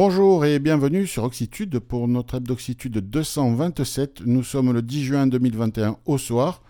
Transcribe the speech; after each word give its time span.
Bonjour 0.00 0.44
et 0.44 0.58
bienvenue 0.58 1.06
sur 1.06 1.24
Oxitude 1.24 1.78
pour 1.78 2.06
notre 2.06 2.34
Hebdoxitude 2.34 2.98
227. 2.98 4.24
Nous 4.26 4.42
sommes 4.42 4.74
le 4.74 4.82
10 4.82 5.02
juin 5.06 5.26
2021 5.26 5.96
au 6.04 6.18
soir. 6.18 6.60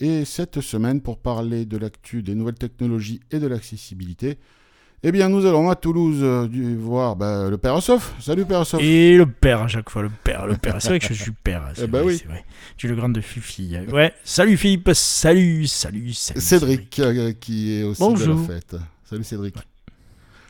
Et 0.00 0.24
cette 0.24 0.62
semaine, 0.62 1.02
pour 1.02 1.18
parler 1.18 1.66
de 1.66 1.76
l'actu 1.76 2.22
des 2.22 2.34
nouvelles 2.34 2.54
technologies 2.54 3.20
et 3.30 3.38
de 3.38 3.46
l'accessibilité, 3.46 4.38
eh 5.02 5.12
bien, 5.12 5.28
nous 5.28 5.44
allons 5.44 5.68
à 5.68 5.76
Toulouse 5.76 6.20
euh, 6.22 6.48
du- 6.48 6.74
voir 6.74 7.16
bah, 7.16 7.50
le 7.50 7.58
père 7.58 7.74
Ossoff. 7.74 8.14
Salut 8.18 8.46
père 8.46 8.60
Ossoff. 8.60 8.80
Et 8.82 9.18
le 9.18 9.26
père 9.26 9.60
à 9.60 9.68
chaque 9.68 9.90
fois, 9.90 10.00
le 10.00 10.10
père, 10.24 10.46
le 10.46 10.56
père. 10.56 10.76
C'est 10.80 10.88
vrai 10.88 11.00
que 11.00 11.08
je 11.12 11.22
suis 11.22 11.32
père. 11.32 11.70
c'est 11.74 11.84
Eh 11.84 11.86
ben 11.86 11.98
vrai, 12.00 12.12
oui. 12.14 12.18
c'est 12.18 12.28
vrai. 12.28 12.46
Tu 12.78 12.86
es 12.86 12.88
le 12.88 12.96
grand 12.96 13.10
de 13.10 13.20
Fifi. 13.20 13.76
Ouais, 13.92 14.14
salut 14.24 14.56
Philippe, 14.56 14.88
salut, 14.94 15.66
salut, 15.66 16.14
salut. 16.14 16.40
Cédric, 16.40 16.98
euh, 16.98 17.34
qui 17.38 17.74
est 17.74 17.82
aussi 17.82 18.00
de 18.00 18.06
Bonjour. 18.08 18.40
la 18.40 18.54
fête. 18.54 18.76
Salut 19.04 19.22
Cédric. 19.24 19.54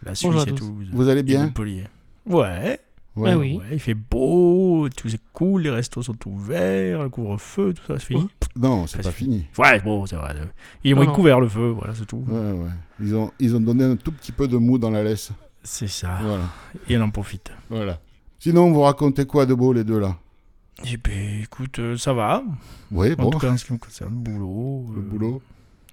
La 0.04 0.14
Suisse 0.14 0.26
Bonjour 0.30 0.42
à 0.42 0.44
et 0.44 0.54
tous. 0.54 0.58
tout. 0.58 0.78
Vous 0.92 1.08
allez 1.08 1.24
bien 1.24 1.46
Montpellier. 1.46 1.84
Ouais, 2.26 2.80
Ouais. 3.16 3.30
Ah 3.30 3.38
oui. 3.38 3.58
ouais, 3.58 3.64
il 3.74 3.78
fait 3.78 3.94
beau, 3.94 4.88
tout 4.88 5.08
c'est 5.08 5.20
cool, 5.32 5.62
les 5.62 5.70
restos 5.70 6.02
sont 6.02 6.16
ouverts, 6.26 7.04
le 7.04 7.08
couvre-feu, 7.08 7.72
tout 7.72 7.82
ça, 7.86 7.96
c'est 8.00 8.06
fini. 8.06 8.28
Non, 8.56 8.88
c'est 8.88 8.96
Pas 8.98 9.04
pas 9.04 9.10
fini. 9.12 9.46
Ouais, 9.56 9.80
bon, 9.80 10.04
c'est 10.04 10.16
vrai. 10.16 10.34
Ils 10.82 10.94
ont 10.94 11.04
Non, 11.04 11.12
couvert 11.12 11.38
le 11.38 11.48
feu, 11.48 11.68
voilà, 11.68 11.94
c'est 11.94 12.06
tout. 12.06 12.24
Ouais, 12.26 12.50
ouais. 12.52 12.70
Ils 13.00 13.14
ont, 13.14 13.30
ils 13.38 13.54
ont 13.54 13.60
donné 13.60 13.84
un 13.84 13.94
tout 13.94 14.10
petit 14.10 14.32
peu 14.32 14.48
de 14.48 14.56
mou 14.56 14.78
dans 14.78 14.90
la 14.90 15.04
laisse. 15.04 15.30
C'est 15.62 15.86
ça. 15.86 16.18
Voilà. 16.22 16.44
Et 16.88 16.98
on 16.98 17.02
en 17.02 17.10
profite. 17.10 17.52
voilà. 17.70 18.00
Sinon, 18.40 18.72
vous 18.72 18.80
racontez 18.80 19.26
quoi 19.26 19.46
de 19.46 19.54
beau 19.54 19.72
les 19.72 19.84
deux 19.84 20.00
là? 20.00 20.16
Et 20.84 20.96
ben, 20.96 21.40
écoute, 21.42 21.78
euh, 21.78 21.96
ça 21.96 22.12
va. 22.12 22.42
Oui, 22.90 23.12
En 23.16 23.22
bon. 23.22 23.30
tout 23.30 23.38
cas, 23.38 23.52
en 23.52 23.56
ce 23.56 23.64
qui 23.64 23.72
me 23.74 23.78
concerne, 23.78 24.10
le 24.10 24.16
boulot. 24.32 24.86
Le 24.92 24.98
euh, 24.98 25.02
boulot. 25.04 25.42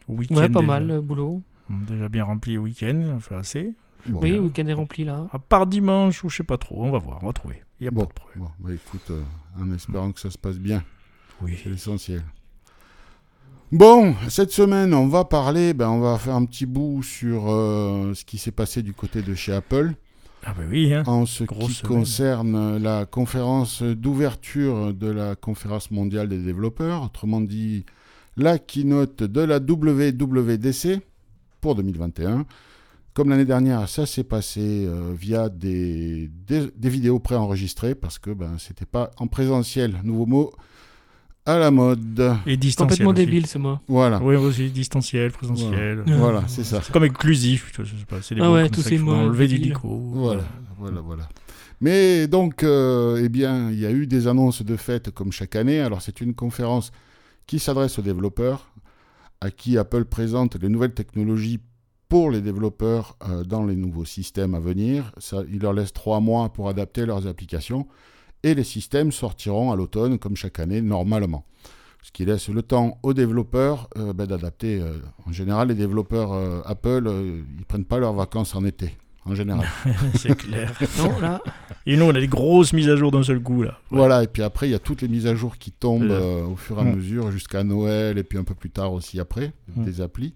Week-end. 0.07 0.35
Ouais, 0.35 0.49
pas 0.49 0.59
déjà. 0.61 0.71
mal, 0.73 0.87
le 0.87 1.01
boulot. 1.01 1.43
Déjà 1.69 2.09
bien 2.09 2.23
rempli 2.23 2.53
le 2.53 2.59
week-end, 2.61 2.99
on 3.15 3.19
fait 3.19 3.35
assez. 3.35 3.73
Bon. 4.07 4.19
Oui, 4.21 4.31
le 4.31 4.39
week-end 4.39 4.65
est 4.67 4.73
rempli 4.73 5.03
là. 5.03 5.27
À 5.31 5.39
part 5.39 5.67
dimanche 5.67 6.23
ou 6.23 6.29
je 6.29 6.37
sais 6.37 6.43
pas 6.43 6.57
trop, 6.57 6.83
on 6.83 6.91
va 6.91 6.99
voir, 6.99 7.19
on 7.21 7.27
va 7.27 7.33
trouver. 7.33 7.61
Il 7.79 7.85
y 7.85 7.87
a 7.87 7.91
Bon. 7.91 8.01
pas 8.01 8.07
de 8.07 8.13
problème. 8.13 8.43
Bon, 8.43 8.49
bah 8.67 8.73
écoute, 8.73 9.11
euh, 9.11 9.21
en 9.59 9.71
espérant 9.73 10.11
que 10.11 10.19
ça 10.19 10.29
se 10.31 10.37
passe 10.37 10.57
bien. 10.59 10.83
Oui. 11.41 11.57
C'est 11.63 11.69
l'essentiel. 11.69 12.23
Bon, 13.71 14.15
cette 14.27 14.51
semaine, 14.51 14.93
on 14.93 15.07
va 15.07 15.23
parler, 15.23 15.73
ben, 15.73 15.89
on 15.89 15.99
va 16.01 16.17
faire 16.17 16.35
un 16.35 16.45
petit 16.45 16.65
bout 16.65 17.01
sur 17.03 17.49
euh, 17.49 18.13
ce 18.13 18.25
qui 18.25 18.37
s'est 18.37 18.51
passé 18.51 18.81
du 18.83 18.93
côté 18.93 19.21
de 19.21 19.33
chez 19.33 19.53
Apple 19.53 19.93
Ah 20.43 20.53
bah 20.53 20.63
oui, 20.69 20.93
hein. 20.93 21.03
en 21.07 21.25
ce 21.25 21.45
Grosse 21.45 21.67
qui 21.67 21.73
semaine. 21.75 21.99
concerne 21.99 22.77
la 22.77 23.05
conférence 23.05 23.81
d'ouverture 23.81 24.93
de 24.93 25.07
la 25.09 25.35
conférence 25.37 25.89
mondiale 25.89 26.27
des 26.27 26.39
développeurs, 26.43 27.03
autrement 27.03 27.39
dit 27.39 27.85
la 28.35 28.59
keynote 28.59 29.23
de 29.23 29.41
la 29.41 29.59
WWDC 29.59 30.99
pour 31.61 31.75
2021. 31.75 32.45
Comme 33.13 33.29
l'année 33.29 33.45
dernière, 33.45 33.89
ça 33.89 34.05
s'est 34.05 34.23
passé 34.23 34.85
euh, 34.87 35.13
via 35.13 35.49
des, 35.49 36.29
des, 36.47 36.71
des 36.75 36.89
vidéos 36.89 37.19
préenregistrées 37.19 37.93
parce 37.93 38.19
que 38.19 38.31
ben, 38.31 38.55
c'était 38.57 38.85
pas 38.85 39.11
en 39.17 39.27
présentiel. 39.27 39.99
Nouveau 40.03 40.25
mot 40.25 40.51
à 41.45 41.57
la 41.57 41.71
mode. 41.71 42.37
Et 42.45 42.55
distanciel. 42.55 42.99
Complètement 42.99 43.11
aussi. 43.11 43.25
débile 43.25 43.47
ce 43.47 43.57
mot. 43.57 43.79
Voilà. 43.87 44.21
Oui, 44.23 44.35
aussi, 44.35 44.69
distanciel, 44.69 45.31
présentiel. 45.31 46.03
Voilà. 46.05 46.19
Voilà, 46.19 46.43
c'est 46.47 46.63
ça. 46.63 46.81
C'est 46.81 46.93
comme 46.93 47.03
vois, 47.81 47.85
je 47.85 47.97
sais 47.97 48.05
pas, 48.05 48.21
c'est 48.21 48.35
des 48.35 48.41
Ah 48.41 48.47
mots 48.47 48.53
ouais, 48.55 48.63
comme 48.63 48.71
tous 48.71 48.81
ça 48.81 48.89
ces 48.89 48.97
mots 48.97 49.13
enlever 49.13 49.47
du 49.47 49.59
dico. 49.59 49.89
Voilà, 49.89 50.43
voilà, 50.77 51.01
voilà. 51.01 51.27
Mais 51.81 52.27
donc, 52.27 52.63
euh, 52.63 53.19
eh 53.21 53.27
bien, 53.27 53.71
il 53.71 53.79
y 53.79 53.85
a 53.87 53.91
eu 53.91 54.05
des 54.05 54.27
annonces 54.27 54.61
de 54.61 54.75
fête 54.77 55.09
comme 55.09 55.31
chaque 55.31 55.55
année. 55.55 55.81
Alors, 55.81 56.01
c'est 56.01 56.21
une 56.21 56.35
conférence 56.35 56.91
qui 57.47 57.57
s'adresse 57.57 57.97
aux 57.97 58.03
développeurs, 58.03 58.71
à 59.41 59.49
qui 59.49 59.77
Apple 59.79 60.05
présente 60.05 60.55
les 60.61 60.69
nouvelles 60.69 60.93
technologies 60.93 61.59
pour 62.11 62.29
les 62.29 62.41
développeurs 62.41 63.15
euh, 63.29 63.45
dans 63.45 63.63
les 63.63 63.77
nouveaux 63.77 64.03
systèmes 64.03 64.53
à 64.53 64.59
venir. 64.59 65.13
Ça, 65.17 65.43
il 65.49 65.61
leur 65.61 65.71
laisse 65.71 65.93
trois 65.93 66.19
mois 66.19 66.49
pour 66.51 66.67
adapter 66.67 67.05
leurs 67.05 67.25
applications. 67.25 67.87
Et 68.43 68.53
les 68.53 68.65
systèmes 68.65 69.13
sortiront 69.13 69.71
à 69.71 69.77
l'automne, 69.77 70.19
comme 70.19 70.35
chaque 70.35 70.59
année, 70.59 70.81
normalement. 70.81 71.45
Ce 72.01 72.11
qui 72.11 72.25
laisse 72.25 72.49
le 72.49 72.63
temps 72.63 72.97
aux 73.01 73.13
développeurs 73.13 73.87
euh, 73.97 74.11
ben, 74.11 74.25
d'adapter. 74.25 74.81
euh, 74.81 74.97
en 75.25 75.31
général, 75.31 75.69
les 75.69 75.73
développeurs 75.75 76.33
euh, 76.33 76.59
Apple, 76.65 77.03
euh, 77.07 77.43
ils 77.57 77.63
prennent 77.65 77.85
pas 77.85 77.97
leurs 77.99 78.11
vacances 78.13 78.55
en 78.55 78.65
été, 78.65 78.97
en 79.23 79.33
général. 79.33 79.65
c'est 80.15 80.35
clair. 80.35 80.77
Non, 80.97 81.17
là, 81.21 81.41
Et 81.85 81.95
nous, 81.95 82.03
on 82.03 82.09
a 82.09 82.19
des 82.19 82.27
grosses 82.27 82.73
mises 82.73 82.89
à 82.89 82.97
jour 82.97 83.11
d'un 83.11 83.23
seul 83.23 83.39
coup, 83.41 83.63
là. 83.63 83.77
Ouais. 83.89 83.99
Voilà, 83.99 84.21
et 84.23 84.27
puis 84.27 84.43
après, 84.43 84.67
il 84.67 84.71
y 84.71 84.75
a 84.75 84.79
toutes 84.79 85.01
les 85.01 85.07
mises 85.07 85.27
à 85.27 85.35
jour 85.35 85.57
qui 85.57 85.71
tombent 85.71 86.11
au 86.11 86.57
fur 86.57 86.77
et 86.77 86.81
à 86.81 86.83
ouais. 86.83 86.93
mesure 86.93 87.31
jusqu'à 87.31 87.63
Noël, 87.63 88.17
et 88.17 88.23
puis 88.25 88.37
un 88.37 88.43
peu 88.43 88.55
plus 88.55 88.69
tard 88.69 88.91
aussi 88.91 89.17
après, 89.17 89.53
Mm. 89.77 89.85
des 89.85 90.01
applis. 90.01 90.33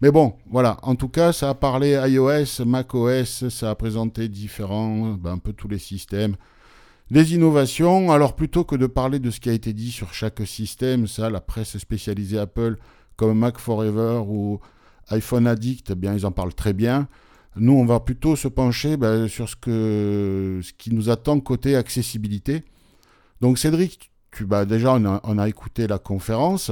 Mais 0.00 0.12
bon, 0.12 0.34
voilà, 0.48 0.78
en 0.82 0.94
tout 0.94 1.08
cas, 1.08 1.32
ça 1.32 1.50
a 1.50 1.54
parlé 1.54 2.00
iOS, 2.06 2.64
macOS, 2.64 3.48
ça 3.48 3.70
a 3.70 3.74
présenté 3.74 4.28
différents, 4.28 5.14
ben, 5.14 5.32
un 5.32 5.38
peu 5.38 5.52
tous 5.52 5.66
les 5.66 5.78
systèmes, 5.78 6.36
des 7.10 7.34
innovations. 7.34 8.12
Alors 8.12 8.36
plutôt 8.36 8.62
que 8.64 8.76
de 8.76 8.86
parler 8.86 9.18
de 9.18 9.30
ce 9.30 9.40
qui 9.40 9.50
a 9.50 9.52
été 9.52 9.72
dit 9.72 9.90
sur 9.90 10.14
chaque 10.14 10.46
système, 10.46 11.08
ça, 11.08 11.30
la 11.30 11.40
presse 11.40 11.76
spécialisée 11.78 12.38
Apple, 12.38 12.76
comme 13.16 13.38
Mac 13.38 13.58
Forever 13.58 14.22
ou 14.28 14.60
iPhone 15.08 15.48
Addict, 15.48 15.90
eh 15.90 15.94
bien, 15.96 16.14
ils 16.14 16.26
en 16.26 16.30
parlent 16.30 16.54
très 16.54 16.72
bien. 16.72 17.08
Nous, 17.56 17.72
on 17.72 17.84
va 17.84 17.98
plutôt 17.98 18.36
se 18.36 18.46
pencher 18.46 18.96
ben, 18.96 19.26
sur 19.26 19.48
ce, 19.48 20.72
qui 20.76 20.94
nous 20.94 21.10
attend 21.10 21.40
côté 21.40 21.74
accessibilité. 21.74 22.62
Donc, 23.40 23.58
Cédric, 23.58 24.12
tu, 24.30 24.46
bah, 24.46 24.64
déjà, 24.64 24.94
on 24.94 25.38
a 25.38 25.48
écouté 25.48 25.88
la 25.88 25.98
conférence. 25.98 26.70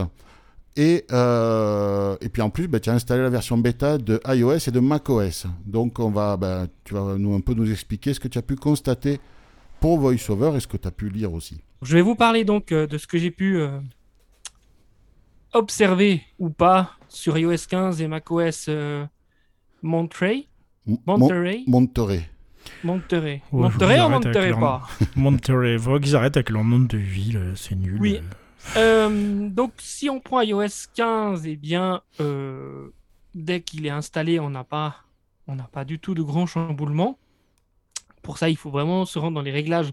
Et, 0.79 1.05
euh, 1.11 2.17
et 2.21 2.29
puis 2.29 2.43
en 2.43 2.51
plus, 2.51 2.69
bah, 2.69 2.81
tu 2.81 2.91
as 2.91 2.93
installé 2.93 3.23
la 3.23 3.31
version 3.31 3.57
bêta 3.57 3.97
de 3.97 4.21
iOS 4.29 4.69
et 4.69 4.71
de 4.71 4.81
macOS. 4.81 5.47
Donc, 5.65 5.99
on 5.99 6.11
va, 6.11 6.37
bah, 6.37 6.67
tu 6.85 6.93
vas 6.95 7.17
nous, 7.17 7.35
un 7.35 7.41
peu 7.41 7.55
nous 7.55 7.71
expliquer 7.71 8.13
ce 8.13 8.21
que 8.21 8.29
tu 8.29 8.37
as 8.39 8.43
pu 8.43 8.57
constater 8.57 9.19
pour 9.81 9.99
VoiceOver 9.99 10.53
et 10.57 10.61
ce 10.61 10.67
que 10.67 10.77
tu 10.77 10.87
as 10.87 10.91
pu 10.91 11.09
lire 11.09 11.33
aussi. 11.33 11.61
je 11.83 11.95
vais 11.95 12.03
vous 12.03 12.15
parler 12.15 12.45
donc 12.45 12.73
euh, 12.73 12.87
de 12.87 12.99
ce 12.99 13.07
que 13.07 13.17
j'ai 13.19 13.31
pu 13.31 13.57
euh, 13.59 13.79
observer 15.53 16.23
ou 16.39 16.51
pas 16.51 16.93
sur 17.09 17.37
iOS 17.39 17.57
15 17.69 18.01
et 18.03 18.09
macOS 18.09 18.67
euh, 18.69 19.05
Monterey. 19.83 20.47
Monterey. 21.07 21.65
Mon- 21.67 21.81
Monterey. 21.81 22.29
Monterey. 22.85 23.43
Ouais, 23.53 23.63
Monterey 23.63 24.01
ou 24.03 24.09
Monterey 24.09 24.51
pas 24.53 24.83
Monterey, 25.17 25.79
faut 25.79 25.99
qu'ils 26.01 26.17
arrêtent 26.17 26.37
avec 26.37 26.51
leur 26.51 26.65
nom 26.65 26.81
de 26.81 26.97
ville, 26.99 27.53
c'est 27.55 27.77
nul. 27.77 27.97
Oui. 28.01 28.21
Euh. 28.77 29.49
Donc, 29.49 29.73
si 29.79 30.11
on 30.11 30.21
prend 30.21 30.41
iOS 30.41 30.89
15, 30.95 31.47
eh 31.47 31.57
bien, 31.57 32.03
euh, 32.21 32.89
dès 33.35 33.61
qu'il 33.61 33.87
est 33.87 33.91
installé, 33.91 34.41
on 34.41 34.51
n'a 34.51 34.65
pas, 34.65 34.97
pas 35.73 35.85
du 35.85 35.99
tout 35.99 36.15
de 36.15 36.23
grand 36.23 36.47
chamboulement. 36.47 37.19
Pour 38.23 38.39
ça, 38.39 38.49
il 38.49 38.57
faut 38.57 38.71
vraiment 38.71 39.05
se 39.05 39.19
rendre 39.19 39.37
dans 39.37 39.43
les 39.43 39.53
réglages 39.53 39.93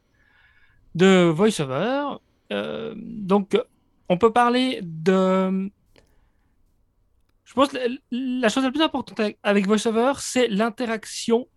de 0.95 1.29
VoiceOver. 1.29 2.17
Euh, 2.51 2.93
donc, 2.97 3.57
on 4.09 4.17
peut 4.17 4.31
parler 4.31 4.79
de. 4.81 5.71
Je 7.45 7.53
pense 7.53 7.69
que 7.69 7.77
la, 8.11 8.49
chose 8.49 8.63
la 8.63 8.71
plus 8.71 8.81
importante 8.81 9.19
avec- 9.43 9.67
VoiceOver, 9.67 10.13
c'est 10.17 10.47
l'interaction 10.47 11.47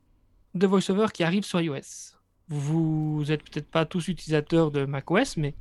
de 0.54 0.66
VoiceOver 0.66 1.06
qui 1.12 1.24
arrive 1.24 1.44
sur 1.44 1.60
iOS. 1.60 2.16
Vous 2.48 3.24
êtes 3.28 3.42
peut-être 3.42 3.70
pas 3.70 3.86
tous 3.86 4.08
utilisateurs 4.08 4.70
de 4.70 4.84
macOS, 4.84 5.36
mais 5.36 5.54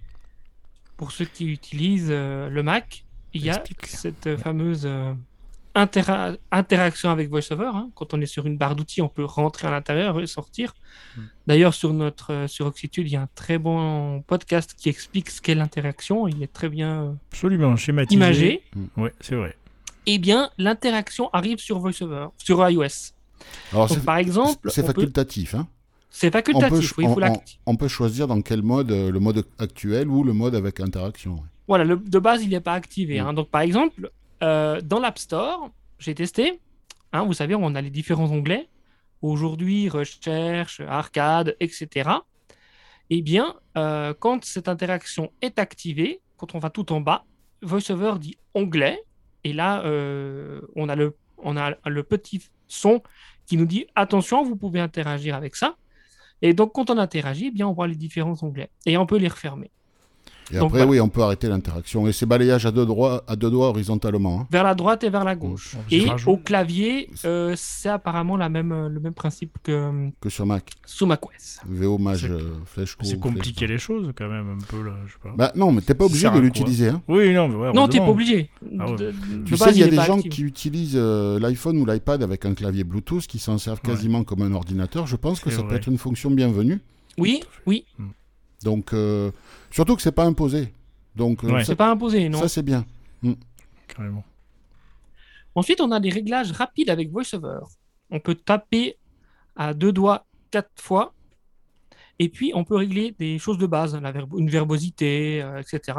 pour 0.97 1.11
ceux 1.11 1.25
qui 1.25 1.45
utilisent 1.51 2.07
euh, 2.09 2.49
le 2.49 2.63
Mac, 2.63 3.05
il 3.33 3.43
y 3.43 3.49
a 3.49 3.55
Explique. 3.57 3.85
cette 3.87 4.27
euh, 4.27 4.37
fameuse 4.37 4.83
euh, 4.85 5.13
intera- 5.75 6.35
interaction 6.51 7.09
avec 7.09 7.29
VoiceOver. 7.29 7.71
hein. 7.73 7.89
Quand 7.95 8.13
on 8.13 8.21
est 8.21 8.25
sur 8.25 8.45
une 8.45 8.57
barre 8.57 8.75
d'outils, 8.75 9.01
on 9.01 9.09
peut 9.09 9.25
rentrer 9.25 9.67
à 9.67 9.71
l'intérieur 9.71 10.19
et 10.21 10.27
sortir. 10.27 10.73
Mm. 11.17 11.21
D'ailleurs, 11.47 11.73
sur 11.73 11.93
notre 11.93 12.31
euh, 12.33 12.47
sur 12.47 12.65
Oxitude, 12.65 13.07
il 13.07 13.13
y 13.13 13.15
a 13.17 13.21
un 13.21 13.29
très 13.35 13.57
bon 13.57 14.21
podcast 14.21 14.73
qui 14.77 14.87
explique 14.89 15.29
ce 15.29 15.41
qu'est 15.41 15.55
l'interaction. 15.55 16.27
Il 16.27 16.41
est 16.43 16.51
très 16.53 16.69
bien 16.69 17.17
Absolument, 17.31 17.75
schématisé. 17.75 18.15
imagé. 18.15 18.63
Ouais, 18.95 19.13
c'est 19.19 19.35
vrai. 19.35 19.55
Eh 20.05 20.17
bien, 20.19 20.49
l'interaction 20.57 21.29
arrive 21.33 21.57
sur 21.57 21.79
VoiceOver, 21.79 22.27
sur 22.37 22.69
iOS. 22.69 23.11
Alors, 23.73 23.87
Donc, 23.87 23.97
c'est 23.97 24.05
par 24.05 24.17
exemple, 24.17 24.69
c'est 24.71 24.81
peut- 24.81 24.87
facultatif. 24.87 25.55
Hein 25.55 25.67
c'est 26.17 26.27
on, 26.27 26.31
peut, 26.31 26.37
facultatif. 26.37 26.97
oui, 26.97 27.05
faut 27.05 27.21
on- 27.65 27.75
peut 27.75 27.87
choisir 27.89 28.25
dans 28.27 28.41
quel 28.41 28.61
mode, 28.61 28.89
euh, 28.91 29.11
le 29.11 29.19
mode 29.19 29.45
actuel 29.59 30.07
ou 30.07 30.23
le 30.23 30.31
mode 30.31 30.55
avec 30.55 30.79
interaction. 30.79 31.43
Voilà, 31.67 31.83
le- 31.83 31.97
de 31.97 32.19
base, 32.19 32.41
il 32.43 32.49
n'est 32.51 32.61
pas 32.61 32.73
activé. 32.73 33.19
Mm. 33.19 33.25
hein. 33.25 33.33
Donc, 33.33 33.49
par 33.49 33.61
exemple, 33.61 34.09
euh, 34.41 34.79
dans 34.81 34.99
l'App 34.99 35.19
Store, 35.19 35.69
j'ai 35.99 36.15
testé. 36.15 36.61
hein, 37.11 37.23
vous 37.23 37.33
savez, 37.33 37.53
on 37.55 37.75
a 37.75 37.81
les 37.81 37.89
différents 37.89 38.31
onglets. 38.31 38.67
Aujourd'hui, 39.21 39.89
recherche, 39.89 40.79
arcade, 41.01 41.55
etc. 41.59 42.09
Eh 43.09 43.21
bien, 43.21 43.55
euh, 43.77 44.13
quand 44.17 44.43
cette 44.45 44.67
interaction 44.69 45.31
est 45.41 45.59
activée, 45.59 46.21
quand 46.37 46.55
on 46.55 46.59
va 46.59 46.69
tout 46.69 46.91
en 46.93 47.01
bas, 47.01 47.25
VoiceOver 47.61 48.13
dit 48.19 48.37
onglet. 48.53 49.01
Et 49.43 49.53
là, 49.53 49.83
euh, 49.85 50.61
on, 50.75 50.87
a 50.89 50.95
le, 50.95 51.15
on 51.37 51.55
a 51.57 51.75
le 51.85 52.03
petit 52.03 52.41
son 52.67 53.01
qui 53.45 53.57
nous 53.57 53.65
dit 53.65 53.85
attention, 53.95 54.43
vous 54.43 54.55
pouvez 54.55 54.79
interagir 54.79 55.35
avec 55.35 55.55
ça. 55.55 55.75
Et 56.41 56.53
donc, 56.53 56.73
quand 56.73 56.89
on 56.89 56.97
interagit, 56.97 57.47
eh 57.47 57.51
bien, 57.51 57.67
on 57.67 57.73
voit 57.73 57.87
les 57.87 57.95
différents 57.95 58.35
onglets. 58.43 58.69
Et 58.85 58.97
on 58.97 59.05
peut 59.05 59.17
les 59.17 59.27
refermer. 59.27 59.71
Et 60.51 60.55
Donc, 60.57 60.67
après, 60.67 60.77
voilà. 60.79 60.85
oui, 60.91 60.99
on 61.01 61.09
peut 61.09 61.21
arrêter 61.23 61.47
l'interaction. 61.47 62.07
Et 62.07 62.11
c'est 62.13 62.25
balayage 62.27 62.65
à 62.67 62.71
deux, 62.71 62.85
doigts, 62.85 63.23
à 63.27 63.35
deux 63.35 63.49
doigts 63.49 63.69
horizontalement. 63.69 64.41
hein. 64.41 64.47
Vers 64.51 64.63
la 64.63 64.75
droite 64.75 65.03
et 65.03 65.09
vers 65.09 65.23
la 65.23 65.35
gauche. 65.35 65.75
Et 65.91 66.05
au 66.27 66.37
clavier, 66.37 67.09
euh, 67.25 67.53
c'est 67.57 67.89
apparemment 67.89 68.37
la 68.37 68.47
même, 68.49 68.71
euh, 68.71 68.87
le 68.87 68.99
même 68.99 69.13
principe 69.15 69.57
que 69.63 69.71
euh, 69.71 70.09
que 70.21 70.29
sur 70.29 70.45
Mac. 70.45 70.69
sous 70.85 71.05
macOS. 71.07 71.59
VO 71.65 71.97
mage 71.97 72.21
C'est- 72.27 72.65
flèche 72.65 72.95
C'est 73.01 73.19
compliqué 73.19 73.65
flèche- 73.65 73.69
les 73.71 73.77
choses 73.79 74.11
quand 74.15 74.29
même 74.29 74.57
un 74.59 74.65
peu 74.67 74.83
là, 74.83 74.93
je 75.07 75.13
sais 75.13 75.19
pas. 75.23 75.33
Bah 75.35 75.51
non, 75.55 75.71
mais 75.71 75.81
t'es 75.81 75.93
pas 75.95 76.05
obligé 76.05 76.29
de 76.29 76.39
l'utiliser. 76.39 76.89
Hein. 76.89 77.01
oui, 77.07 77.33
non, 77.33 77.47
mais 77.47 77.55
ouais, 77.55 77.73
Non, 77.73 77.87
t'es 77.87 77.97
pas 77.97 78.09
obligé. 78.09 78.49
Ah 78.79 78.85
ouais. 78.91 78.95
De- 78.97 79.11
de 79.11 79.43
Tu 79.45 79.57
sais, 79.57 79.71
il 79.71 79.77
y 79.79 79.83
a 79.83 79.87
des 79.87 79.95
gens 80.01 80.19
qui 80.19 80.43
utilisent 80.43 80.93
euh, 80.95 81.39
l'iPhone 81.39 81.77
ou 81.79 81.85
l'iPad 81.85 82.21
avec 82.21 82.45
un 82.45 82.53
clavier 82.53 82.83
Bluetooth 82.83 83.25
qui 83.25 83.39
s'en 83.39 83.57
servent 83.57 83.81
Ouais. 83.83 83.91
quasiment 83.93 84.23
comme 84.23 84.43
un 84.43 84.53
ordinateur. 84.53 85.07
Je 85.07 85.15
pense 85.15 85.39
que 85.39 85.49
ça 85.49 85.63
peut 85.63 85.75
être 85.75 85.87
une 85.87 85.97
fonction 85.97 86.29
bienvenue. 86.29 86.79
Oui, 87.17 87.41
oui. 87.65 87.85
Donc, 88.65 88.91
euh, 88.93 89.31
surtout 89.71 89.95
que 89.95 90.01
c'est 90.01 90.11
pas 90.11 90.25
imposé. 90.25 90.73
Donc, 91.15 91.43
euh, 91.43 91.51
Ouais. 91.53 91.63
C'est 91.63 91.75
pas 91.75 91.89
imposé, 91.91 92.27
non. 92.27 92.39
ça, 92.39 92.49
c'est 92.49 92.63
bien. 92.63 92.83
Carrément. 93.87 94.23
Ensuite, 95.53 95.79
on 95.79 95.91
a 95.91 95.99
des 96.01 96.09
réglages 96.09 96.51
rapides 96.51 96.89
avec 96.89 97.09
VoiceOver. 97.11 97.59
On 98.09 98.19
peut 98.19 98.35
taper 98.35 98.97
à 99.55 99.73
deux 99.73 99.93
doigts 99.93 100.25
quatre 100.51 100.71
fois. 100.81 101.13
Et 102.17 102.27
puis, 102.29 102.51
on 102.55 102.63
peut 102.63 102.75
régler 102.75 103.15
des 103.19 103.37
choses 103.39 103.57
de 103.57 103.67
base, 103.67 103.95
la 103.95 104.11
verbo- 104.11 104.39
une 104.39 104.49
verbosité, 104.49 105.41
euh, 105.43 105.61
etc. 105.61 105.97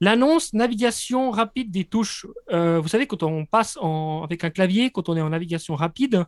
L'annonce 0.00 0.52
navigation 0.52 1.30
rapide 1.30 1.70
des 1.70 1.84
touches. 1.84 2.26
Euh, 2.50 2.80
vous 2.80 2.88
savez, 2.88 3.06
quand 3.06 3.22
on 3.22 3.44
passe 3.44 3.76
en- 3.80 4.22
avec 4.24 4.42
un 4.44 4.50
clavier, 4.50 4.90
quand 4.90 5.08
on 5.08 5.16
est 5.16 5.20
en 5.20 5.30
navigation 5.30 5.74
rapide, 5.76 6.24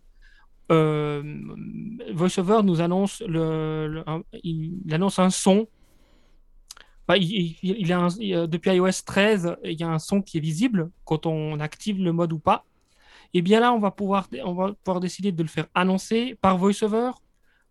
euh, 0.72 1.22
VoiceOver 2.12 2.62
nous 2.64 2.80
annonce, 2.80 3.22
le, 3.26 4.02
un, 4.06 4.22
il, 4.42 4.80
annonce 4.92 5.18
un 5.18 5.30
son. 5.30 5.66
Il, 7.16 7.92
a 7.92 7.98
un- 7.98 8.08
euh, 8.20 8.46
depuis 8.46 8.70
iOS 8.70 9.02
13, 9.04 9.56
il 9.64 9.78
y 9.78 9.82
a 9.82 9.88
un 9.88 9.98
son 9.98 10.22
qui 10.22 10.38
est 10.38 10.40
visible 10.40 10.90
quand 11.04 11.26
on 11.26 11.60
active 11.60 11.98
le 12.02 12.12
mode 12.12 12.32
ou 12.32 12.38
pas. 12.38 12.64
Et 13.34 13.42
bien 13.42 13.60
là, 13.60 13.72
on 13.74 13.78
va 13.78 13.90
pouvoir, 13.90 14.28
on 14.44 14.54
va 14.54 14.72
pouvoir 14.72 15.00
décider 15.00 15.32
de 15.32 15.42
le 15.42 15.48
faire 15.48 15.66
annoncer 15.74 16.36
par 16.40 16.56
VoiceOver 16.56 17.10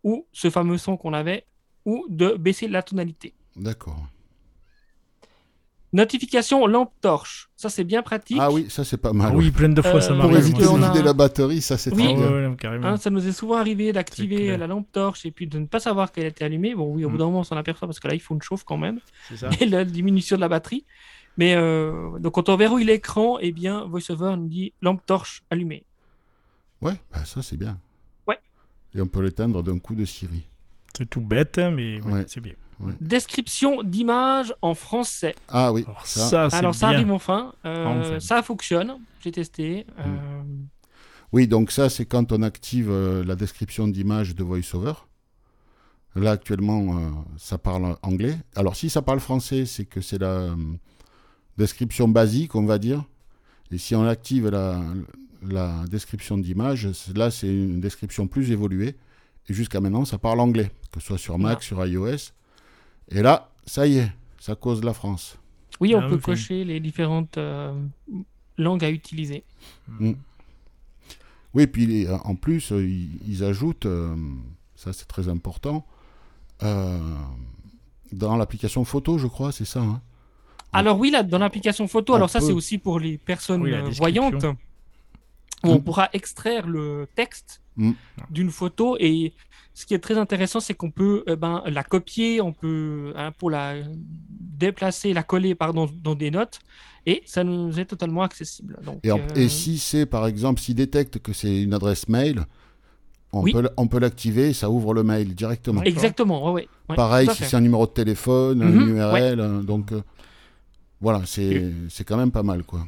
ou 0.03 0.27
ce 0.31 0.49
fameux 0.49 0.77
son 0.77 0.97
qu'on 0.97 1.13
avait 1.13 1.45
ou 1.85 2.05
de 2.09 2.35
baisser 2.35 2.67
la 2.67 2.83
tonalité. 2.83 3.33
D'accord. 3.55 4.05
Notification 5.93 6.65
lampe 6.65 6.91
torche. 7.01 7.49
Ça, 7.55 7.69
c'est 7.69 7.83
bien 7.83 8.01
pratique. 8.01 8.37
Ah 8.39 8.51
oui, 8.51 8.65
ça, 8.69 8.83
c'est 8.83 8.97
pas 8.97 9.13
mal. 9.13 9.29
Ah 9.31 9.35
oui, 9.35 9.51
plein 9.51 9.69
de 9.69 9.81
fois 9.81 9.95
Euh, 9.95 10.01
ça 10.01 10.07
Pour 10.09 10.17
m'arrive. 10.17 10.33
parce 10.37 10.47
éviter 10.47 10.67
on 10.67 10.77
de 10.79 10.83
a- 10.83 10.91
vider 10.91 11.03
la 11.03 11.13
batterie, 11.13 11.61
ça, 11.61 11.77
c'est 11.77 11.93
Oui. 11.93 12.03
très 12.03 12.13
Ah 12.13 12.15
bien. 12.17 12.31
ouais, 12.31 12.47
ouais, 12.47 12.55
carrément. 12.55 12.87
Hein, 12.87 12.97
ça 12.97 13.09
nous 13.11 13.25
est 13.27 13.31
souvent 13.31 13.55
arrivé 13.57 13.93
d'activer 13.93 14.57
la 14.57 14.65
lampe 14.67 14.91
torche 14.91 15.25
et 15.25 15.31
puis 15.31 15.45
de 15.47 15.59
ne 15.59 15.67
pas 15.67 15.79
savoir 15.79 16.11
qu'elle 16.11 16.25
était 16.25 16.43
allumée. 16.43 16.73
Bon, 16.73 16.91
oui, 16.91 17.05
au 17.05 17.09
bout 17.09 17.15
Mm. 17.15 17.19
d'un 17.19 17.25
moment, 17.25 17.39
on 17.39 17.43
s'en 17.43 17.55
aperçoit 17.57 17.87
parce 17.87 17.99
que 17.99 18.07
l'iPhone 18.07 18.41
chauffe 18.41 18.63
quand 18.63 18.77
même. 18.77 18.99
c'est 19.29 19.37
ça. 19.37 19.49
Et 19.61 19.65
la 19.67 19.85
diminution 19.85 20.35
de 20.35 20.41
la 20.41 20.49
batterie. 20.49 20.83
Mais 21.37 21.55
euh, 21.55 22.17
donc, 22.19 22.33
quand 22.33 22.49
on 22.49 22.55
verrouille 22.57 22.85
l'écran, 22.85 23.37
eh 23.39 23.51
bien, 23.51 23.85
VoiceOver 23.85 24.35
nous 24.37 24.47
dit 24.47 24.73
lampe 24.81 25.05
torche 25.05 25.43
allumée. 25.51 25.83
Ouais, 26.81 26.93
bah, 27.13 27.23
ça, 27.23 27.41
c'est 27.41 27.57
bien. 27.57 27.77
Ouais. 28.27 28.39
Et 28.95 29.01
on 29.01 29.07
peut 29.07 29.21
l'éteindre 29.21 29.61
d'un 29.63 29.77
coup 29.79 29.95
de 29.95 30.05
Siri. 30.05 30.43
C'est 30.97 31.09
tout 31.09 31.21
bête, 31.21 31.57
hein, 31.59 31.71
mais 31.71 32.01
Ouais. 32.01 32.25
c'est 32.27 32.41
bien. 32.41 32.53
Description 33.01 33.83
d'image 33.83 34.53
en 34.61 34.73
français. 34.75 35.35
Ah 35.47 35.71
oui, 35.71 35.83
Alors 35.87 36.05
ça. 36.05 36.47
Alors, 36.51 36.75
ça 36.75 36.87
bien. 36.89 36.97
arrive 36.97 37.11
enfin. 37.11 37.53
Euh, 37.65 37.85
Enfin. 37.85 38.19
Ça 38.19 38.41
fonctionne. 38.43 38.95
J'ai 39.21 39.31
testé. 39.31 39.85
Mm. 39.97 40.01
Euh, 40.01 40.41
Oui, 41.31 41.47
donc 41.47 41.71
ça, 41.71 41.89
c'est 41.89 42.05
quand 42.05 42.31
on 42.31 42.41
active 42.43 42.89
euh, 42.91 43.23
la 43.23 43.35
description 43.35 43.87
d'image 43.87 44.35
de 44.35 44.43
VoiceOver. 44.43 44.93
Là, 46.15 46.31
actuellement, 46.31 46.97
euh, 46.97 47.09
ça 47.37 47.57
parle 47.57 47.95
anglais. 48.03 48.37
Alors, 48.55 48.75
si 48.75 48.89
ça 48.89 49.01
parle 49.01 49.19
français, 49.19 49.65
c'est 49.65 49.85
que 49.85 49.99
c'est 49.99 50.19
la 50.19 50.27
euh, 50.27 50.55
description 51.57 52.07
basique, 52.07 52.53
on 52.55 52.65
va 52.65 52.77
dire. 52.77 53.03
Et 53.71 53.79
si 53.79 53.95
on 53.95 54.03
active 54.05 54.49
la, 54.49 54.79
la 55.41 55.85
description 55.89 56.37
d'image, 56.37 56.91
c'est- 56.91 57.17
là, 57.17 57.31
c'est 57.31 57.47
une 57.47 57.81
description 57.81 58.27
plus 58.27 58.51
évoluée. 58.51 58.95
Et 59.49 59.53
jusqu'à 59.55 59.81
maintenant, 59.81 60.05
ça 60.05 60.17
parle 60.19 60.39
anglais, 60.39 60.69
que 60.91 60.99
ce 60.99 61.07
soit 61.07 61.17
sur 61.17 61.39
Mac, 61.39 61.57
Ah. 61.61 61.63
sur 61.63 61.83
iOS. 61.85 62.31
Et 63.09 63.21
là, 63.21 63.49
ça 63.65 63.87
y 63.87 63.97
est, 63.97 64.11
ça 64.39 64.55
cause 64.55 64.83
la 64.83 64.93
France. 64.93 65.37
Oui, 65.79 65.95
on 65.95 65.99
Ah, 65.99 66.09
peut 66.09 66.17
cocher 66.17 66.63
les 66.63 66.79
différentes 66.79 67.37
euh, 67.37 67.73
langues 68.57 68.83
à 68.85 68.89
utiliser. 68.89 69.43
Oui, 71.53 71.67
puis 71.67 71.85
les- 71.85 72.09
en 72.09 72.35
plus, 72.35 72.71
euh, 72.71 72.83
ils, 72.83 73.09
ils 73.27 73.43
ajoutent, 73.43 73.85
euh, 73.85 74.15
ça 74.75 74.91
c'est 74.93 75.07
très 75.07 75.29
important, 75.29 75.85
euh, 76.63 76.99
dans 78.11 78.35
l'application 78.37 78.85
photo, 78.85 79.17
je 79.17 79.27
crois, 79.27 79.51
c'est 79.51 79.65
ça. 79.65 79.81
hein. 79.81 80.01
Alors 80.71 80.97
oui, 80.97 81.11
là, 81.11 81.21
dans 81.21 81.37
l'application 81.37 81.87
photo, 81.87 82.13
On 82.13 82.15
alors 82.15 82.29
ça 82.29 82.41
c'est 82.41 82.53
aussi 82.53 82.79
pour 82.79 82.99
les 82.99 83.17
personnes 83.19 83.61
Oui, 83.61 83.73
euh, 83.73 83.89
voyantes, 83.91 84.45
où 85.63 85.69
on 85.71 85.79
Mm. 85.79 85.83
pourra 85.83 86.09
extraire 86.13 86.67
le 86.67 87.07
texte 87.15 87.61
Mm. 87.75 87.91
d'une 88.29 88.51
photo 88.51 88.95
et 88.99 89.33
ce 89.73 89.85
qui 89.87 89.93
est 89.95 89.99
très 89.99 90.17
intéressant, 90.19 90.59
c'est 90.59 90.75
qu'on 90.75 90.91
peut 90.91 91.23
eh 91.27 91.35
ben, 91.35 91.63
la 91.65 91.83
copier, 91.83 92.41
on 92.41 92.53
peut 92.53 93.11
hein, 93.15 93.31
pour 93.39 93.49
la 93.49 93.75
déplacer, 93.95 95.13
la 95.13 95.23
coller 95.23 95.55
pardon, 95.55 95.89
dans 96.01 96.13
des 96.15 96.29
notes 96.29 96.59
et 97.05 97.23
ça 97.25 97.43
nous 97.43 97.79
est 97.79 97.85
totalement 97.85 98.21
accessible. 98.21 98.77
Donc, 98.85 98.99
Et, 99.03 99.11
en- 99.11 99.17
euh, 99.19 99.35
et 99.35 99.49
si 99.49 99.79
c'est, 99.79 100.05
par 100.05 100.27
exemple, 100.27 100.61
s'il 100.61 100.75
détecte 100.75 101.19
que 101.19 101.33
c'est 101.33 101.63
une 101.63 101.73
adresse 101.73 102.07
mail, 102.07 102.45
on 103.31 103.41
Oui. 103.41 103.51
peut, 103.51 103.67
on 103.77 103.87
peut 103.87 103.99
l'activer, 103.99 104.53
ça 104.53 104.69
ouvre 104.69 104.93
le 104.93 105.01
mail 105.03 105.33
directement. 105.33 105.81
Exactement, 105.81 106.45
ouais, 106.45 106.51
ouais, 106.61 106.67
ouais, 106.89 106.95
Pareil, 106.95 107.27
si 107.29 107.43
c'est 107.43 107.55
un 107.55 107.61
numéro 107.61 107.87
de 107.87 107.91
téléphone, 107.91 108.59
Mhm, 108.63 108.81
un 108.81 108.85
URL, 108.95 109.39
euh, 109.39 109.61
donc 109.63 109.91
euh, 109.91 110.01
voilà, 111.01 111.23
c'est 111.25 111.71
c'est 111.89 112.03
quand 112.03 112.17
même 112.17 112.31
pas 112.31 112.43
mal, 112.43 112.63
quoi. 112.63 112.85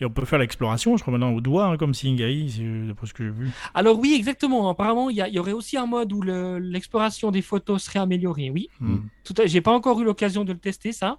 Et 0.00 0.04
on 0.04 0.10
peut 0.10 0.24
faire 0.26 0.38
l'exploration, 0.38 0.96
je 0.96 1.02
crois 1.02 1.12
maintenant 1.12 1.32
au 1.32 1.40
doigt, 1.40 1.66
hein, 1.66 1.76
comme 1.78 1.94
Singai, 1.94 2.46
d'après 2.86 3.06
ce 3.06 3.14
que 3.14 3.24
j'ai 3.24 3.30
vu. 3.30 3.50
Alors 3.72 3.98
oui, 3.98 4.14
exactement. 4.14 4.68
Apparemment, 4.68 5.08
il 5.08 5.16
y, 5.16 5.38
aurait 5.38 5.52
aussi 5.52 5.76
un 5.78 5.86
mode 5.86 6.12
où 6.12 6.20
le- 6.20 6.58
l'exploration 6.58 7.30
des 7.30 7.40
photos 7.42 7.84
serait 7.84 7.98
améliorée. 8.00 8.50
Oui, 8.50 8.68
Mm. 8.80 8.96
tout 9.24 9.34
à... 9.38 9.46
j'ai 9.46 9.60
pas 9.62 9.72
encore 9.72 9.98
eu 10.00 10.04
l'occasion 10.04 10.44
de 10.44 10.52
le 10.52 10.58
tester 10.58 10.92
ça, 10.92 11.16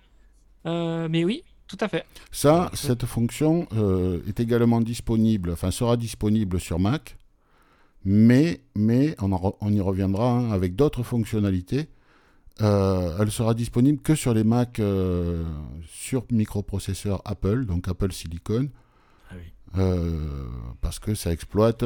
Euh, 0.66 1.08
mais 1.10 1.24
oui, 1.24 1.44
tout 1.68 1.78
à 1.80 1.88
fait. 1.88 2.04
Ça, 2.32 2.70
cette 2.74 3.06
fonction 3.06 3.68
euh, 3.74 4.20
est 4.28 4.40
également 4.40 4.82
disponible, 4.82 5.52
enfin 5.52 5.72
sera 5.72 5.96
disponible 5.98 6.60
sur 6.60 6.78
Mac, 6.78 7.18
mais, 8.06 8.62
mais 8.76 9.16
on, 9.20 9.32
en 9.32 9.38
re- 9.38 9.56
on 9.62 9.72
y 9.74 9.80
reviendra 9.82 10.30
hein, 10.32 10.52
avec 10.52 10.76
d'autres 10.76 11.04
fonctionnalités. 11.04 11.88
Euh, 12.62 13.18
elle 13.20 13.32
sera 13.32 13.54
disponible 13.54 14.02
que 14.02 14.16
sur 14.16 14.34
les 14.34 14.44
Mac 14.44 14.80
euh, 14.80 15.44
sur 15.88 16.26
microprocesseur 16.32 17.22
Apple, 17.26 17.66
donc 17.66 17.88
Apple 17.88 18.12
Silicon, 18.12 18.70
Ah 19.30 19.36
oui. 19.36 19.54
euh, 19.78 20.48
parce 20.82 20.98
que 21.00 21.14
ça 21.14 21.32
exploite 21.32 21.86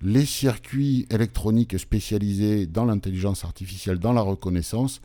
les 0.00 0.24
circuits 0.24 1.06
électroniques 1.10 1.76
spécialisés 1.78 2.66
dans 2.68 2.84
l'intelligence 2.84 3.44
artificielle, 3.44 3.98
dans 3.98 4.12
la 4.12 4.20
reconnaissance. 4.20 5.00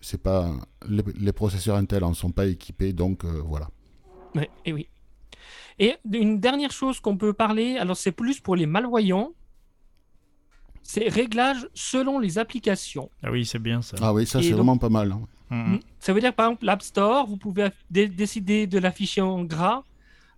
C'est 0.00 0.22
pas 0.22 0.50
les, 0.88 1.02
les 1.18 1.32
processeurs 1.32 1.76
Intel 1.76 2.04
en 2.04 2.14
sont 2.14 2.30
pas 2.30 2.46
équipés, 2.46 2.94
donc 2.94 3.24
euh, 3.24 3.42
voilà. 3.44 3.68
Ouais, 4.34 4.48
et 4.64 4.72
oui. 4.72 4.88
Et 5.78 5.96
une 6.12 6.40
dernière 6.40 6.70
chose 6.72 6.98
qu'on 7.00 7.16
peut 7.18 7.32
parler, 7.34 7.76
alors 7.76 7.96
c'est 7.96 8.12
plus 8.12 8.40
pour 8.40 8.56
les 8.56 8.66
malvoyants, 8.66 9.32
c'est 10.82 11.08
réglage 11.08 11.66
selon 11.74 12.18
les 12.18 12.38
applications. 12.38 13.10
Ah 13.22 13.30
oui, 13.30 13.44
c'est 13.46 13.58
bien 13.58 13.82
ça. 13.82 13.96
Ah 14.00 14.12
oui, 14.12 14.26
ça 14.26 14.42
c'est 14.42 14.52
vraiment 14.52 14.78
pas 14.78 14.88
mal. 14.88 15.12
hein. 15.12 15.20
Mhm. 15.50 15.80
Ça 15.98 16.12
veut 16.12 16.20
dire 16.20 16.34
par 16.34 16.46
exemple 16.46 16.66
l'App 16.66 16.82
Store, 16.82 17.26
vous 17.26 17.36
pouvez 17.38 17.68
dé- 17.90 18.08
décider 18.08 18.66
de 18.66 18.78
l'afficher 18.78 19.22
en 19.22 19.44
gras, 19.44 19.82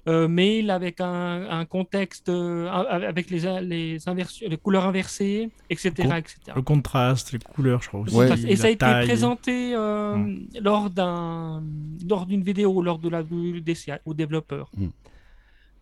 euh, 0.09 0.29
mail 0.29 0.71
avec 0.71 1.01
un, 1.01 1.51
un 1.51 1.65
contexte, 1.65 2.29
euh, 2.29 2.69
avec 2.71 3.29
les, 3.29 3.41
les, 3.61 4.57
couleurs 4.63 4.87
inversées, 4.87 5.51
etc. 5.69 5.91
Con- 5.97 6.15
etc. 6.15 6.37
Le 6.57 6.63
contraste, 6.63 7.33
les 7.33 7.39
couleurs, 7.41 7.83
je 7.83 7.89
crois 7.89 8.01
aussi. 8.01 8.15
Ouais. 8.15 8.31
Et 8.49 8.57
ça 8.57 8.69
a 8.69 8.71
été 8.71 8.79
taille. 8.79 9.05
présenté 9.05 9.75
euh, 9.75 10.17
lors 10.61 10.89
d'un 10.91 11.63
lors 12.09 12.25
d'une 12.27 12.43
vidéo 12.43 12.81
lors 12.81 12.99
de 12.99 13.09
la 13.09 13.23
WWDC 13.23 13.93
aux 14.07 14.15
développeurs. 14.15 14.71
Mm. 14.77 14.87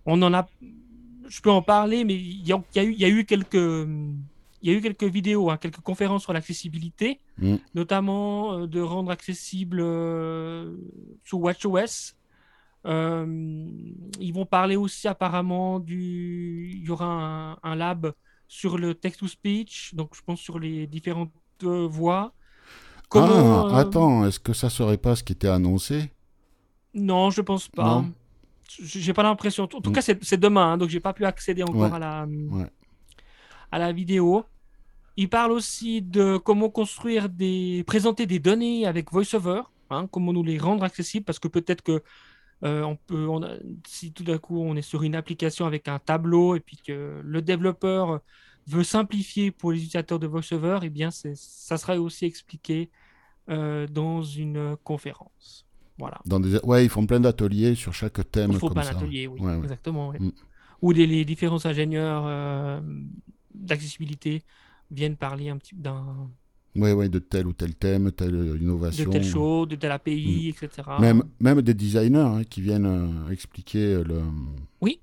On 0.06 0.22
en 0.22 0.32
a, 0.32 0.48
je 1.28 1.40
peux 1.42 1.50
en 1.50 1.60
parler, 1.62 2.02
mais 2.04 2.14
y, 2.14 2.50
y 2.50 2.54
il 2.76 2.98
y 3.00 3.04
a 3.04 3.08
eu 3.10 3.24
quelques 3.26 3.86
il 4.62 4.70
y 4.70 4.74
a 4.74 4.76
eu 4.78 4.80
quelques 4.80 5.04
vidéos, 5.04 5.50
hein, 5.50 5.56
quelques 5.56 5.80
conférences 5.80 6.22
sur 6.22 6.32
l'accessibilité, 6.32 7.20
Mm. 7.38 7.56
notamment 7.74 8.52
euh, 8.54 8.66
de 8.66 8.80
rendre 8.80 9.10
accessible 9.12 9.78
euh, 9.80 10.74
sous 11.24 11.38
WatchOS. 11.38 12.14
Euh, 12.86 13.26
ils 14.20 14.32
vont 14.32 14.46
parler 14.46 14.76
aussi 14.76 15.08
apparemment 15.08 15.78
du. 15.80 16.70
Il 16.74 16.84
y 16.86 16.90
aura 16.90 17.06
un, 17.06 17.56
un 17.62 17.74
lab 17.76 18.12
sur 18.46 18.78
le 18.78 18.94
text-to-speech, 18.94 19.94
donc 19.94 20.14
je 20.14 20.22
pense 20.24 20.40
sur 20.40 20.58
les 20.58 20.86
différentes 20.86 21.32
voix. 21.62 22.32
Comment, 23.08 23.68
ah, 23.68 23.78
attends, 23.78 24.26
est-ce 24.26 24.38
que 24.38 24.52
ça 24.52 24.70
serait 24.70 24.98
pas 24.98 25.16
ce 25.16 25.22
qui 25.24 25.32
était 25.32 25.48
annoncé? 25.48 26.10
Non, 26.94 27.30
je 27.30 27.40
pense 27.40 27.68
pas. 27.68 27.84
Non. 28.02 28.12
J'ai 28.80 29.12
pas 29.14 29.22
l'impression. 29.22 29.64
En 29.64 29.66
tout 29.68 29.90
Mm. 29.90 29.92
cas, 29.94 30.02
c'est 30.02 30.22
c'est 30.24 30.38
demain, 30.38 30.72
hein, 30.72 30.78
donc 30.78 30.88
j'ai 30.90 31.00
pas 31.00 31.12
pu 31.14 31.24
accéder 31.24 31.62
encore 31.62 31.90
Ouais, 31.90 31.92
à 31.92 31.98
la 31.98 32.26
ouais. 32.26 32.66
À 33.72 33.78
la 33.78 33.92
vidéo. 33.92 34.44
Il 35.16 35.28
parle 35.28 35.52
aussi 35.52 36.00
de 36.00 36.36
comment 36.36 36.70
construire 36.70 37.28
des, 37.28 37.82
présenter 37.86 38.26
des 38.26 38.38
données 38.38 38.86
avec 38.86 39.10
VoiceOver, 39.12 39.62
hein, 39.90 40.06
comment 40.10 40.32
nous 40.32 40.44
les 40.44 40.58
rendre 40.58 40.84
accessibles, 40.84 41.24
parce 41.24 41.38
que 41.40 41.48
peut-être 41.48 41.82
que 41.82 42.02
euh, 42.64 42.82
on 42.82 42.96
peut, 42.96 43.26
on 43.28 43.42
a- 43.42 43.56
si 43.86 44.12
tout 44.12 44.24
d'un 44.24 44.38
coup 44.38 44.60
on 44.60 44.76
est 44.76 44.82
sur 44.82 45.02
une 45.02 45.14
application 45.16 45.66
avec 45.66 45.88
un 45.88 45.98
tableau 45.98 46.54
et 46.56 46.60
puis 46.60 46.76
que 46.76 47.20
le 47.24 47.42
développeur 47.42 48.20
veut 48.66 48.84
simplifier 48.84 49.50
pour 49.50 49.72
les 49.72 49.78
utilisateurs 49.78 50.18
de 50.18 50.26
VoiceOver, 50.26 50.80
eh 50.82 50.90
bien 50.90 51.10
ça 51.10 51.76
sera 51.78 51.96
aussi 51.98 52.24
expliqué 52.24 52.90
euh, 53.48 53.86
dans 53.88 54.22
une 54.22 54.76
conférence. 54.84 55.66
Voilà. 55.98 56.20
Dans 56.26 56.38
des... 56.38 56.58
Ouais, 56.62 56.84
ils 56.84 56.88
font 56.90 57.06
plein 57.06 57.18
d'ateliers 57.18 57.74
sur 57.74 57.92
chaque 57.92 58.30
thème. 58.30 58.52
Il 58.52 58.58
faut 58.58 58.68
comme 58.68 58.76
pas 58.76 58.82
ça. 58.84 58.92
l'atelier, 58.92 59.26
oui, 59.26 59.40
Ouais, 59.40 59.52
ouais. 59.56 59.58
exactement. 59.58 60.10
oui. 60.10 60.18
Mm. 60.20 60.32
Où 60.82 60.92
les, 60.92 61.06
les 61.08 61.24
différents 61.24 61.64
ingénieurs 61.66 62.24
euh, 62.26 62.80
d'accessibilité 63.54 64.42
viennent 64.90 65.16
parler 65.16 65.48
un 65.48 65.56
petit 65.58 65.74
d'un 65.74 66.28
Ouais, 66.76 66.92
ouais, 66.92 67.08
de 67.08 67.18
tel 67.18 67.46
ou 67.46 67.52
tel 67.52 67.74
thème, 67.74 68.12
telle 68.12 68.30
de 68.32 68.56
innovation. 68.60 69.10
telle 69.10 69.24
chose, 69.24 69.66
de 69.68 69.74
telle 69.76 69.90
API, 69.90 70.48
etc. 70.50 70.82
Même, 71.00 71.24
même 71.40 71.60
des 71.62 71.74
designers 71.74 72.18
hein, 72.18 72.44
qui 72.44 72.60
viennent 72.60 72.86
euh, 72.86 73.30
expliquer 73.30 74.02
le, 74.04 74.22
Oui. 74.80 75.00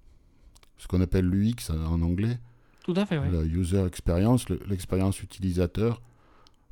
ce 0.77 0.87
qu'on 0.87 1.01
appelle 1.01 1.25
l'UX 1.25 1.71
en 1.71 2.01
anglais, 2.01 2.39
Tout 2.83 2.93
à 2.95 3.05
fait, 3.05 3.17
oui. 3.17 3.29
le 3.29 3.45
user 3.45 3.83
experience, 3.85 4.47
le- 4.47 4.59
l'expérience 4.69 5.21
utilisateur. 5.21 6.01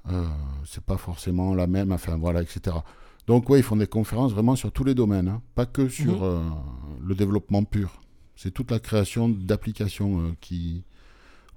Euh, 0.09 0.25
c'est 0.65 0.83
pas 0.83 0.97
forcément 0.97 1.53
la 1.55 1.65
même, 1.67 1.91
enfin 1.91 2.15
voilà, 2.17 2.41
etc. 2.41 2.77
Donc, 3.27 3.49
ouais, 3.49 3.59
ils 3.59 3.63
font 3.63 3.77
des 3.77 3.87
conférences 3.87 4.31
vraiment 4.31 4.55
sur 4.55 4.71
tous 4.71 4.83
les 4.83 4.93
domaines, 4.95 5.27
hein, 5.27 5.41
pas 5.55 5.65
que 5.65 5.89
sur 5.89 6.21
Mhm. 6.21 6.23
euh, 6.23 6.39
le 7.05 7.15
développement 7.15 7.63
pur. 7.63 8.01
C'est 8.35 8.51
toute 8.51 8.71
la 8.71 8.79
création 8.79 9.27
d'applications 9.27 10.19
euh, 10.21 10.31
qui, 10.39 10.83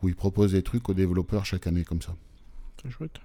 où 0.03 0.09
ils 0.09 0.17
proposent 0.17 0.53
des 0.53 0.63
trucs 0.63 0.89
aux 0.89 0.95
développeurs 0.95 1.45
chaque 1.45 1.67
année 1.67 1.85
comme 1.85 2.03
ça. 2.03 2.15
C'est 2.83 2.91
chouette. 2.91 3.19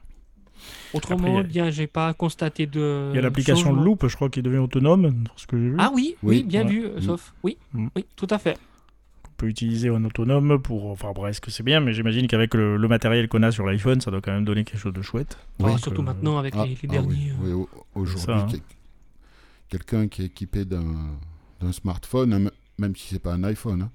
Autrement, 0.94 1.38
Après, 1.38 1.40
a- 1.40 1.44
bien, 1.44 1.70
j'ai 1.72 1.88
pas 1.88 2.14
constaté 2.14 2.68
de. 2.68 3.10
Il 3.12 3.16
y 3.16 3.20
a 3.20 3.22
l'application. 3.22 3.74
Loop, 3.74 4.08
je 4.08 4.16
crois, 4.16 4.30
qui 4.30 4.42
devient 4.44 4.60
autonome, 4.60 5.24
ce 5.36 5.48
que 5.48 5.58
j'ai 5.58 5.70
vu. 5.70 5.76
Ah 5.80 5.92
oui, 5.94 6.16
oui, 6.22 6.38
Oui. 6.38 6.44
bien 6.44 6.64
Ouais. 6.66 6.70
vu, 6.72 6.86
euh, 6.86 6.98
Mm. 6.98 7.02
sauf. 7.02 7.34
Oui, 7.44 7.58
Mm. 7.74 7.88
oui, 7.96 8.06
tout 8.16 8.28
à 8.30 8.38
fait. 8.38 8.58
qu'on 9.24 9.32
peut 9.38 9.48
utiliser 9.48 9.90
en 9.90 10.04
autonome 10.06 10.62
pour. 10.62 10.92
Enfin, 10.92 11.12
bref, 11.16 11.32
est-ce 11.32 11.42
que 11.42 11.50
c'est 11.50 11.64
bien, 11.64 11.80
mais 11.80 11.94
j'imagine 11.94 12.28
qu'avec 12.28 12.54
le, 12.54 12.78
le 12.78 12.88
matériel 12.88 13.28
qu'on 13.28 13.42
a 13.42 13.52
sur 13.52 13.66
l'iPhone, 13.66 14.00
ça 14.02 14.12
doit 14.12 14.22
quand 14.22 14.32
même 14.32 14.46
donner 14.46 14.64
quelque 14.64 14.80
chose 14.80 14.94
de 14.94 15.02
chouette. 15.02 15.36
Enfin, 15.60 15.72
Donc, 15.72 15.80
surtout 15.80 16.02
euh, 16.02 16.06
maintenant 16.06 16.38
avec 16.38 16.54
Ah, 16.56 16.64
les, 16.66 16.72
les 16.76 16.78
ah 16.84 16.88
derniers. 16.88 17.08
oui, 17.10 17.32
euh, 17.32 17.34
oui, 17.42 17.52
au- 17.54 17.70
aujourd'hui, 18.00 18.32
hein. 18.36 18.46
quel- 18.52 18.60
quelqu'un 19.70 20.08
qui 20.08 20.22
est 20.22 20.26
équipé 20.26 20.64
d'un 20.66 20.86
d'un 21.60 21.72
smartphone, 21.72 22.34
hein, 22.34 22.52
même 22.78 22.96
si 22.96 23.08
c'est 23.08 23.20
pas 23.20 23.34
un 23.34 23.44
iPhone, 23.44 23.82
hein, 23.84 23.92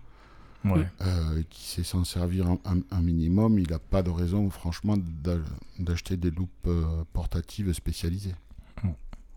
Ouais. 0.74 0.86
euh, 1.02 1.40
et 1.40 1.44
qui 1.44 1.62
sait 1.64 1.84
s'en 1.84 2.04
servir 2.04 2.46
un, 2.48 2.58
un- 2.64 2.80
un 2.90 3.00
minimum, 3.00 3.58
il 3.58 3.70
n'a 3.70 3.78
pas 3.78 4.02
de 4.02 4.10
raison, 4.10 4.48
franchement, 4.50 4.96
d'a- 4.96 5.36
d'acheter 5.78 6.16
des 6.16 6.30
loupes 6.30 6.50
euh, 6.66 6.82
portatives 7.12 7.72
spécialisées. 7.72 8.34
Mm. 8.82 8.88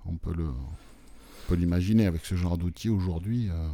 On 0.07 0.15
peut 0.15 0.33
le, 0.36 0.45
on 0.45 1.50
peut 1.50 1.55
l'imaginer 1.55 2.05
avec 2.05 2.25
ce 2.25 2.36
genre 2.36 2.57
d'outils 2.57 2.89
aujourd'hui. 2.89 3.50
euh. 3.50 3.67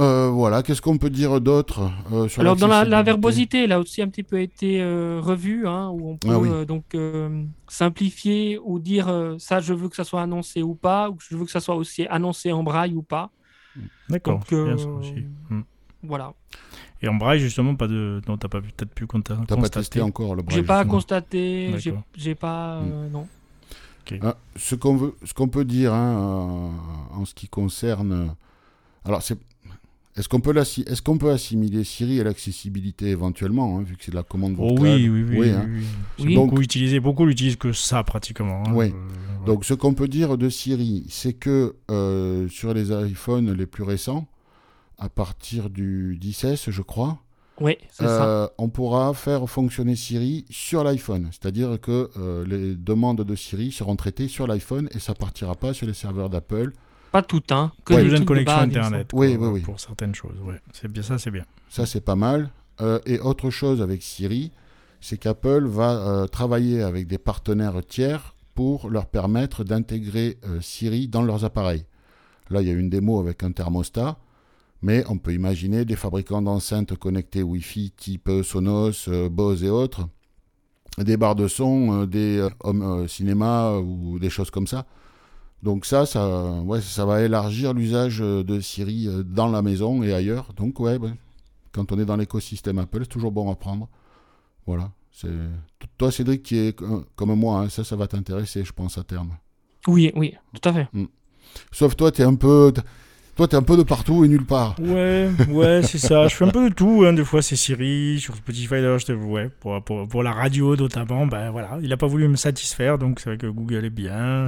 Euh, 0.00 0.30
voilà, 0.30 0.62
qu'est-ce 0.62 0.80
qu'on 0.80 0.96
peut 0.96 1.10
dire 1.10 1.38
d'autre 1.42 1.90
euh, 2.12 2.26
Alors 2.38 2.56
dans 2.56 2.66
la, 2.66 2.84
la 2.86 3.02
verbosité, 3.02 3.66
là 3.66 3.78
aussi 3.78 4.00
un 4.00 4.08
petit 4.08 4.22
peu 4.22 4.40
été 4.40 4.80
euh, 4.80 5.20
revue, 5.22 5.66
hein, 5.68 5.90
où 5.90 6.08
on 6.12 6.16
peut 6.16 6.28
Ah 6.30 6.38
oui. 6.38 6.48
euh, 6.48 6.64
donc 6.64 6.94
euh, 6.94 7.44
simplifier 7.68 8.58
ou 8.64 8.78
dire 8.78 9.08
euh, 9.08 9.36
ça 9.38 9.60
je 9.60 9.74
veux 9.74 9.90
que 9.90 9.96
ça 9.96 10.04
soit 10.04 10.22
annoncé 10.22 10.62
ou 10.62 10.74
pas, 10.74 11.10
ou 11.10 11.18
je 11.28 11.36
veux 11.36 11.44
que 11.44 11.50
ça 11.50 11.60
soit 11.60 11.74
aussi 11.76 12.06
annoncé 12.06 12.52
en 12.52 12.62
braille 12.62 12.94
ou 12.94 13.02
pas. 13.02 13.30
D'accord, 14.08 14.38
Donc, 14.38 14.46
c'est 14.48 14.64
bien 14.64 14.78
ça 14.78 14.84
euh, 14.84 14.98
aussi. 14.98 15.24
Mm. 15.50 15.60
Voilà. 16.04 16.34
Et 17.00 17.08
en 17.08 17.14
braille, 17.14 17.40
justement, 17.40 17.74
pas 17.74 17.88
de. 17.88 18.20
Non, 18.28 18.36
t'as 18.36 18.48
pas 18.48 18.60
pu- 18.60 18.72
peut-être 18.72 18.94
pu 18.94 19.06
conta- 19.06 19.36
T'as 19.36 19.46
pas 19.46 19.54
constater. 19.56 19.80
testé 19.80 20.00
encore 20.02 20.34
le 20.34 20.42
braille 20.42 20.58
J'ai 20.58 20.62
pas 20.64 20.84
constaté, 20.84 21.74
j'ai 22.16 22.34
pas, 22.34 22.76
euh, 22.80 23.08
non. 23.08 23.26
Ah, 24.20 24.36
ce 24.56 24.74
qu'on 24.74 24.96
veut, 24.96 25.14
ce 25.24 25.32
qu'on 25.32 25.48
peut 25.48 25.64
dire 25.64 25.94
hein, 25.94 26.70
euh, 27.14 27.16
en 27.20 27.24
ce 27.24 27.34
qui 27.34 27.48
concerne, 27.48 28.12
euh, 28.12 28.26
alors 29.04 29.22
c'est, 29.22 29.38
est-ce 30.16 30.28
qu'on 30.28 30.40
peut 30.40 30.52
qu'on 31.02 31.18
assimiler 31.30 31.84
Siri 31.84 32.20
à 32.20 32.24
l'accessibilité 32.24 33.06
éventuellement, 33.08 33.78
hein, 33.78 33.82
vu 33.82 33.96
que 33.96 34.04
c'est 34.04 34.10
de 34.10 34.16
la 34.16 34.22
commande 34.22 34.56
Oh 34.58 34.70
vocale? 34.76 34.84
oui, 34.96 35.08
oui, 35.08 35.22
oui. 35.28 35.38
oui, 35.38 35.50
hein. 35.50 35.66
oui. 35.68 35.84
Oui. 36.26 36.34
beaucoup 36.34 36.60
utilisé. 36.60 37.00
Beaucoup 37.00 37.24
l'utilisent 37.26 37.56
que 37.56 37.72
ça, 37.72 38.02
pratiquement. 38.04 38.62
hein. 38.66 38.72
Oui. 38.74 38.86
Euh, 38.86 38.88
ouais. 38.90 39.46
Donc 39.46 39.64
ce 39.64 39.74
qu'on 39.74 39.94
peut 39.94 40.08
dire 40.08 40.36
de 40.38 40.48
Siri, 40.48 41.04
c'est 41.08 41.32
que 41.32 41.76
euh, 41.90 42.48
sur 42.48 42.74
les 42.74 42.90
iPhones 42.92 43.52
les 43.52 43.66
plus 43.66 43.82
récents, 43.84 44.26
à 44.98 45.08
partir 45.08 45.70
du 45.70 46.16
10S, 46.22 46.70
je 46.70 46.82
crois, 46.82 47.18
Oui, 47.60 47.76
c'est 47.90 48.04
ça. 48.04 48.24
euh, 48.24 48.48
on 48.58 48.68
pourra 48.68 49.14
faire 49.14 49.48
fonctionner 49.50 49.96
Siri 49.96 50.44
sur 50.50 50.84
l'iPhone. 50.84 51.28
C'est-à-dire 51.32 51.80
que 51.80 52.10
euh, 52.18 52.44
les 52.46 52.76
demandes 52.76 53.22
de 53.22 53.34
Siri 53.34 53.72
seront 53.72 53.96
traitées 53.96 54.28
sur 54.28 54.46
l'iPhone 54.46 54.88
et 54.94 54.98
ça 55.00 55.14
partira 55.14 55.54
pas 55.56 55.72
sur 55.74 55.86
les 55.88 55.94
serveurs 55.94 56.30
d'Apple. 56.30 56.72
Pas 57.12 57.22
tout, 57.22 57.42
hein. 57.50 57.72
Que 57.84 57.94
Pas 57.94 58.02
des 58.02 58.08
trucs 58.10 58.24
connexion 58.24 58.58
internet. 58.58 59.10
Oui, 59.12 59.36
quoi, 59.36 59.46
oui, 59.48 59.52
oui. 59.54 59.60
Pour 59.60 59.78
certaines 59.78 60.14
choses, 60.14 60.38
ouais. 60.44 60.60
C'est 60.72 60.90
bien 60.90 61.02
ça, 61.02 61.18
c'est 61.18 61.30
bien. 61.30 61.44
Ça, 61.68 61.86
c'est 61.86 62.00
pas 62.00 62.16
mal. 62.16 62.50
Euh, 62.80 62.98
et 63.06 63.20
autre 63.20 63.50
chose 63.50 63.82
avec 63.82 64.02
Siri, 64.02 64.50
c'est 65.00 65.18
qu'Apple 65.18 65.66
va 65.66 65.92
euh, 65.92 66.26
travailler 66.26 66.82
avec 66.82 67.06
des 67.06 67.18
partenaires 67.18 67.84
tiers 67.86 68.34
pour 68.54 68.88
leur 68.88 69.06
permettre 69.06 69.62
d'intégrer 69.62 70.38
euh, 70.44 70.60
Siri 70.60 71.06
dans 71.06 71.22
leurs 71.22 71.44
appareils. 71.44 71.84
Là, 72.50 72.62
il 72.62 72.68
y 72.68 72.70
a 72.70 72.74
une 72.74 72.90
démo 72.90 73.20
avec 73.20 73.42
un 73.42 73.52
thermostat, 73.52 74.16
mais 74.82 75.04
on 75.08 75.18
peut 75.18 75.32
imaginer 75.32 75.84
des 75.84 75.96
fabricants 75.96 76.42
d'enceintes 76.42 76.96
connectées 76.96 77.42
Wi-Fi 77.42 77.92
type 77.96 78.30
Sonos, 78.42 79.08
euh, 79.08 79.28
Bose 79.28 79.64
et 79.64 79.70
autres, 79.70 80.08
des 80.98 81.16
barres 81.16 81.34
de 81.34 81.48
son, 81.48 82.02
euh, 82.02 82.06
des 82.06 82.38
euh, 82.38 82.50
home 82.60 82.82
euh, 82.82 83.08
cinéma 83.08 83.72
ou 83.78 84.18
des 84.18 84.30
choses 84.30 84.50
comme 84.50 84.66
ça. 84.66 84.86
Donc 85.62 85.86
ça, 85.86 86.06
ça, 86.06 86.60
ouais, 86.62 86.80
ça 86.80 87.06
va 87.06 87.22
élargir 87.22 87.72
l'usage 87.72 88.20
euh, 88.20 88.42
de 88.42 88.60
Siri 88.60 89.06
euh, 89.06 89.22
dans 89.22 89.48
la 89.48 89.62
maison 89.62 90.02
et 90.02 90.12
ailleurs. 90.12 90.52
Donc 90.54 90.80
ouais, 90.80 90.96
ouais, 90.96 91.12
quand 91.70 91.92
on 91.92 91.98
est 92.00 92.04
dans 92.04 92.16
l'écosystème 92.16 92.78
Apple, 92.78 93.00
c'est 93.02 93.08
toujours 93.08 93.30
bon 93.30 93.50
à 93.50 93.54
prendre. 93.54 93.88
Voilà. 94.66 94.90
C'est 95.12 95.28
toi, 95.98 96.10
Cédric, 96.10 96.42
qui 96.42 96.56
est 96.56 96.82
euh, 96.82 97.02
comme 97.14 97.34
moi, 97.34 97.60
hein, 97.60 97.68
ça, 97.68 97.84
ça 97.84 97.96
va 97.96 98.08
t'intéresser, 98.08 98.64
je 98.64 98.72
pense 98.72 98.98
à 98.98 99.04
terme. 99.04 99.36
Oui, 99.86 100.10
oui, 100.16 100.34
tout 100.54 100.68
à 100.68 100.72
fait. 100.72 100.88
Sauf 101.70 101.96
toi, 101.96 102.10
t'es 102.10 102.22
un 102.22 102.34
peu, 102.34 102.72
toi, 103.36 103.48
t'es 103.48 103.56
un 103.56 103.62
peu 103.62 103.76
de 103.76 103.82
partout 103.82 104.24
et 104.24 104.28
nulle 104.28 104.44
part. 104.44 104.74
Ouais, 104.78 105.30
ouais, 105.48 105.80
c'est 105.82 105.98
ça. 105.98 106.28
Je 106.28 106.34
fais 106.34 106.44
un 106.44 106.48
peu 106.48 106.68
de 106.68 106.74
tout. 106.74 107.04
hein. 107.06 107.12
Des 107.14 107.24
fois, 107.24 107.40
c'est 107.42 107.56
Siri. 107.56 108.20
Sur 108.20 108.34
Spotify, 108.36 108.70
d'ailleurs, 108.74 108.98
je 108.98 109.06
te... 109.06 109.12
ouais, 109.12 109.48
pour, 109.60 109.82
pour, 109.82 110.06
pour 110.06 110.22
la 110.22 110.32
radio 110.32 110.76
notamment, 110.76 111.26
ben 111.26 111.50
voilà. 111.50 111.78
Il 111.82 111.92
a 111.92 111.96
pas 111.96 112.06
voulu 112.06 112.28
me 112.28 112.36
satisfaire, 112.36 112.98
donc 112.98 113.20
c'est 113.20 113.30
vrai 113.30 113.38
que 113.38 113.46
Google 113.46 113.84
est 113.86 113.90
bien, 113.90 114.46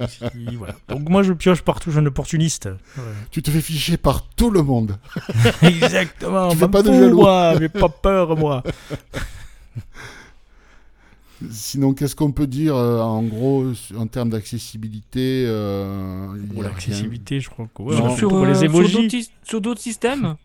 aussi. 0.00 0.56
voilà. 0.56 0.74
Donc 0.88 1.08
moi, 1.08 1.22
je 1.22 1.32
pioche 1.34 1.62
partout, 1.62 1.90
je 1.90 1.96
suis 1.96 2.00
un 2.02 2.06
opportuniste. 2.06 2.66
Ouais. 2.96 3.02
Tu 3.30 3.42
te 3.42 3.50
fais 3.50 3.60
ficher 3.60 3.96
par 3.98 4.24
tout 4.36 4.50
le 4.50 4.62
monde. 4.62 4.96
Exactement. 5.62 6.48
Tu 6.50 6.56
fais 6.56 6.68
pas 6.68 6.82
de 6.82 6.92
jaloux. 6.92 7.16
moi. 7.22 7.54
J'ai 7.58 7.68
pas 7.68 7.88
peur, 7.88 8.36
moi. 8.36 8.62
Sinon, 11.50 11.94
qu'est-ce 11.94 12.14
qu'on 12.16 12.32
peut 12.32 12.46
dire 12.46 12.76
euh, 12.76 13.00
en 13.00 13.22
gros 13.22 13.66
en 13.96 14.06
termes 14.06 14.30
d'accessibilité 14.30 15.44
euh, 15.46 16.28
Pour 16.52 16.62
l'accessibilité, 16.62 17.40
je 17.40 17.48
crois 17.50 17.68
que 17.74 17.82
ouais, 17.82 17.96
Non. 17.96 18.06
on- 18.06 18.16
Sur, 18.16 18.28
pour 18.30 18.42
euh, 18.44 18.46
les 18.52 18.64
emojis. 18.64 19.30
sur 19.42 19.60
d'autres 19.60 19.80
systèmes? 19.80 20.36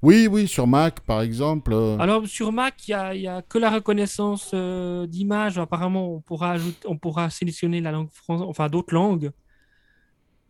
Oui, 0.00 0.28
oui, 0.30 0.46
sur 0.46 0.66
Mac, 0.68 1.00
par 1.00 1.22
exemple. 1.22 1.72
euh, 1.72 1.96
Alors 1.98 2.24
sur 2.26 2.52
Mac, 2.52 2.74
il 2.86 2.92
y 2.92 3.26
a, 3.26 3.42
que 3.42 3.58
la 3.58 3.70
reconnaissance 3.70 4.52
euh, 4.54 5.06
d'image. 5.08 5.58
Apparemment, 5.58 6.14
on 6.14 6.20
pourra 6.20 6.52
ajouter, 6.52 6.86
on 6.86 6.96
pourra 6.96 7.30
sélectionner 7.30 7.80
la 7.80 7.90
langue 7.90 8.08
française, 8.12 8.46
enfin 8.48 8.68
d'autres 8.68 8.94
langues. 8.94 9.30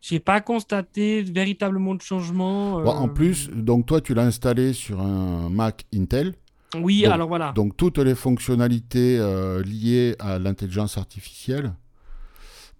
J'ai 0.00 0.20
pas 0.20 0.40
constaté 0.40 1.22
véritablement 1.22 1.94
de 1.94 2.02
changement. 2.02 2.82
bon, 2.82 2.90
en 2.90 3.08
plus, 3.08 3.48
donc 3.50 3.86
toi, 3.86 4.00
tu 4.00 4.14
l'as 4.14 4.26
installé 4.26 4.72
sur 4.72 5.00
un 5.00 5.48
Mac 5.50 5.84
Intel. 5.94 6.34
Oui, 6.76 7.02
donc- 7.02 7.12
alors 7.12 7.28
voilà. 7.28 7.52
Donc 7.52 7.76
toutes 7.76 7.98
les 7.98 8.14
fonctionnalités 8.14 9.18
euh, 9.18 9.62
liées 9.62 10.14
à 10.18 10.38
l'intelligence 10.38 10.98
artificielle, 10.98 11.72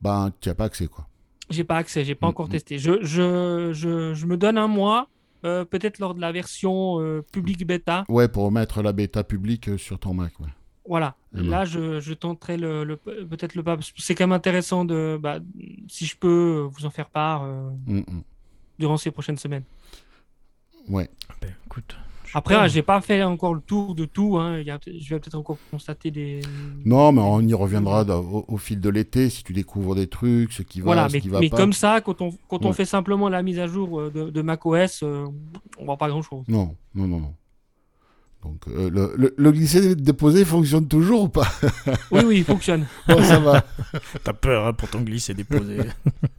ben 0.02 0.30
tu 0.40 0.48
n'as 0.48 0.54
pas 0.54 0.64
accès 0.64 0.86
quoi. 0.86 1.06
J'ai 1.50 1.64
pas 1.64 1.76
accès, 1.78 2.04
j'ai 2.04 2.14
pas 2.14 2.26
Mm, 2.26 2.30
encore 2.30 2.46
mm. 2.48 2.50
testé. 2.50 2.78
Je, 2.78 2.98
je, 3.02 3.72
je, 3.72 4.12
je 4.14 4.26
me 4.26 4.36
donne 4.36 4.58
un 4.58 4.66
mois, 4.68 5.08
euh, 5.44 5.64
peut-être 5.64 5.98
lors 5.98 6.14
de 6.14 6.20
la 6.20 6.30
version 6.32 7.00
euh, 7.00 7.22
public 7.32 7.66
bêta. 7.66 8.04
Ouais, 8.08 8.28
pour 8.28 8.52
mettre 8.52 8.82
la 8.82 8.92
bêta 8.92 9.24
publique 9.24 9.78
sur 9.78 9.98
ton 9.98 10.12
Mac. 10.12 10.38
Ouais. 10.40 10.48
Voilà. 10.86 11.16
Là, 11.32 11.64
je, 11.66 12.00
je 12.00 12.14
tenterai 12.14 12.56
le, 12.56 12.82
le- 12.84 12.96
peut-être 12.96 13.54
le 13.54 13.62
pas. 13.62 13.76
C'est 13.98 14.14
quand 14.14 14.24
même 14.24 14.32
intéressant 14.32 14.84
de, 14.86 15.18
bah, 15.20 15.38
si 15.88 16.06
je 16.06 16.16
peux 16.16 16.66
vous 16.70 16.86
en 16.86 16.90
faire 16.90 17.08
part 17.10 17.42
euh, 17.44 17.70
Mm, 17.86 18.02
durant 18.78 18.96
ces 18.98 19.10
prochaines 19.10 19.36
semaines. 19.38 19.64
Ouais. 20.88 21.08
Ben, 21.40 21.54
écoute. 21.66 21.96
Après, 22.34 22.54
hein, 22.54 22.66
j'ai 22.68 22.82
pas 22.82 23.00
fait 23.00 23.22
encore 23.22 23.54
le 23.54 23.60
tour 23.60 23.94
de 23.94 24.04
tout. 24.04 24.38
hein. 24.38 24.58
Il 24.60 24.66
y 24.66 24.70
a 24.70 24.78
peut- 24.78 24.92
je 24.98 25.08
vais 25.14 25.18
peut-être 25.20 25.34
encore 25.34 25.56
constater 25.70 26.10
des. 26.10 26.40
Non, 26.84 27.12
mais 27.12 27.20
on 27.22 27.40
y 27.40 27.54
reviendra 27.54 28.02
au, 28.04 28.44
au 28.48 28.56
fil 28.56 28.80
de 28.80 28.88
l'été 28.88 29.30
si 29.30 29.42
tu 29.44 29.52
découvres 29.52 29.94
des 29.94 30.06
trucs, 30.06 30.52
ce 30.52 30.62
qui 30.62 30.80
va, 30.80 30.84
Voilà, 30.86 31.08
ce 31.08 31.14
mais, 31.14 31.20
qui 31.20 31.28
va 31.28 31.40
mais 31.40 31.48
pas. 31.50 31.56
comme 31.56 31.72
ça, 31.72 32.00
quand 32.00 32.20
on, 32.22 32.32
quand 32.48 32.64
on 32.64 32.68
Ouais. 32.68 32.74
fait 32.74 32.84
simplement 32.84 33.28
la 33.28 33.42
mise 33.42 33.58
à 33.58 33.66
jour 33.66 34.00
euh, 34.00 34.10
de, 34.14 34.30
de 34.30 34.42
macOS, 34.42 35.00
euh, 35.02 35.26
on 35.78 35.84
voit 35.84 35.96
pas 35.96 36.08
grand-chose. 36.08 36.44
Non, 36.48 36.74
non, 36.94 37.06
non, 37.08 37.20
non. 37.20 37.34
Donc 38.44 38.68
euh, 38.68 38.88
le, 38.88 39.14
le, 39.16 39.34
le 39.36 39.50
glisser-déposer 39.52 40.44
fonctionne 40.44 40.86
toujours 40.86 41.24
ou 41.24 41.28
pas? 41.28 41.48
Oui, 42.12 42.20
oui, 42.24 42.36
il 42.38 42.44
fonctionne. 42.44 42.86
Bon, 43.08 43.20
ça 43.22 43.40
va. 43.40 43.64
T'as 44.24 44.32
peur 44.32 44.66
hein, 44.68 44.72
pour 44.74 44.88
ton 44.88 45.00
glisser 45.00 45.34
déposer. 45.34 45.78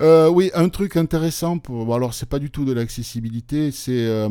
Euh, 0.00 0.28
oui, 0.30 0.50
un 0.54 0.68
truc 0.70 0.96
intéressant, 0.96 1.58
pour... 1.58 1.84
bon, 1.84 1.94
alors 1.94 2.14
c'est 2.14 2.28
pas 2.28 2.38
du 2.38 2.50
tout 2.50 2.64
de 2.64 2.72
l'accessibilité, 2.72 3.70
c'est 3.70 4.06
euh, 4.06 4.30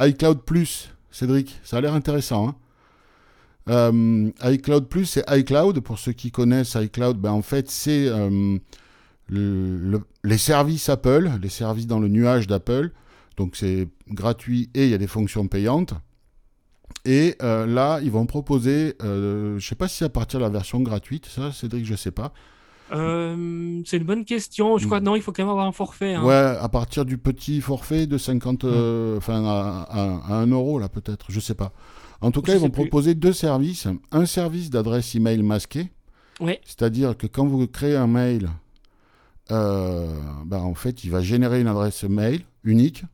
iCloud 0.00 0.42
Plus, 0.42 0.90
Cédric, 1.12 1.60
ça 1.62 1.76
a 1.76 1.80
l'air 1.80 1.94
intéressant. 1.94 2.48
Hein 2.48 2.54
euh, 3.68 4.30
iCloud 4.42 4.88
Plus, 4.88 5.06
c'est 5.06 5.24
iCloud, 5.30 5.78
pour 5.80 6.00
ceux 6.00 6.12
qui 6.12 6.32
connaissent 6.32 6.74
iCloud, 6.74 7.18
ben, 7.18 7.30
en 7.30 7.42
fait 7.42 7.70
c'est 7.70 8.06
le, 8.08 8.58
le, 9.28 10.00
les 10.24 10.38
services 10.38 10.88
Apple, 10.88 11.30
les 11.40 11.48
services 11.50 11.86
dans 11.86 12.00
le 12.00 12.08
nuage 12.08 12.48
d'Apple, 12.48 12.90
donc 13.36 13.54
c'est 13.54 13.88
gratuit 14.08 14.70
et 14.74 14.84
il 14.86 14.90
y 14.90 14.94
a 14.94 14.98
des 14.98 15.06
fonctions 15.06 15.46
payantes. 15.46 15.94
Et 17.04 17.36
là, 17.40 18.00
ils 18.02 18.10
vont 18.10 18.26
proposer, 18.26 18.96
je 19.00 19.58
sais 19.60 19.76
pas 19.76 19.86
si 19.86 20.02
à 20.02 20.08
partir 20.08 20.40
de 20.40 20.44
la 20.44 20.50
version 20.50 20.80
gratuite, 20.80 21.26
ça, 21.26 21.52
Cédric, 21.52 21.86
je 21.86 21.94
sais 21.94 22.10
pas. 22.10 22.32
Euh, 22.92 23.82
c'est 23.84 23.96
une 23.96 24.04
bonne 24.04 24.24
question. 24.24 24.78
Je 24.78 24.86
crois 24.86 25.00
que 25.00 25.04
non, 25.04 25.16
il 25.16 25.22
faut 25.22 25.32
quand 25.32 25.42
même 25.42 25.50
avoir 25.50 25.66
un 25.66 25.72
forfait. 25.72 26.14
hein. 26.14 26.24
Ouais, 26.24 26.34
à 26.34 26.68
partir 26.68 27.04
du 27.04 27.18
petit 27.18 27.60
forfait 27.60 28.06
de 28.06 28.16
50, 28.18 28.64
euh, 28.64 29.16
enfin 29.18 29.44
à, 29.44 29.86
à, 29.90 30.34
à 30.34 30.34
1 30.36 30.46
euro 30.48 30.78
là 30.78 30.88
peut-être, 30.88 31.26
je 31.30 31.40
sais 31.40 31.54
pas. 31.54 31.72
En 32.20 32.30
tout 32.30 32.42
cas, 32.42 32.52
Je 32.52 32.58
ils 32.58 32.60
vont 32.60 32.70
plus. 32.70 32.82
proposer 32.88 33.14
deux 33.14 33.32
services. 33.32 33.88
Un 34.12 34.24
service 34.26 34.70
d'adresse 34.70 35.14
email 35.14 35.42
masqué, 35.42 35.90
Ouais. 36.40 36.60
c'est-à-dire 36.64 37.16
que 37.16 37.26
quand 37.26 37.46
vous 37.46 37.66
créez 37.66 37.96
un 37.96 38.06
mail, 38.06 38.48
euh, 39.50 40.12
ben, 40.44 40.58
en 40.58 40.74
fait, 40.74 41.04
il 41.04 41.10
va 41.10 41.20
générer 41.22 41.60
une 41.60 41.68
adresse 41.68 42.04
mail 42.04 42.42
unique. 42.64 43.04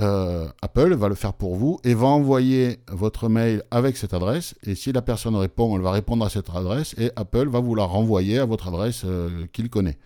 Euh, 0.00 0.48
Apple 0.62 0.94
va 0.94 1.08
le 1.08 1.14
faire 1.14 1.34
pour 1.34 1.54
vous 1.54 1.78
et 1.84 1.92
va 1.92 2.06
envoyer 2.06 2.78
votre 2.88 3.28
mail 3.28 3.62
avec 3.70 3.96
cette 3.96 4.14
adresse. 4.14 4.54
Et 4.64 4.74
si 4.74 4.92
la 4.92 5.02
personne 5.02 5.36
répond, 5.36 5.76
elle 5.76 5.82
va 5.82 5.90
répondre 5.90 6.24
à 6.24 6.30
cette 6.30 6.48
adresse 6.50 6.94
et 6.98 7.10
Apple 7.16 7.48
va 7.48 7.60
vous 7.60 7.74
la 7.74 7.84
renvoyer 7.84 8.38
à 8.38 8.46
votre 8.46 8.68
adresse 8.68 9.02
euh, 9.04 9.46
qu'il 9.52 9.68
connaît. 9.68 9.98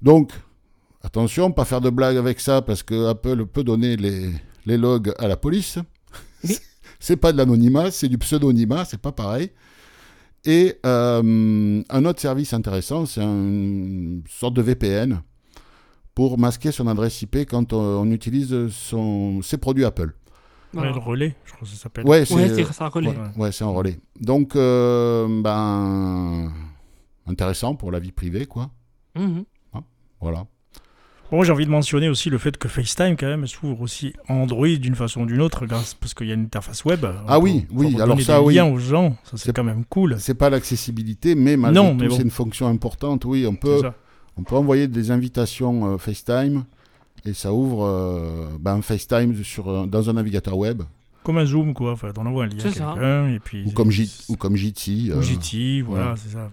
Donc, 0.00 0.32
attention, 1.02 1.52
pas 1.52 1.64
faire 1.64 1.80
de 1.80 1.90
blagues 1.90 2.16
avec 2.16 2.40
ça 2.40 2.62
parce 2.62 2.82
que 2.82 3.08
Apple 3.08 3.46
peut 3.46 3.64
donner 3.64 3.96
les, 3.96 4.30
les 4.64 4.78
logs 4.78 5.12
à 5.18 5.28
la 5.28 5.36
police. 5.36 5.78
Oui. 6.44 6.56
c'est 6.98 7.16
pas 7.16 7.32
de 7.32 7.36
l'anonymat, 7.36 7.90
c'est 7.90 8.08
du 8.08 8.18
pseudonymat, 8.18 8.86
c'est 8.86 9.00
pas 9.00 9.12
pareil. 9.12 9.50
Et 10.46 10.76
euh, 10.86 11.82
un 11.88 12.04
autre 12.04 12.20
service 12.20 12.54
intéressant, 12.54 13.04
c'est 13.04 13.20
une 13.22 14.22
sorte 14.28 14.54
de 14.54 14.62
VPN 14.62 15.20
pour 16.16 16.38
masquer 16.38 16.72
son 16.72 16.88
adresse 16.88 17.22
IP 17.22 17.36
quand 17.48 17.72
on, 17.72 17.78
on 17.78 18.10
utilise 18.10 18.68
son, 18.70 19.40
ses 19.42 19.58
produits 19.58 19.84
Apple. 19.84 20.14
Voilà. 20.72 20.90
Ouais, 20.90 20.94
le 20.96 21.00
relais, 21.00 21.36
je 21.44 21.52
crois 21.52 21.66
que 21.68 21.72
ça 21.74 21.80
s'appelle. 21.80 22.06
Ouais, 22.06 22.24
c'est 22.24 22.34
Ouais, 22.34 22.64
ça, 22.72 22.88
relais. 22.88 23.08
ouais, 23.10 23.16
ouais, 23.36 23.52
c'est 23.52 23.64
un 23.64 23.68
relais. 23.68 23.98
Donc, 24.20 24.56
euh, 24.56 25.26
ben, 25.42 26.50
intéressant 27.26 27.74
pour 27.76 27.92
la 27.92 27.98
vie 28.00 28.12
privée, 28.12 28.46
quoi. 28.46 28.70
Mhm. 29.14 29.44
Voilà. 30.20 30.46
Bon, 31.30 31.42
j'ai 31.42 31.52
envie 31.52 31.66
de 31.66 31.70
mentionner 31.70 32.08
aussi 32.08 32.30
le 32.30 32.38
fait 32.38 32.56
que 32.56 32.68
FaceTime, 32.68 33.16
quand 33.16 33.26
même, 33.26 33.46
s'ouvre 33.46 33.80
aussi 33.82 34.12
Android 34.28 34.68
d'une 34.68 34.94
façon 34.94 35.22
ou 35.22 35.26
d'une 35.26 35.40
autre, 35.42 35.66
grâce, 35.66 35.92
parce 35.94 36.14
qu'il 36.14 36.28
y 36.28 36.30
a 36.30 36.34
une 36.34 36.44
interface 36.44 36.84
web. 36.84 37.04
Ah 37.28 37.38
oui, 37.38 37.62
peut- 37.68 37.74
oui, 37.74 38.00
alors 38.00 38.18
ça, 38.22 38.38
des 38.38 38.44
oui. 38.44 38.54
liens 38.54 38.66
aux 38.66 38.78
gens, 38.78 39.16
ça 39.24 39.36
c'est 39.36 39.54
quand 39.54 39.64
même 39.64 39.84
cool. 39.86 40.16
C'est 40.18 40.34
pas 40.34 40.48
l'accessibilité, 40.50 41.34
mais 41.34 41.56
malgré 41.56 41.82
Non, 41.82 41.96
tout, 41.96 42.06
bon. 42.08 42.16
c'est 42.16 42.22
une 42.22 42.30
fonction 42.30 42.66
importante. 42.68 43.24
Oui, 43.24 43.44
on 43.46 43.56
peut, 43.56 43.80
ça. 43.80 43.94
On 44.36 44.42
peut 44.42 44.54
envoyer 44.56 44.88
des 44.88 45.10
invitations 45.10 45.86
euh, 45.94 45.98
FaceTime 45.98 46.64
et 47.24 47.32
ça 47.34 47.52
ouvre 47.52 47.84
euh, 47.84 48.48
ben, 48.60 48.82
FaceTime 48.82 49.42
sur, 49.44 49.68
un- 49.68 49.86
dans 49.86 50.08
un 50.10 50.12
navigateur 50.14 50.56
web 50.56 50.82
Comme 51.24 51.38
un 51.38 51.44
Zoom, 51.46 51.74
quoi. 51.74 51.92
Enfin, 51.92 52.12
on 52.16 52.26
envoie 52.26 52.44
un 52.44 52.48
lien 52.48 52.58
à 52.58 52.60
C'est 52.60 52.72
ça. 52.78 52.92
quelqu'un, 52.94 53.28
et 53.28 53.40
puis... 53.40 53.64
ou 53.66 53.72
comme, 53.72 53.90
J- 53.90 54.24
ou 54.28 54.36
comme 54.36 54.56
Jitsi. 54.56 55.10
Ou 55.12 55.16
euh, 55.18 55.22
Jitsi, 55.22 55.80
voilà, 55.82 56.10
ouais. 56.12 56.16
c'est 56.16 56.30
ça. 56.30 56.50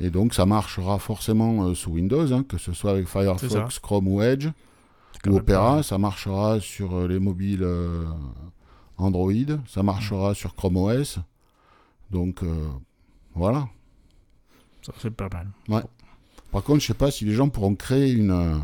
Et 0.00 0.10
donc, 0.10 0.34
ça 0.34 0.44
marchera 0.46 0.98
forcément 0.98 1.64
euh, 1.66 1.74
sous 1.74 1.90
Windows, 1.92 2.32
hein, 2.32 2.44
que 2.44 2.58
ce 2.58 2.72
soit 2.72 2.90
avec 2.92 3.06
Firefox, 3.08 3.78
Chrome 3.78 4.08
ou 4.08 4.22
Edge 4.22 4.48
ou 5.26 5.36
Opera. 5.36 5.76
pas- 5.76 5.82
Ça 5.82 5.98
marchera 5.98 6.60
sur 6.60 6.94
euh, 6.96 7.08
les 7.08 7.18
mobiles 7.18 7.62
euh, 7.62 8.04
Android. 8.98 9.32
Ça 9.66 9.82
marchera 9.82 10.34
sur 10.34 10.54
Chrome 10.54 10.76
OS. 10.76 11.18
Donc, 12.10 12.42
euh, 12.42 12.66
voilà. 13.34 13.66
Ça, 14.82 14.92
c'est 14.98 15.10
pas 15.10 15.28
mal. 15.32 15.84
Par 16.54 16.62
contre, 16.62 16.80
je 16.82 16.86
sais 16.86 16.94
pas 16.94 17.10
si 17.10 17.24
les 17.24 17.32
gens 17.34 17.48
pourront 17.48 17.74
créer 17.74 18.12
une. 18.12 18.60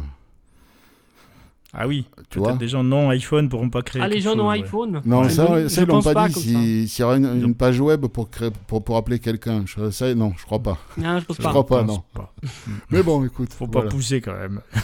Ah 1.73 1.89
oui, 1.89 2.07
tu 2.31 2.39
vois 2.39 2.53
des 2.53 2.69
gens 2.69 2.85
non 2.85 3.11
iPhone 3.11 3.49
pourront 3.49 3.69
pas 3.69 3.83
créer 3.83 4.01
Ah, 4.01 4.07
les 4.09 4.21
gens 4.21 4.31
chose, 4.35 4.41
ont 4.41 4.49
ouais. 4.49 4.61
iPhone 4.61 5.01
Non, 5.05 5.23
Ouais. 5.23 5.29
ça, 5.29 5.63
Je- 5.65 5.67
ça 5.69 5.83
ils 5.83 5.87
l'ont 5.89 5.95
pense 5.95 6.05
pas, 6.05 6.15
pas 6.15 6.29
dit. 6.29 6.35
si- 6.41 6.89
S'il 6.89 7.03
y 7.03 7.05
aura 7.05 7.17
une, 7.17 7.55
page 7.57 7.81
web 7.81 8.07
pour, 8.07 8.31
créer, 8.31 8.51
pour, 8.69 8.85
pour 8.85 8.97
appeler 8.97 9.19
quelqu'un. 9.19 9.65
Je- 9.67 9.91
Ça, 9.91 10.15
non, 10.15 10.33
je 10.39 10.45
crois 10.45 10.61
pas. 10.61 10.79
Non, 10.97 11.19
je 11.19 11.25
pense 11.25 11.37
Je 11.37 11.43
pas. 11.43 11.49
crois 11.51 11.67
pas, 11.67 11.85
pense 11.85 11.97
non. 11.97 12.05
pas. 12.15 12.33
Mais 12.91 13.03
bon, 13.03 13.25
écoute. 13.25 13.53
Faut 13.53 13.67
voilà. 13.67 13.89
pas 13.89 13.95
pousser 13.95 14.21
quand 14.21 14.37
même. 14.39 14.61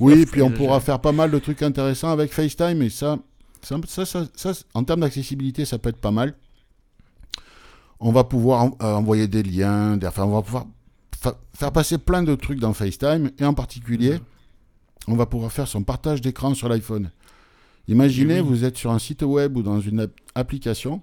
Oui, 0.00 0.24
puis 0.24 0.40
on 0.42 0.50
pourra 0.50 0.80
faire 0.80 0.98
pas 1.00 1.12
mal 1.12 1.30
de 1.30 1.38
trucs 1.38 1.60
intéressants 1.62 2.10
avec 2.10 2.32
FaceTime. 2.32 2.80
Et 2.82 2.90
ça, 2.90 3.18
ça, 3.60 3.76
ça, 3.86 4.04
ça- 4.06 4.24
ça, 4.34 4.52
en 4.72 4.82
termes 4.84 5.00
d'accessibilité, 5.00 5.66
ça 5.66 5.78
peut 5.78 5.90
être 5.90 6.00
pas 6.00 6.10
mal. 6.10 6.34
On 8.00 8.12
va 8.12 8.24
pouvoir 8.24 8.62
en- 8.64 8.76
euh, 8.82 8.92
envoyer 8.94 9.26
des 9.26 9.42
liens. 9.42 9.96
des- 9.96 10.06
enfin, 10.06 10.24
on 10.24 10.32
va 10.34 10.42
pouvoir 10.42 10.66
faire 11.54 11.72
passer 11.72 11.98
plein 11.98 12.22
de 12.22 12.34
trucs 12.34 12.58
dans 12.60 12.72
FaceTime. 12.72 13.30
Et 13.38 13.44
en 13.44 13.54
particulier, 13.54 14.20
on 15.08 15.14
va 15.16 15.26
pouvoir 15.26 15.52
faire 15.52 15.68
son 15.68 15.82
partage 15.82 16.20
d'écran 16.20 16.54
sur 16.54 16.68
l'iPhone. 16.68 17.10
Imaginez, 17.88 18.40
Oui. 18.40 18.46
vous 18.48 18.64
êtes 18.64 18.76
sur 18.76 18.90
un 18.90 18.98
site 18.98 19.22
web 19.22 19.56
ou 19.56 19.62
dans 19.62 19.80
une 19.80 20.00
app- 20.00 20.10
application 20.34 21.02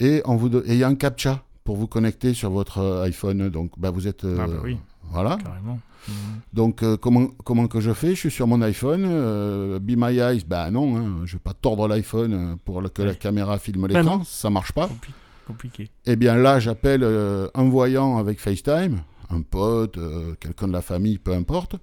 et 0.00 0.22
on 0.24 0.34
vous 0.36 0.50
il 0.66 0.74
y 0.76 0.82
a 0.82 0.88
un 0.88 0.96
captcha 0.96 1.44
pour 1.62 1.76
vous 1.76 1.86
connecter 1.86 2.34
sur 2.34 2.50
votre 2.50 2.78
euh, 2.78 3.04
iPhone. 3.04 3.48
Donc, 3.48 3.70
bah, 3.78 3.90
vous 3.90 4.06
êtes. 4.08 4.24
euh, 4.24 4.38
Ah 4.40 4.46
bah 4.48 4.54
oui, 4.64 4.76
Voilà. 5.04 5.38
carrément. 5.42 5.78
Mm. 6.08 6.12
Donc, 6.52 6.82
euh, 6.82 6.96
comment, 6.98 7.28
comment 7.44 7.68
que 7.68 7.80
je 7.80 7.92
fais? 7.92 8.10
Je 8.10 8.20
suis 8.20 8.30
sur 8.30 8.46
mon 8.48 8.60
iPhone. 8.60 9.04
euh, 9.06 9.78
Be 9.78 9.92
My 9.96 10.18
Eyes, 10.18 10.44
bah 10.46 10.70
non, 10.70 10.96
hein, 10.96 11.22
je 11.24 11.34
vais 11.34 11.38
pas 11.42 11.54
tordre 11.54 11.86
l'iPhone 11.88 12.34
euh, 12.34 12.56
pour 12.64 12.82
que 12.92 13.02
la 13.02 13.14
caméra 13.14 13.58
filme 13.58 13.82
Bah 13.82 13.88
l'écran. 14.00 14.18
non. 14.18 14.24
ça 14.24 14.50
marche 14.50 14.72
pas. 14.72 14.86
Compli- 14.88 15.12
Compliqué. 15.46 15.90
Eh 16.06 16.16
bien 16.16 16.34
là, 16.36 16.58
j'appelle 16.58 17.04
un 17.04 17.64
voyant 17.68 18.16
avec 18.18 18.40
FaceTime, 18.40 19.00
un 19.30 19.42
pote, 19.42 19.98
euh, 19.98 20.34
quelqu'un 20.40 20.68
de 20.68 20.72
la 20.72 20.82
famille, 20.82 21.18
peu 21.18 21.32
importe. 21.32 21.76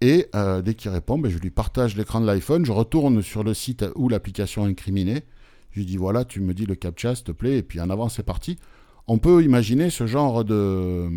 Et 0.00 0.26
euh, 0.34 0.62
dès 0.62 0.74
qu'il 0.74 0.90
répond, 0.90 1.18
ben, 1.18 1.30
je 1.30 1.38
lui 1.38 1.50
partage 1.50 1.96
l'écran 1.96 2.20
de 2.20 2.26
l'iPhone. 2.26 2.64
Je 2.64 2.72
retourne 2.72 3.22
sur 3.22 3.44
le 3.44 3.54
site 3.54 3.84
où 3.94 4.08
l'application 4.08 4.66
est 4.66 4.70
incriminée. 4.70 5.22
Je 5.70 5.78
lui 5.80 5.86
dis 5.86 5.96
voilà, 5.96 6.24
tu 6.24 6.40
me 6.40 6.54
dis 6.54 6.66
le 6.66 6.74
captcha, 6.74 7.14
s'il 7.14 7.24
te 7.24 7.32
plaît. 7.32 7.58
Et 7.58 7.62
puis 7.62 7.80
en 7.80 7.88
avant, 7.88 8.08
c'est 8.08 8.24
parti. 8.24 8.58
On 9.08 9.18
peut 9.18 9.42
imaginer 9.42 9.90
ce 9.90 10.06
genre 10.06 10.44
de, 10.44 11.08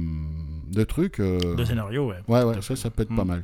de 0.72 0.84
trucs. 0.84 1.20
euh, 1.20 1.56
De 1.56 1.66
scénario, 1.66 2.08
ouais. 2.10 2.18
Ouais, 2.28 2.44
ouais, 2.44 2.62
ça, 2.62 2.76
ça 2.76 2.90
peut 2.90 3.04
être 3.04 3.16
pas 3.16 3.26
mal. 3.26 3.44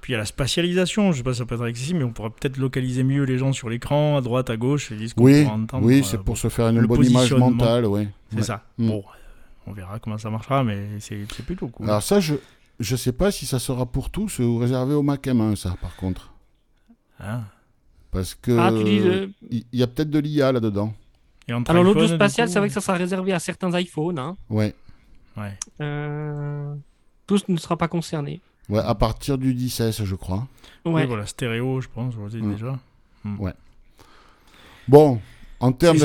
Puis 0.00 0.12
il 0.12 0.14
y 0.14 0.16
a 0.16 0.18
la 0.18 0.24
spatialisation, 0.24 1.12
je 1.12 1.18
sais 1.18 1.22
pas 1.22 1.34
si 1.34 1.40
ça 1.40 1.44
peut 1.46 1.56
être 1.56 1.64
accessible, 1.64 1.98
mais 1.98 2.04
on 2.04 2.12
pourrait 2.12 2.30
peut-être 2.30 2.56
localiser 2.56 3.02
mieux 3.02 3.24
les 3.24 3.36
gens 3.38 3.52
sur 3.52 3.68
l'écran, 3.68 4.16
à 4.16 4.20
droite, 4.22 4.48
à 4.50 4.56
gauche, 4.56 4.90
et 4.92 5.08
ce 5.08 5.14
qu'on 5.14 5.24
Oui, 5.24 5.42
pourra 5.44 5.56
entendre. 5.56 5.86
oui, 5.86 6.02
c'est 6.04 6.16
pour 6.18 6.38
se 6.38 6.48
faire 6.48 6.68
une 6.68 6.86
bonne 6.86 7.04
image 7.04 7.34
mentale, 7.34 7.84
ouais. 7.86 8.08
C'est 8.30 8.36
Ouais. 8.38 8.42
ça. 8.42 8.64
Mm. 8.78 8.88
Bon, 8.88 9.04
on 9.70 9.72
verra 9.72 9.98
comment 9.98 10.18
ça 10.18 10.30
marchera, 10.30 10.64
mais 10.64 10.98
c'est 11.00 11.24
plutôt 11.44 11.68
cool. 11.68 11.86
Alors 11.88 12.02
ça, 12.02 12.20
je 12.20 12.34
je 12.80 12.96
sais 12.96 13.12
pas 13.12 13.30
si 13.30 13.46
ça 13.46 13.58
sera 13.58 13.86
pour 13.86 14.10
tous 14.10 14.38
ou 14.40 14.56
réservé 14.58 14.94
au 14.94 15.02
Mac 15.02 15.26
M1, 15.26 15.54
ça, 15.56 15.76
par 15.80 15.96
contre. 15.96 16.32
Hein. 17.20 17.42
Parce 18.10 18.34
que 18.34 18.58
Ah, 18.58 18.70
tu 18.72 18.84
dis. 18.84 18.98
euh, 19.00 19.26
il 19.50 19.64
y 19.72 19.82
a 19.82 19.86
peut-être 19.86 20.10
de 20.10 20.18
l'IA 20.18 20.50
là-dedans. 20.52 20.92
Alors, 21.66 21.82
l'audio 21.84 22.06
spatial, 22.08 22.48
c'est 22.48 22.58
vrai 22.58 22.68
que 22.68 22.74
ça 22.74 22.80
sera 22.80 22.96
réservé 22.96 23.32
à 23.32 23.38
certains 23.38 23.70
iPhones. 23.78 24.18
hein. 24.18 24.36
Ouais. 24.48 24.74
Ouais. 25.36 25.56
Euh, 25.80 26.74
Tous 27.26 27.46
ne 27.48 27.56
sera 27.58 27.76
pas 27.76 27.88
concerné. 27.88 28.40
Ouais, 28.68 28.80
à 28.80 28.94
partir 28.94 29.36
du 29.38 29.68
16, 29.68 30.02
je 30.04 30.14
crois. 30.14 30.46
Ouais. 30.84 31.02
Oui, 31.02 31.06
voilà, 31.06 31.26
stéréo, 31.26 31.80
je 31.80 31.88
pense, 31.88 32.14
je 32.14 32.18
vous 32.18 32.28
dis 32.28 32.40
Mm. 32.42 32.52
déjà. 32.54 32.78
Bon, 34.88 35.20
en 35.60 35.72
termes 35.72 35.98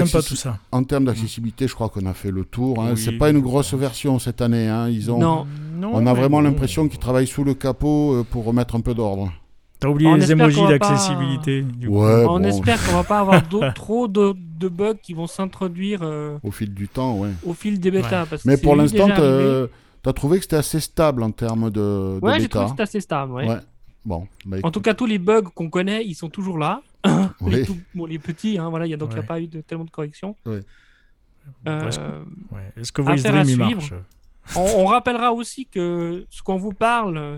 termes 0.84 1.06
d'accessibilité, 1.06 1.68
je 1.68 1.74
crois 1.74 1.90
qu'on 1.90 2.06
a 2.06 2.14
fait 2.14 2.32
le 2.32 2.44
tour. 2.44 2.82
Hein. 2.84 2.92
Oui, 2.92 2.98
c'est 2.98 3.14
pas 3.18 3.30
une 3.30 3.40
grosse 3.40 3.74
version 3.74 4.20
cette 4.20 4.42
année. 4.42 4.68
Hein. 4.68 4.90
Ils 4.90 5.10
ont, 5.12 5.18
Non. 5.20 5.48
Non, 5.78 5.92
on 5.94 6.08
a 6.08 6.14
vraiment 6.14 6.38
bon, 6.38 6.44
l'impression 6.44 6.88
qu'ils 6.88 7.00
travaillent 7.00 7.28
sous 7.28 7.44
le 7.44 7.54
capot 7.54 8.14
euh, 8.14 8.24
pour 8.30 8.46
remettre 8.46 8.76
un 8.76 8.82
peu 8.82 8.94
d'ordre. 8.94 9.32
T'as 9.80 9.90
oublié 9.90 10.10
On 10.10 10.16
les 10.16 10.32
emojis 10.32 10.62
pas- 10.62 10.70
d'accessibilité. 10.70 11.66
Ouais, 11.86 12.26
On 12.30 12.40
bon, 12.40 12.46
espère 12.46 12.86
qu'on 12.86 12.94
va 12.94 13.04
pas 13.04 13.20
avoir 13.20 13.42
trop 13.76 14.08
de, 14.08 14.34
de 14.58 14.70
bugs 14.70 14.94
qui 15.02 15.14
vont 15.14 15.28
s'introduire 15.28 16.00
euh, 16.04 16.38
au 16.44 16.52
fil 16.52 16.74
du 16.74 16.88
temps, 16.88 17.18
ouais. 17.20 17.30
au 17.46 17.54
fil 17.54 17.80
des 17.80 17.92
bêtas. 17.92 18.26
parce 18.26 18.44
que 18.44 18.48
Mais 18.48 18.56
pour 18.58 18.76
l'instant, 18.78 19.10
arrivé. 19.10 19.66
t'as 20.02 20.14
trouvé 20.14 20.38
que 20.38 20.44
c'était 20.44 20.56
assez 20.56 20.80
stable 20.80 21.24
en 21.24 21.32
termes 21.32 21.70
de, 21.70 21.80
de 22.16 22.20
Ouais, 22.22 22.40
j'ai 22.40 22.48
trouvé 22.48 22.66
que 22.66 22.72
c'était 22.72 22.84
assez 22.84 23.02
stable. 23.02 23.34
ouais. 23.34 23.48
Ouais. 23.50 23.58
Bon, 24.06 24.28
bah, 24.46 24.58
En 24.64 24.70
tout 24.72 24.82
cas, 24.82 24.94
tous 24.94 25.08
les 25.08 25.18
bugs 25.18 25.42
qu'on 25.56 25.70
connaît, 25.70 26.06
ils 26.06 26.14
sont 26.14 26.30
toujours 26.30 26.58
là. 26.60 26.82
Oui. 27.42 27.52
Les, 27.52 27.66
tout- 27.66 27.78
bon, 27.94 28.06
les 28.06 28.20
petits, 28.20 28.58
hein, 28.58 28.70
voilà, 28.70 28.86
il 28.86 28.90
y 28.90 28.94
a 28.94 28.98
donc 28.98 29.10
il 29.12 29.18
y 29.18 29.20
a 29.20 29.24
pas 29.24 29.40
eu 29.40 29.48
de, 29.48 29.62
tellement 29.62 29.86
de 29.86 29.90
corrections. 29.92 30.36
Ouais. 30.46 30.62
Euh, 31.68 31.88
Est-ce 32.78 32.92
que, 32.92 33.02
ouais. 33.02 33.16
Voice 33.16 33.26
à 33.28 33.32
Dream 33.32 33.42
il 33.44 33.54
suivre. 33.54 33.70
marche 33.70 33.94
on, 34.56 34.62
on 34.84 34.86
rappellera 34.86 35.32
aussi 35.34 35.66
que 35.66 36.26
ce 36.30 36.42
qu'on 36.44 36.58
vous 36.58 36.74
parle, 36.74 37.18
euh, 37.18 37.38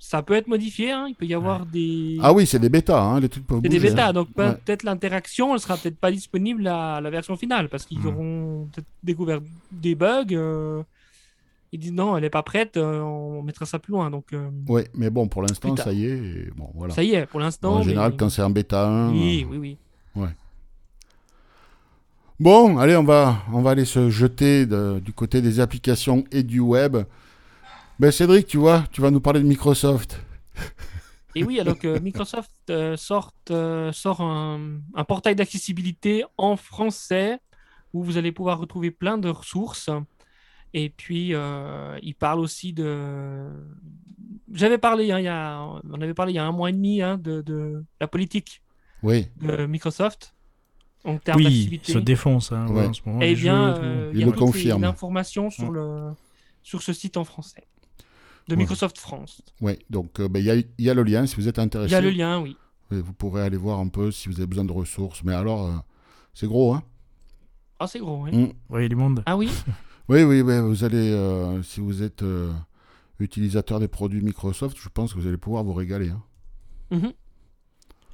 ça 0.00 0.22
peut 0.22 0.34
être 0.34 0.46
modifié. 0.48 0.90
hein. 0.92 1.06
Il 1.08 1.14
peut 1.14 1.26
y 1.26 1.34
avoir 1.34 1.66
des. 1.66 2.18
Ah 2.22 2.32
oui, 2.32 2.46
c'est 2.46 2.58
des 2.58 2.68
bêtas, 2.68 3.00
hein, 3.00 3.20
les 3.20 3.28
trucs 3.28 3.46
peuvent 3.46 3.60
C'est 3.62 3.68
des 3.68 3.78
bêtas, 3.80 4.08
hein. 4.08 4.12
donc 4.12 4.28
Ouais. 4.36 4.52
peut-être 4.54 4.82
l'interaction, 4.84 5.54
elle 5.54 5.60
sera 5.60 5.76
peut-être 5.76 5.98
pas 5.98 6.10
disponible 6.12 6.66
à 6.68 7.00
la 7.00 7.10
version 7.10 7.36
finale 7.36 7.68
parce 7.68 7.84
qu'ils 7.86 7.98
Hmm. 8.00 8.06
auront 8.06 8.68
peut-être 8.72 8.86
découvert 9.02 9.40
des 9.72 9.94
bugs. 9.94 10.24
euh, 10.32 10.82
ils 11.72 11.78
disent 11.80 11.92
non, 11.92 12.16
elle 12.16 12.24
est 12.24 12.30
pas 12.30 12.42
prête, 12.42 12.76
euh, 12.76 13.00
on 13.00 13.42
mettra 13.42 13.66
ça 13.66 13.78
plus 13.78 13.92
loin. 13.92 14.10
Donc 14.10 14.32
euh, 14.32 14.50
Ouais, 14.68 14.88
mais 14.94 15.10
bon, 15.10 15.28
pour 15.28 15.42
l'instant, 15.42 15.76
ça 15.76 15.92
y 15.92 16.04
est. 16.06 16.16
et 16.18 16.50
bon, 16.56 16.70
voilà. 16.74 16.94
ça 16.94 17.02
y 17.02 17.12
est, 17.14 17.26
pour 17.26 17.40
l'instant. 17.40 17.74
en 17.74 17.78
mais- 17.78 17.84
général, 17.84 18.16
quand 18.16 18.28
c'est 18.30 18.42
en 18.42 18.50
bêta 18.50 18.86
1. 18.88 19.10
Oui, 19.12 19.46
oui, 19.50 19.56
oui. 20.16 20.26
Bon, 22.40 22.78
allez, 22.78 22.96
on 22.96 23.02
va, 23.04 23.38
on 23.52 23.62
va 23.62 23.70
aller 23.70 23.84
se 23.84 24.10
jeter 24.10 24.64
de- 24.64 25.00
du 25.04 25.12
côté 25.12 25.42
des 25.42 25.58
applications 25.58 26.24
et 26.30 26.44
du 26.44 26.60
web. 26.60 26.96
Ben, 27.98 28.12
Cédric, 28.12 28.46
tu 28.46 28.58
vois, 28.58 28.84
tu 28.92 29.00
vas 29.00 29.10
nous 29.10 29.20
parler 29.20 29.40
de 29.40 29.46
Microsoft. 29.46 30.20
Et 31.34 31.44
oui, 31.44 31.60
alors 31.60 31.78
que 31.78 31.98
Microsoft 31.98 32.50
euh, 32.70 32.96
sort, 32.96 33.32
euh, 33.50 33.92
sort 33.92 34.20
un, 34.22 34.78
un 34.94 35.04
portail 35.04 35.34
d'accessibilité 35.36 36.24
en 36.36 36.56
français 36.56 37.38
où 37.92 38.02
vous 38.02 38.16
allez 38.18 38.32
pouvoir 38.32 38.58
retrouver 38.58 38.90
plein 38.90 39.18
de 39.18 39.28
ressources. 39.28 39.90
Et 40.74 40.90
puis, 40.90 41.34
euh, 41.34 41.98
il 42.02 42.14
parle 42.14 42.40
aussi 42.40 42.72
de. 42.72 43.46
J'avais 44.52 44.78
parlé, 44.78 45.10
hein, 45.12 45.18
il 45.18 45.24
y 45.24 45.28
a... 45.28 45.62
on 45.90 46.00
avait 46.00 46.14
parlé 46.14 46.32
il 46.32 46.36
y 46.36 46.38
a 46.38 46.44
un 46.46 46.52
mois 46.52 46.70
et 46.70 46.72
demi 46.72 47.02
hein, 47.02 47.18
de, 47.18 47.42
de 47.42 47.84
la 48.00 48.08
politique 48.08 48.62
Oui, 49.02 49.26
de 49.40 49.66
Microsoft 49.66 50.34
en 51.04 51.18
termes 51.18 51.38
Oui, 51.38 51.80
se 51.82 51.98
défonce 51.98 52.50
hein, 52.52 52.66
Ouais. 52.68 52.86
en 52.86 52.92
ce 52.92 53.02
moment. 53.04 53.20
Eh 53.22 53.28
les 53.28 53.34
bien, 53.34 53.74
jeux, 53.74 53.80
euh, 53.82 54.10
Il 54.14 54.20
y 54.20 54.22
a 54.22 54.26
le 54.26 54.32
confirme. 54.32 54.82
l'information 54.82 55.50
sur, 55.50 55.70
Mm. 55.70 55.74
le, 55.74 56.10
sur 56.62 56.82
ce 56.82 56.92
site 56.94 57.16
en 57.18 57.24
français 57.24 57.66
de 58.48 58.54
Ouais. 58.54 58.60
Microsoft 58.60 58.96
France. 58.98 59.42
oui. 59.60 59.78
Donc, 59.90 60.18
euh, 60.20 60.28
ben, 60.28 60.38
il 60.40 60.46
y, 60.46 60.50
a, 60.50 60.54
il 60.56 60.66
y 60.78 60.88
a 60.88 60.94
le 60.94 61.02
lien 61.02 61.26
si 61.26 61.36
vous 61.36 61.46
êtes 61.48 61.58
intéressé. 61.58 61.90
Il 61.90 61.92
y 61.92 61.96
a 61.96 62.00
le 62.00 62.10
lien, 62.10 62.40
oui. 62.40 62.56
Vous 62.90 63.12
pourrez 63.12 63.42
aller 63.42 63.58
voir 63.58 63.78
un 63.80 63.88
peu 63.88 64.10
si 64.10 64.28
vous 64.30 64.36
avez 64.38 64.46
besoin 64.46 64.64
de 64.64 64.72
ressources. 64.72 65.22
Mais 65.24 65.34
alors, 65.34 65.66
euh, 65.66 65.72
c'est 66.32 66.46
gros, 66.46 66.72
hein 66.72 66.82
Ah, 67.78 67.86
c'est 67.86 67.98
gros, 67.98 68.22
oui. 68.24 68.34
Mm. 68.34 68.52
Ouais, 68.70 68.88
du 68.88 68.96
monde. 68.96 69.22
Ah 69.26 69.36
oui 69.36 69.50
Oui, 70.08 70.22
oui, 70.22 70.40
oui. 70.40 70.60
Vous 70.60 70.84
allez, 70.84 71.10
euh, 71.12 71.62
si 71.62 71.80
vous 71.80 72.02
êtes 72.02 72.22
euh, 72.22 72.52
utilisateur 73.20 73.80
des 73.80 73.88
produits 73.88 74.22
Microsoft, 74.22 74.76
je 74.80 74.88
pense 74.88 75.12
que 75.14 75.18
vous 75.18 75.26
allez 75.26 75.36
pouvoir 75.36 75.64
vous 75.64 75.74
régaler. 75.74 76.10
hein. 76.10 76.22
Mhm. 76.90 77.12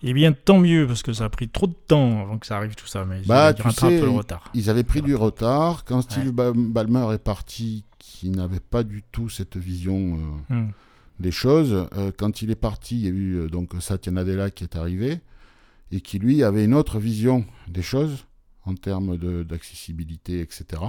Eh 0.07 0.13
bien, 0.13 0.33
tant 0.33 0.59
mieux, 0.59 0.87
parce 0.87 1.03
que 1.03 1.13
ça 1.15 1.25
a 1.25 1.29
pris 1.31 1.49
trop 1.49 1.67
de 1.67 1.73
temps 1.73 2.21
avant 2.21 2.39
que 2.39 2.47
ça 2.47 2.57
arrive 2.59 2.75
tout 2.75 2.87
ça, 2.87 3.05
mais 3.07 3.23
Bah, 3.27 3.53
ils 3.57 3.63
tu 3.63 3.71
sais, 3.71 4.01
le 4.01 4.09
retard. 4.11 4.51
Ils 4.53 4.69
avaient 4.69 4.85
pris 4.85 5.01
du 5.01 5.15
retard. 5.15 5.85
Quand 5.85 6.03
Steve 6.03 6.31
Ba- 6.31 6.53
Ballmer 6.55 7.15
est 7.15 7.23
parti, 7.23 7.85
qui 7.99 8.29
n'avait 8.29 8.61
pas 8.61 8.83
du 8.83 9.03
tout 9.13 9.29
cette 9.31 9.57
vision 9.57 10.19
euh, 10.51 10.55
Hmm. 10.55 10.71
des 11.21 11.31
choses, 11.31 11.87
euh, 11.97 12.11
quand 12.19 12.43
il 12.43 12.51
est 12.51 12.55
parti, 12.57 12.97
il 12.99 13.05
y 13.05 13.07
a 13.07 13.11
eu 13.11 13.35
euh, 13.37 13.49
donc 13.49 13.71
Satya 13.81 14.13
Nadella 14.13 14.51
qui 14.51 14.65
est 14.65 14.77
arrivé 14.77 15.21
et 15.91 16.01
qui 16.03 16.19
lui 16.19 16.43
avait 16.43 16.65
une 16.67 16.75
autre 16.75 16.99
vision 16.99 17.47
des 17.69 17.83
choses 17.83 18.27
en 18.67 18.75
termes 18.75 19.17
de- 19.17 19.43
d'accessibilité, 19.43 20.41
etc. 20.41 20.83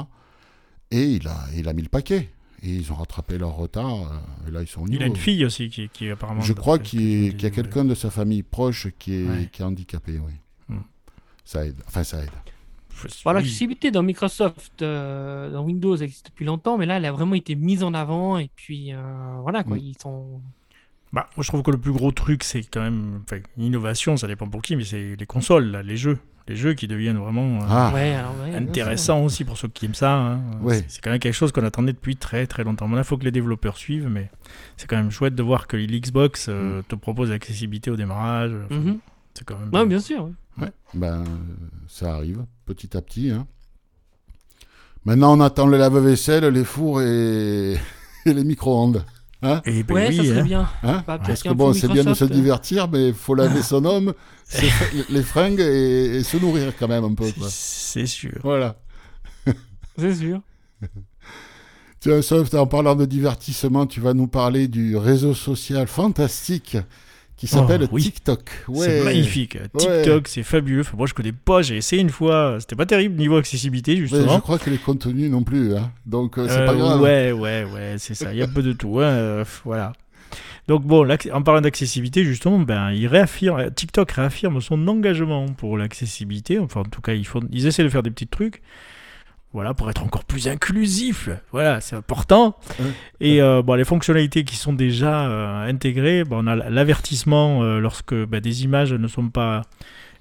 Et 0.96 1.04
il 1.04 1.28
a, 1.28 1.38
il 1.56 1.68
a 1.68 1.74
mis 1.74 1.82
le 1.82 1.90
paquet. 1.90 2.30
Et 2.64 2.70
ils 2.70 2.92
ont 2.92 2.96
rattrapé 2.96 3.38
leur 3.38 3.56
retard. 3.56 3.94
euh, 3.94 4.48
et 4.48 4.52
là, 4.52 4.62
ils 4.62 4.68
sont 4.68 4.82
au 4.82 4.88
Il 4.88 5.04
a 5.04 5.06
une 5.06 5.16
fille 5.18 5.46
aussi 5.46 5.70
qui, 5.70 5.90
qui 5.90 6.10
apparemment. 6.10 6.42
Je 6.42 6.54
crois 6.54 6.80
qu'il 6.80 7.42
y, 7.42 7.46
a 7.46 7.50
quelqu'un 7.50 7.86
de 7.86 7.94
sa 7.94 8.10
famille 8.10 8.44
proche 8.44 8.88
qui 8.98 9.16
est, 9.16 9.24
Ouais. 9.28 9.50
qui 9.52 9.62
est 9.62 9.66
handicapé, 9.66 10.14
oui. 10.14 10.34
Hmm. 10.70 10.80
Ça 11.44 11.66
aide. 11.66 11.76
Enfin, 11.88 12.04
ça 12.04 12.24
aide. 12.24 12.30
Oui. 13.04 13.12
L'accessibilité 13.26 13.92
dans 13.92 14.04
Microsoft, 14.04 14.82
euh, 14.82 15.52
dans 15.52 15.64
Windows, 15.64 15.96
existe 15.98 16.28
depuis 16.28 16.46
longtemps, 16.46 16.78
mais 16.78 16.86
là, 16.86 16.96
elle 16.98 17.06
a 17.06 17.12
vraiment 17.12 17.36
été 17.36 17.56
mise 17.56 17.84
en 17.84 17.94
avant. 17.94 18.38
Et 18.38 18.50
puis, 18.56 18.94
euh, 18.94 18.98
voilà, 19.42 19.64
quoi. 19.64 19.76
Mm. 19.76 19.82
Ils 19.82 19.98
sont. 20.02 20.42
Bah, 21.12 21.30
moi, 21.36 21.44
je 21.44 21.48
trouve 21.50 21.62
que 21.62 21.72
le 21.72 21.78
plus 21.78 21.92
gros 21.92 22.12
truc, 22.12 22.44
c'est 22.44 22.64
quand 22.64 22.82
même. 22.82 23.22
Enfin, 23.26 23.42
innovation, 23.58 24.16
ça 24.18 24.28
dépend 24.28 24.48
pour 24.48 24.62
qui, 24.62 24.76
mais 24.76 24.86
c'est 24.86 25.16
les 25.18 25.26
consoles, 25.26 25.66
là, 25.72 25.84
les 25.84 25.98
jeux. 25.98 26.20
Les 26.48 26.56
jeux 26.56 26.74
qui 26.76 26.88
deviennent 26.88 27.18
vraiment. 27.18 27.60
euh, 27.62 27.66
Ah, 27.68 27.92
Ouais, 27.94 28.14
alors, 28.14 28.32
ouais, 28.40 28.52
bien 28.52 28.60
sûr. 28.60 28.70
intéressants 28.70 29.24
aussi 29.24 29.44
pour 29.46 29.58
ceux 29.58 29.68
qui 29.68 29.86
aiment 29.88 29.96
ça. 29.96 30.14
hein. 30.16 30.42
Ouais. 30.62 30.84
C'est- 30.88 31.02
quand 31.02 31.10
même 31.10 31.20
quelque 31.20 31.34
chose 31.34 31.52
qu'on 31.52 31.64
attendait 31.66 31.94
depuis 31.94 32.16
très 32.18 32.46
très 32.46 32.64
longtemps. 32.64 32.88
Maintenant, 32.88 33.02
il 33.02 33.06
faut 33.06 33.18
que 33.18 33.24
les 33.24 33.32
développeurs 33.32 33.78
suivent, 33.78 34.08
mais 34.08 34.30
c'est 34.78 34.86
quand 34.88 34.96
même 34.98 35.10
chouette 35.10 35.34
de 35.34 35.42
voir 35.42 35.66
que 35.66 35.76
l'Xbox 35.76 36.46
euh, 36.50 36.84
te 36.88 36.94
propose 36.96 37.32
l'accessibilité 37.32 37.90
au 37.90 37.96
démarrage. 37.96 38.52
Enfin, 38.66 38.76
Mhm. 38.80 38.98
C'est 39.34 39.44
quand 39.44 39.58
même. 39.58 39.70
Ouais, 39.74 39.86
bien 39.88 40.00
sûr. 40.00 40.30
ben, 40.94 41.24
ça 41.88 42.14
arrive 42.16 42.46
petit 42.66 42.96
à 42.96 43.02
petit. 43.02 43.32
hein. 43.32 43.48
Maintenant, 45.04 45.38
on 45.38 45.42
attend 45.42 45.68
le 45.68 45.78
lave-vaisselle, 45.78 46.46
les 46.46 46.64
fours 46.64 47.02
et, 47.02 47.74
et 48.26 48.34
les 48.34 48.44
micro-ondes. 48.44 49.04
Et 49.66 49.84
ben 49.84 49.94
Ouais, 49.96 50.08
oui, 50.10 50.18
ça 50.18 50.24
serait 50.24 50.40
hein. 50.40 50.44
bien. 50.44 50.70
Hein 50.84 51.04
Bah, 51.08 51.20
Parce 51.26 51.44
que 51.44 51.50
bon, 51.54 51.74
c'est 51.74 51.88
bien 51.88 52.04
de 52.04 52.14
se 52.14 52.26
divertir, 52.26 52.88
mais 52.90 53.10
il 53.10 53.14
faut 53.14 53.36
laver 53.36 53.62
son 53.64 53.86
homme, 53.86 54.14
les 55.10 55.24
fringues 55.24 55.60
et, 55.60 56.18
et 56.18 56.24
se 56.24 56.38
nourrir 56.38 56.74
quand 56.78 56.88
même 56.88 57.04
un 57.04 57.14
peu. 57.14 57.26
C'est 57.50 58.06
sûr. 58.06 58.40
Voilà. 58.44 58.76
C'est 59.98 60.16
sûr. 60.16 60.42
Tiens, 62.00 62.22
Soft, 62.22 62.54
en 62.56 62.68
parlant 62.68 62.96
de 62.96 63.06
divertissement, 63.06 63.86
tu 63.88 64.00
vas 64.00 64.14
nous 64.14 64.28
parler 64.28 64.68
du 64.68 64.96
réseau 64.98 65.34
social 65.34 65.88
fantastique 65.88 66.78
qui 67.46 67.52
s'appelle 67.52 67.82
Oh, 67.84 67.88
oui. 67.94 68.04
TikTok. 68.04 68.50
Ouais. 68.68 68.86
C'est 68.88 69.04
magnifique. 69.04 69.58
TikTok, 69.78 70.28
c'est 70.28 70.44
fabuleux. 70.44 70.82
Enfin, 70.82 70.98
moi, 70.98 71.08
je 71.08 71.14
connais 71.14 71.32
pas. 71.32 71.62
J'ai 71.62 71.78
essayé 71.78 72.02
une 72.02 72.10
fois. 72.10 72.58
C'était 72.60 72.76
pas 72.76 72.86
terrible 72.86 73.16
niveau 73.16 73.38
accessibilité, 73.38 73.92
Mais 73.94 73.98
justement. 73.98 74.36
je 74.36 74.42
crois 74.42 74.60
que 74.60 74.70
les 74.70 74.78
contenus 74.78 75.30
non 75.32 75.44
plus. 75.44 75.76
Hein. 75.76 75.92
Donc, 76.06 76.38
euh, 76.38 76.48
c'est 76.50 76.60
Euh, 76.60 76.66
pas 76.66 76.76
grave. 76.76 77.02
Ouais, 77.02 77.32
ouais, 77.32 77.66
ouais, 77.74 77.96
c'est 77.98 78.14
ça. 78.16 78.32
Il 78.34 78.38
y 78.38 78.42
a 78.42 78.46
un 78.46 78.50
peu 78.50 78.62
de 78.64 78.74
tout. 78.74 79.00
hein, 79.00 79.04
euh, 79.06 79.46
voilà. 79.64 79.94
Donc 80.68 80.84
bon, 80.84 81.08
en 81.32 81.42
parlant 81.44 81.62
d'accessibilité, 81.62 82.24
justement, 82.24 82.58
ben, 82.60 82.92
il 82.92 83.06
réaffirme, 83.06 83.70
TikTok 83.70 84.10
réaffirme 84.12 84.60
son 84.62 84.88
engagement 84.88 85.46
pour 85.50 85.78
l'accessibilité. 85.78 86.58
Enfin, 86.58 86.80
en 86.82 86.86
tout 86.86 87.02
cas, 87.02 87.14
ils, 87.14 87.26
font, 87.28 87.42
ils 87.52 87.68
essaient 87.68 87.84
de 87.84 87.90
faire 87.90 88.02
des 88.02 88.10
petits 88.10 88.26
trucs. 88.28 88.64
Voilà, 89.56 89.74
pour 89.74 89.90
être 89.90 90.04
encore 90.04 90.26
plus 90.26 90.50
inclusif. 90.50 91.30
Voilà, 91.54 91.80
c'est 91.80 91.96
important. 91.96 92.58
Ouais. 92.78 92.86
Et 93.22 93.42
euh, 93.42 93.62
bon, 93.62 93.76
les 93.76 93.86
fonctionnalités 93.86 94.44
qui 94.44 94.58
sont 94.58 94.74
déjà 94.74 95.28
euh, 95.30 95.70
intégrées, 95.70 96.26
bon, 96.26 96.44
on 96.44 96.48
a 96.48 96.56
l'avertissement 96.58 97.64
euh, 97.64 97.80
lorsque 97.80 98.14
ben, 98.14 98.42
des 98.42 98.66
images 98.66 98.92
ne 98.92 99.08
sont 99.08 99.30
pas 99.30 99.62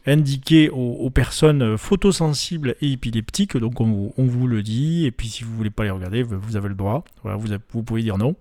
indiquées 0.07 0.70
aux, 0.70 0.77
aux 1.01 1.11
personnes 1.11 1.77
photosensibles 1.77 2.77
et 2.81 2.92
épileptiques. 2.92 3.57
Donc 3.57 3.81
on, 3.81 3.87
vous- 3.87 4.14
on 4.18 4.25
vous 4.25 4.47
le 4.47 4.62
dit. 4.62 5.05
Et 5.05 5.11
puis 5.11 5.27
si 5.29 5.42
vous 5.42 5.53
voulez 5.57 5.70
pas 5.70 5.83
les 5.83 5.90
regarder, 5.90 6.23
vous 6.23 6.55
avez 6.55 6.68
le 6.68 6.77
droit. 6.77 7.03
Voilà, 7.25 7.37
vous, 7.37 7.49
vous 7.73 7.83
pouvez 7.83 8.03
dire 8.03 8.18
non. 8.18 8.37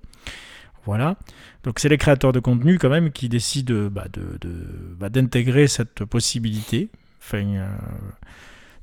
Voilà. 0.85 1.15
Donc 1.63 1.79
c'est 1.79 1.89
les 1.89 1.97
créateurs 1.97 2.33
de 2.33 2.39
contenu 2.39 2.77
quand 2.77 2.89
même 2.89 3.11
qui 3.11 3.29
décident 3.29 3.87
bah, 3.89 4.05
de, 4.13 4.37
de- 4.41 4.95
bah, 4.99 5.09
d'intégrer 5.09 5.67
cette 5.67 6.05
possibilité. 6.05 6.89
Enfin, 7.19 7.43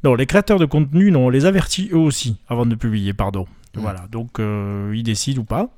non, 0.04 0.14
les 0.14 0.26
créateurs 0.26 0.58
de 0.58 0.64
contenu, 0.64 1.10
non, 1.10 1.26
on 1.26 1.28
les 1.28 1.44
avertit 1.46 1.90
eux 1.92 1.98
aussi 1.98 2.38
avant 2.48 2.66
de 2.66 2.74
publier, 2.74 3.12
pardon. 3.12 3.46
Voilà, 3.74 4.06
donc 4.10 4.40
euh, 4.40 4.92
ils 4.94 5.02
décident 5.02 5.42
ou 5.42 5.44
pas. 5.44 5.68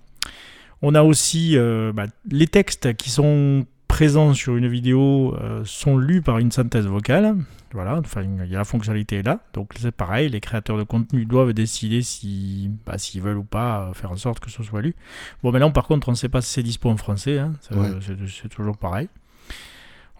On 0.80 0.94
a 0.94 1.02
aussi 1.02 1.56
euh, 1.56 1.92
bah, 1.92 2.06
les 2.30 2.46
textes 2.46 2.94
qui 2.96 3.10
sont 3.10 3.66
présents 3.86 4.32
sur 4.32 4.56
une 4.56 4.68
vidéo 4.68 5.34
euh, 5.36 5.62
sont 5.64 5.98
lus 5.98 6.22
par 6.22 6.38
une 6.38 6.50
synthèse 6.50 6.86
vocale. 6.86 7.36
Voilà, 7.74 7.96
enfin 7.98 8.22
il 8.22 8.50
y 8.50 8.54
a 8.54 8.58
la 8.58 8.64
fonctionnalité 8.64 9.16
est 9.16 9.22
là. 9.22 9.40
Donc 9.52 9.72
c'est 9.78 9.92
pareil, 9.92 10.28
les 10.30 10.40
créateurs 10.40 10.78
de 10.78 10.82
contenu 10.82 11.24
doivent 11.26 11.52
décider 11.52 12.02
si, 12.02 12.70
bah, 12.86 12.96
s'ils 12.98 13.20
veulent 13.22 13.38
ou 13.38 13.44
pas 13.44 13.90
faire 13.94 14.10
en 14.12 14.16
sorte 14.16 14.40
que 14.40 14.50
ce 14.50 14.62
soit 14.62 14.80
lu. 14.82 14.94
Bon, 15.42 15.52
maintenant 15.52 15.70
par 15.70 15.86
contre, 15.86 16.08
on 16.08 16.12
ne 16.12 16.16
sait 16.16 16.28
pas 16.28 16.40
si 16.40 16.50
c'est 16.50 16.62
dispo 16.62 16.88
en 16.88 16.96
français. 16.96 17.38
hein. 17.38 17.52
Ouais. 17.70 17.88
c'est 18.28 18.48
toujours 18.48 18.76
pareil. 18.78 19.08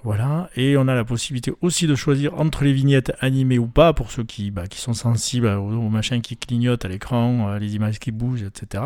Voilà, 0.05 0.51
et 0.57 0.77
on 0.77 0.89
a 0.89 0.95
la 0.95 1.05
possibilité 1.05 1.53
aussi 1.61 1.87
de 1.87 1.95
choisir 1.95 2.35
entre 2.35 2.65
les 2.65 2.73
vignettes 2.73 3.13
animées 3.21 3.59
ou 3.59 3.69
pas 3.69 3.93
pour 3.93 4.11
ceux 4.11 4.25
qui, 4.25 4.51
bah, 4.51 4.67
qui 4.67 4.81
sont 4.81 4.95
sensibles 4.95 5.47
aux, 5.47 5.89
machins 5.89 6.21
qui 6.21 6.37
clignotent 6.37 6.85
à 6.85 6.89
l'écran, 6.89 7.51
euh, 7.51 7.59
les 7.61 7.77
images 7.77 8.01
qui 8.01 8.11
bougent, 8.11 8.43
etc. 8.43 8.85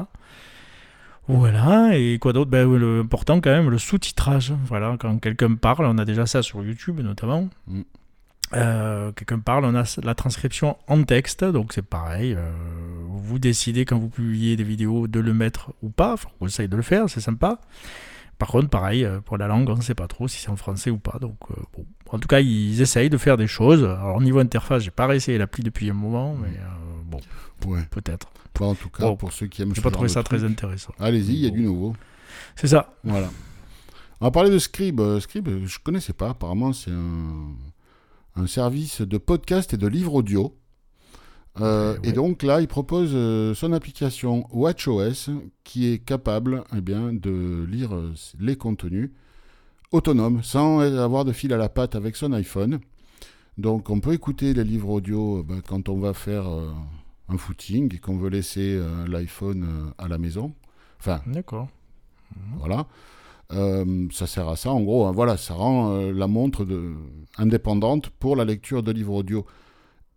Voilà, 1.27 1.97
et 1.97 2.19
quoi 2.19 2.35
d'autre? 2.35 2.51
Ben, 2.51 2.71
le 2.71 3.01
Important 3.01 3.41
quand 3.41 3.51
même, 3.51 3.71
le 3.71 3.79
sous-titrage. 3.79 4.53
Voilà, 4.67 4.97
quand 5.01 5.19
quelqu'un 5.19 5.55
parle, 5.55 5.87
on 5.87 5.99
a 5.99 6.05
déjà 6.05 6.27
ça 6.27 6.43
sur 6.43 6.63
YouTube 6.63 7.01
notamment. 7.01 7.49
Mm. 7.67 7.81
Euh, 8.55 9.11
quelqu'un 9.13 9.41
parle, 9.41 9.65
on 9.65 9.75
a 9.75 9.99
la 10.05 10.15
transcription 10.15 10.77
en 10.87 11.03
texte, 11.03 11.45
donc 11.45 11.73
c'est 11.73 11.85
pareil. 11.85 12.35
euh, 12.35 12.53
vous 13.09 13.39
décidez 13.39 13.85
quand 13.85 13.99
vous 13.99 14.09
publiez 14.09 14.55
des 14.57 14.63
vidéos 14.65 15.09
de 15.09 15.19
le 15.19 15.35
mettre 15.35 15.73
ou 15.83 15.89
pas. 15.89 16.15
On 16.41 16.47
essaye 16.47 16.69
de 16.69 16.77
le 16.77 16.83
faire, 16.83 17.09
c'est 17.09 17.21
sympa. 17.21 17.59
Par 18.39 18.49
contre, 18.49 18.69
pareil, 18.69 19.05
euh, 19.05 19.21
pour 19.21 19.39
la 19.39 19.47
langue, 19.47 19.69
on 19.71 19.77
ne 19.77 19.81
sait 19.83 19.95
pas 19.95 20.09
trop 20.09 20.29
si 20.29 20.39
c'est 20.41 20.51
en 20.51 20.57
français 20.57 20.91
ou 20.91 20.99
pas. 20.99 21.19
Donc, 21.19 21.39
euh, 21.51 21.55
bon. 21.75 21.87
En 22.11 22.19
tout 22.19 22.29
cas, 22.29 22.41
ils 22.41 22.81
essayent 22.83 23.09
de 23.11 23.17
faire 23.19 23.37
des 23.37 23.47
choses. 23.47 23.83
Alors, 23.85 24.21
niveau 24.21 24.39
interface, 24.41 24.83
j'ai 24.83 24.91
pas 24.91 25.07
réessayé 25.07 25.39
l'appli 25.39 25.63
depuis 25.63 25.89
un 25.91 25.95
moment, 25.95 26.35
mais 26.35 26.49
euh, 26.59 27.03
bon, 27.05 27.19
Ouais. 27.67 27.83
peut-être. 27.91 28.29
En 28.61 28.75
tout 28.75 28.89
cas, 28.89 29.03
Bon, 29.05 29.17
pour 29.17 29.33
ceux 29.33 29.47
qui 29.49 29.61
aiment 29.63 29.75
J'ai 29.75 29.83
pas 29.83 29.91
trouvé 29.91 30.09
ça 30.09 30.23
truc, 30.23 30.39
très 30.39 30.49
intéressant. 30.49 30.93
Allez-y, 30.99 31.33
il 31.35 31.41
y 31.41 31.47
a 31.47 31.51
du 31.51 31.61
nouveau. 31.63 31.95
C'est 32.55 32.69
ça. 32.69 32.95
Voilà. 33.05 33.29
On 34.21 34.27
va 34.27 34.31
parler 34.31 34.49
de 34.51 34.59
Scribe. 34.59 35.01
Scribe, 35.21 35.67
je 35.67 35.79
connaissais 35.79 36.15
pas. 36.15 36.31
Apparemment, 36.31 36.73
c'est 36.73 36.91
un, 36.91 37.55
un 38.37 38.47
service 38.47 39.03
de 39.03 39.19
podcast 39.19 39.75
et 39.75 39.77
de 39.77 39.87
livres 39.87 40.15
audio 40.15 40.57
Euh, 41.61 41.95
Ouais. 41.99 42.09
Et 42.09 42.13
donc 42.13 42.43
là, 42.43 42.61
il 42.61 42.69
propose 42.69 43.11
euh, 43.15 43.55
son 43.55 43.73
application 43.73 44.47
WatchOS 44.53 45.31
qui 45.65 45.87
est 45.93 45.99
capable 45.99 46.65
eh 46.77 46.81
bien, 46.81 47.13
de 47.13 47.65
lire 47.71 47.95
euh, 47.95 48.13
les 48.39 48.57
contenus 48.57 49.11
autonome, 49.93 50.43
sans 50.43 50.81
avoir 50.81 51.25
de 51.25 51.33
fil 51.33 51.53
à 51.53 51.57
la 51.57 51.69
patte 51.69 51.95
avec 51.95 52.17
son 52.17 52.33
iPhone. 52.33 52.81
Donc 53.59 53.89
on 53.89 54.01
peut 54.01 54.13
écouter 54.13 54.53
les 54.53 54.65
livres 54.65 54.91
audio 54.91 55.43
ben, 55.43 55.61
quand 55.67 55.89
on 55.89 55.99
va 55.99 56.13
faire 56.13 56.45
un 57.29 57.39
footing 57.39 57.95
et 57.95 57.99
qu'on 57.99 58.19
veut 58.19 58.29
laisser 58.29 58.79
l'iPhone 59.09 59.93
à 59.97 60.09
la 60.09 60.19
maison. 60.19 60.53
Enfin, 60.99 61.21
D'accord. 61.27 61.69
voilà. 62.59 62.87
Euh, 63.53 64.09
ça 64.13 64.27
sert 64.27 64.49
à 64.49 64.57
ça, 64.57 64.73
en 64.73 64.83
gros. 64.83 65.07
hein, 65.07 65.13
voilà, 65.13 65.37
ça 65.39 65.55
rend 65.55 65.97
la 66.13 66.27
montre 66.27 66.65
de- 66.67 66.93
indépendante 67.39 68.11
pour 68.11 68.37
la 68.37 68.45
lecture 68.45 68.83
de 68.83 68.93
livres 68.93 69.15
audio 69.15 69.47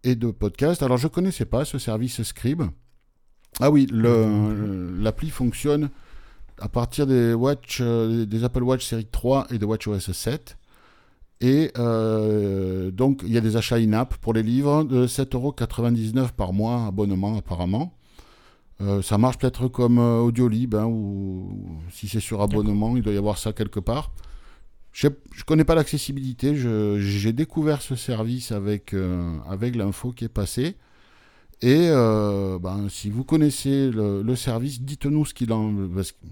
et 0.04 0.16
de 0.16 0.32
podcasts. 0.32 0.84
Alors, 0.84 0.98
je 0.98 1.08
connaissais 1.08 1.46
pas 1.46 1.66
ce 1.66 1.78
service 1.78 2.22
Scribe. 2.24 2.64
Ah 3.60 3.72
oui, 3.72 3.88
euh, 3.92 4.92
l'appli 5.02 5.30
fonctionne 5.30 5.90
à 6.60 6.70
partir 6.70 7.08
des 7.08 7.34
Watch, 7.34 7.80
euh, 7.82 8.26
des 8.26 8.44
Apple 8.44 8.64
Watch 8.64 8.86
série 8.86 9.06
3 9.06 9.48
et 9.52 9.58
de 9.58 9.66
WatchOS 9.66 10.12
7. 10.14 10.58
Et 11.42 11.72
euh, 11.78 12.92
donc, 12.92 13.22
il 13.24 13.32
y 13.32 13.38
a 13.38 13.42
des 13.42 13.56
achats 13.56 13.78
in-app 13.78 14.16
pour 14.18 14.34
les 14.34 14.44
livres 14.44 14.84
de 14.84 15.08
7,99€ 15.08 16.32
par 16.32 16.54
mois, 16.54 16.86
abonnement 16.86 17.38
apparemment. 17.38 17.94
Euh, 18.82 19.02
ça 19.02 19.18
marche 19.18 19.38
peut-être 19.38 19.68
comme 19.68 20.00
Audiolib, 20.00 20.76
hein, 20.76 20.86
ou 20.86 21.80
si 21.92 22.08
c'est 22.08 22.20
sur 22.20 22.42
abonnement, 22.42 22.96
il 22.96 23.04
doit 23.04 23.14
y 23.14 23.18
avoir 23.18 23.38
ça 23.38 23.54
quelque 23.54 23.80
part. 23.80 24.12
Je 25.02 25.08
ne 25.08 25.44
connais 25.46 25.64
pas 25.64 25.76
l'accessibilité, 25.76 26.56
j'ai 26.56 27.32
découvert 27.32 27.82
ce 27.82 27.96
service 27.96 28.52
avec, 28.52 28.94
euh, 28.94 29.38
avec 29.48 29.78
l'info 29.78 30.12
qui 30.12 30.26
est 30.26 30.30
passée. 30.30 30.76
Et 31.62 31.88
euh, 31.90 32.60
ben, 32.60 32.88
si 32.90 33.10
vous 33.10 33.24
connaissez 33.24 33.92
le, 33.92 34.36
service, 34.36 34.82
dites-nous 34.82 35.26
ce 35.26 35.34
qu'il 35.34 35.50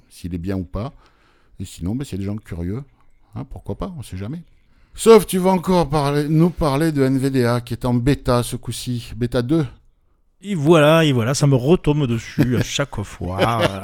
s'il 0.10 0.36
est 0.36 0.38
bien 0.38 0.58
ou 0.58 0.66
pas. 0.66 0.92
Et 1.62 1.66
sinon, 1.66 1.96
ben, 1.96 2.04
s'il 2.04 2.18
y 2.18 2.20
des 2.20 2.26
gens 2.26 2.36
curieux, 2.36 2.84
hein, 3.36 3.46
pourquoi 3.50 3.76
pas, 3.76 3.94
on 3.98 4.04
sait 4.04 4.18
jamais. 4.18 4.42
Sauf 4.96 5.26
tu 5.26 5.38
vas 5.38 5.52
encore 5.52 5.90
nous 6.28 6.50
parler 6.50 6.92
de 6.92 7.04
NVDA 7.04 7.62
qui 7.62 7.74
est 7.74 7.86
en 7.86 7.94
bêta 7.94 8.44
ce 8.44 8.58
coup-ci, 8.58 9.14
bêta 9.16 9.44
2. 9.44 9.66
Et 10.42 10.54
voilà, 10.54 11.04
et 11.04 11.12
voilà, 11.14 11.34
ça 11.34 11.48
me 11.48 11.56
retombe 11.56 12.06
dessus 12.06 12.58
à 12.58 12.64
chaque 12.64 12.96
fois. 13.04 13.82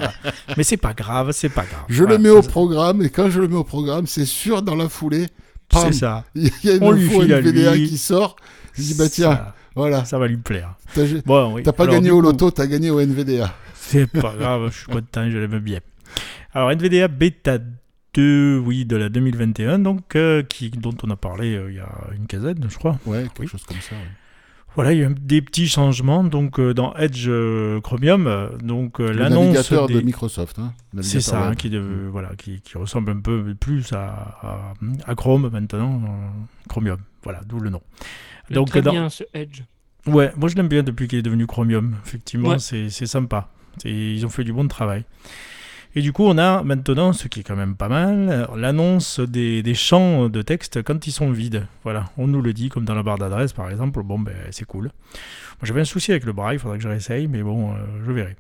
Mais 0.56 0.64
c'est 0.64 0.78
pas 0.78 0.94
grave, 0.94 1.32
c'est 1.32 1.50
pas 1.50 1.66
grave. 1.66 1.86
Je 1.90 2.04
Voilà, 2.04 2.18
le 2.18 2.24
mets 2.24 2.30
au 2.30 2.42
programme 2.44 3.02
et 3.02 3.10
quand 3.10 3.30
je 3.30 3.42
le 3.42 3.48
mets 3.48 3.56
au 3.56 3.64
programme, 3.64 4.06
c'est 4.06 4.26
sûr 4.26 4.62
dans 4.62 4.76
la 4.76 4.88
foulée, 4.88 5.28
C'est 5.72 5.94
ça. 5.94 6.24
il 6.36 6.52
y 6.64 6.70
a 6.70 6.76
une 6.76 6.84
On 6.84 6.94
info 6.94 7.24
lui. 7.24 7.88
qui 7.90 7.98
sort. 7.98 8.36
Je 8.74 8.82
dis 8.84 8.94
bah 8.94 9.10
tiens, 9.10 9.32
Ça, 9.36 9.56
voilà, 9.76 10.06
ça 10.06 10.20
va 10.20 10.28
lui 10.28 10.38
plaire. 10.38 10.76
t'as 10.94 11.02
Bon, 11.26 11.54
oui. 11.56 11.64
pas 11.64 11.72
Alors, 11.84 11.96
gagné 11.96 12.12
au 12.12 12.22
loto, 12.22 12.52
t'as 12.52 12.68
gagné 12.68 12.92
au 12.92 13.00
NVDA. 13.02 13.52
C'est 13.74 14.06
pas 14.08 14.34
grave, 14.38 14.70
je 14.72 14.78
suis 14.78 14.86
content, 14.86 15.30
je 15.30 15.38
l'aime 15.38 15.60
bien. 15.60 15.80
Alors, 16.54 16.72
NVDA 16.72 17.08
Beta 17.08 17.58
2, 18.14 18.60
oui, 18.60 18.86
de 18.86 18.96
la 18.96 19.10
2021, 19.10 19.80
donc, 19.80 20.16
euh, 20.16 20.44
qui, 20.44 20.70
dont 20.70 20.94
on 21.04 21.10
a 21.10 21.16
parlé 21.16 21.56
euh, 21.56 21.72
il 21.72 21.78
y 21.78 21.80
a 21.80 21.90
une 22.16 22.28
quinzaine, 22.28 22.64
je 22.70 22.78
crois. 22.78 23.00
Ouais, 23.08 23.24
quelque 23.24 23.40
Oui. 23.42 23.48
chose 23.48 23.64
comme 23.64 23.82
ça. 23.82 23.96
ouais. 23.96 24.02
Voilà, 24.76 24.92
il 24.94 25.00
y 25.00 25.04
a 25.04 25.10
des 25.10 25.42
petits 25.44 25.68
changements 25.68 26.24
donc 26.24 26.60
euh, 26.60 26.74
dans 26.74 26.96
Edge 26.96 27.26
euh, 27.28 27.80
Chromium, 27.82 28.26
euh, 28.26 28.50
donc 28.58 29.00
euh, 29.00 29.10
Le 29.10 29.20
l'annonce 29.20 29.54
navigateur 29.54 29.88
des... 29.88 29.94
de 29.96 30.02
Microsoft. 30.02 30.58
Hein, 30.58 30.74
C'est 31.02 31.22
ça, 31.22 31.48
hein, 31.50 31.56
qui, 31.56 31.70
dev- 31.70 32.08
voilà, 32.12 32.32
qui, 32.36 32.60
qui 32.62 32.78
ressemble 32.80 33.12
un 33.12 33.20
peu 33.20 33.54
plus 33.54 33.94
à, 33.94 34.06
à, 34.42 34.74
à 35.06 35.16
Chrome 35.16 35.50
maintenant, 35.52 36.02
euh, 36.04 36.08
Chromium, 36.70 36.98
voilà, 37.24 37.42
d'où 37.46 37.60
le 37.60 37.70
nom. 37.70 37.82
Mais 38.50 38.56
Donc, 38.56 38.70
très 38.70 38.82
dans- 38.82 38.92
bien 38.92 39.10
ce 39.10 39.24
Edge. 39.36 39.62
Ouais, 40.08 40.34
moi 40.36 40.50
je 40.50 40.56
l'aime 40.56 40.68
bien 40.68 40.82
depuis 40.84 41.08
qu'il 41.08 41.20
est 41.20 41.24
devenu 41.24 41.46
Chromium. 41.48 41.96
Effectivement, 42.06 42.50
Ouais. 42.50 42.60
c'est 42.60 42.90
c'est 42.90 43.06
sympa. 43.06 43.50
C'est- 43.78 43.90
Ils 43.92 44.26
ont 44.26 44.30
fait 44.30 44.44
du 44.44 44.54
bon 44.54 44.68
travail. 44.68 45.06
Et 45.96 46.02
du 46.02 46.12
coup, 46.12 46.24
on 46.24 46.38
a 46.38 46.64
maintenant, 46.64 47.14
ce 47.14 47.28
qui 47.28 47.42
est 47.42 47.44
quand 47.44 47.56
même 47.56 47.76
pas 47.76 47.88
mal, 47.88 48.48
l'annonce 48.56 49.20
des, 49.20 49.74
champs 49.76 50.28
de 50.30 50.42
texte 50.42 50.82
quand 50.84 51.06
ils 51.06 51.12
sont 51.12 51.32
vides. 51.32 51.68
Voilà, 51.84 52.06
on 52.18 52.28
nous 52.28 52.42
le 52.42 52.54
dit, 52.54 52.70
comme 52.70 52.86
dans 52.86 52.96
la 52.96 53.04
barre 53.04 53.18
d'adresse 53.18 53.54
par 53.54 53.70
exemple. 53.70 54.02
Bon, 54.04 54.20
ben 54.20 54.36
c'est 54.52 54.66
cool. 54.66 54.84
Moi 54.84 55.64
j'avais 55.64 55.82
un 55.82 55.86
souci 55.86 56.12
avec 56.12 56.26
le 56.26 56.34
bras, 56.34 56.54
il 56.54 56.60
faudrait 56.60 56.78
que 56.78 56.84
je 56.84 56.90
réessaye, 56.90 57.28
mais 57.28 57.44
bon, 57.44 57.72
euh, 57.72 57.76
je 58.06 58.12
verrai. 58.12 58.36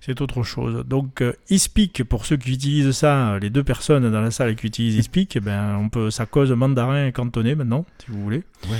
C'est 0.00 0.20
autre 0.20 0.42
chose. 0.42 0.84
Donc, 0.86 1.20
euh, 1.20 1.34
eSpeak, 1.50 2.04
pour 2.04 2.24
ceux 2.24 2.36
qui 2.36 2.52
utilisent 2.52 2.92
ça, 2.92 3.38
les 3.38 3.50
deux 3.50 3.64
personnes 3.64 4.10
dans 4.10 4.20
la 4.20 4.30
salle 4.30 4.56
qui 4.56 4.66
utilisent 4.66 4.98
eSpeak, 4.98 5.38
ben, 5.42 5.76
on 5.76 5.88
peut, 5.88 6.10
ça 6.10 6.26
cause 6.26 6.50
mandarin 6.52 7.10
cantonné 7.10 7.54
maintenant, 7.54 7.84
si 7.98 8.10
vous 8.10 8.22
voulez. 8.22 8.42
Ouais. 8.68 8.78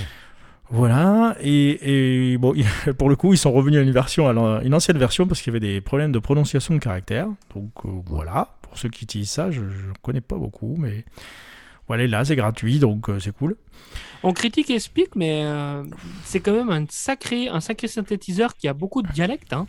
Voilà, 0.69 1.35
et, 1.41 2.37
bon, 2.39 2.53
pour 2.97 3.09
le 3.09 3.15
coup, 3.15 3.33
ils 3.33 3.37
sont 3.37 3.51
revenus 3.51 3.79
à 3.79 3.83
une 3.83 3.91
version, 3.91 4.27
une 4.61 4.73
ancienne 4.73 4.97
version, 4.97 5.25
parce 5.25 5.41
qu'il 5.41 5.53
y 5.53 5.55
avait 5.55 5.65
des 5.65 5.81
problèmes 5.81 6.11
de 6.11 6.19
prononciation 6.19 6.73
de 6.73 6.79
caractères. 6.79 7.29
Donc 7.55 7.71
euh, 7.85 7.89
voilà, 8.05 8.55
pour 8.61 8.77
ceux 8.77 8.89
qui 8.89 9.05
utilisent 9.05 9.31
ça, 9.31 9.49
je 9.49 9.61
ne 9.61 9.93
connais 10.01 10.21
pas 10.21 10.35
beaucoup, 10.35 10.75
mais 10.77 11.05
voilà, 11.87 12.05
là, 12.07 12.25
c'est 12.25 12.35
gratuit, 12.35 12.79
donc 12.79 13.09
euh, 13.09 13.19
c'est 13.19 13.31
cool. 13.31 13.55
On 14.23 14.33
critique 14.33 14.69
et 14.69 14.79
Speak, 14.79 15.15
mais 15.15 15.43
euh, 15.45 15.83
c'est 16.25 16.41
quand 16.41 16.51
même 16.51 16.69
un 16.69 16.85
sacré, 16.89 17.47
un 17.47 17.61
sacré 17.61 17.87
synthétiseur 17.87 18.55
qui 18.55 18.67
a 18.67 18.73
beaucoup 18.73 19.01
de 19.01 19.11
dialectes. 19.11 19.53
Hein. 19.53 19.67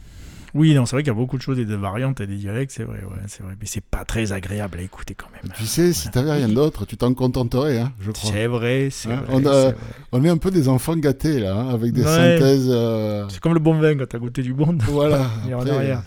Oui, 0.55 0.75
non, 0.75 0.87
c'est 0.87 0.97
vrai 0.97 1.03
qu'il 1.03 1.09
y 1.13 1.17
a 1.17 1.19
beaucoup 1.19 1.37
de 1.37 1.43
choses 1.43 1.59
et 1.59 1.65
des 1.65 1.77
variantes 1.77 2.21
et 2.21 2.27
des 2.27 2.37
dialectes, 2.37 2.73
c'est 2.73 2.85
vrai, 2.85 2.99
ouais, 2.99 3.17
c'est 3.27 3.43
vrai, 3.43 3.55
mais 3.61 3.67
c'est 3.67 3.83
pas 3.85 4.05
très 4.05 4.33
agréable 4.33 4.79
à 4.79 4.83
écouter 4.83 5.15
quand 5.15 5.29
même. 5.33 5.53
Tu 5.57 5.67
sais, 5.67 5.93
si 5.93 6.09
t'avais 6.11 6.33
rien 6.33 6.49
d'autre, 6.49 6.87
tu 6.87 6.97
t'en 6.97 7.13
contenterais, 7.15 7.79
hein, 7.79 7.93
je 8.01 8.11
crois. 8.13 8.31
C'est 8.33 8.47
vrai, 8.47 8.89
c'est 8.91 9.11
Hein, 9.13 9.23
vrai. 9.27 9.35
on 9.35 9.47
a- 9.47 9.51
vrai. 9.71 9.77
On 10.13 10.25
est 10.25 10.29
un 10.31 10.39
peu 10.39 10.51
des 10.51 10.69
enfants 10.69 10.97
gâtés 10.97 11.41
là, 11.41 11.55
hein, 11.55 11.69
avec 11.69 11.93
des 11.93 12.03
Ouais. 12.03 12.07
synthèses. 12.39 12.69
euh, 12.71 13.27
C'est 13.29 13.41
comme 13.41 13.55
le 13.55 13.61
bon 13.61 13.79
vin 13.79 13.97
quand 13.97 14.07
t'as 14.09 14.19
goûté 14.19 14.43
du 14.43 14.55
bon. 14.55 14.77
Voilà. 14.83 15.27
Et 15.49 15.55
en 15.55 15.67
arrière. 15.67 16.03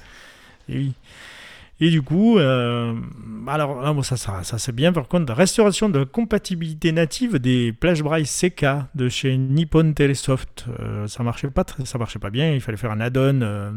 Et 0.70 0.78
oui. 0.78 0.94
Et 1.84 1.90
du 1.90 2.04
coup, 2.04 2.38
euh, 2.38 2.94
alors 3.48 3.82
là, 3.82 3.92
bon, 3.92 4.04
ça, 4.04 4.16
ça, 4.16 4.44
ça 4.44 4.60
c'est 4.60 4.72
bien. 4.72 4.94
Par 4.94 5.08
contre, 5.08 5.34
restauration 5.34 5.90
de 5.90 6.00
la 6.00 6.06
compatibilité 6.06 6.92
native 6.92 7.40
des 7.40 7.74
Flash 7.82 8.04
Braille 8.04 8.26
CK 8.28 8.66
de 8.94 9.10
chez 9.10 9.36
Nippon 9.36 9.92
Telesoft. 9.94 10.66
Euh, 10.80 11.08
ça 11.08 11.24
marchait 11.24 11.50
pas, 11.50 11.64
très- 11.64 11.86
ça 11.86 11.98
marchait 11.98 12.20
pas 12.20 12.30
bien. 12.30 12.54
Il 12.54 12.62
fallait 12.62 12.78
faire 12.78 12.92
un 12.92 13.00
add-on 13.02 13.42
euh, 13.42 13.72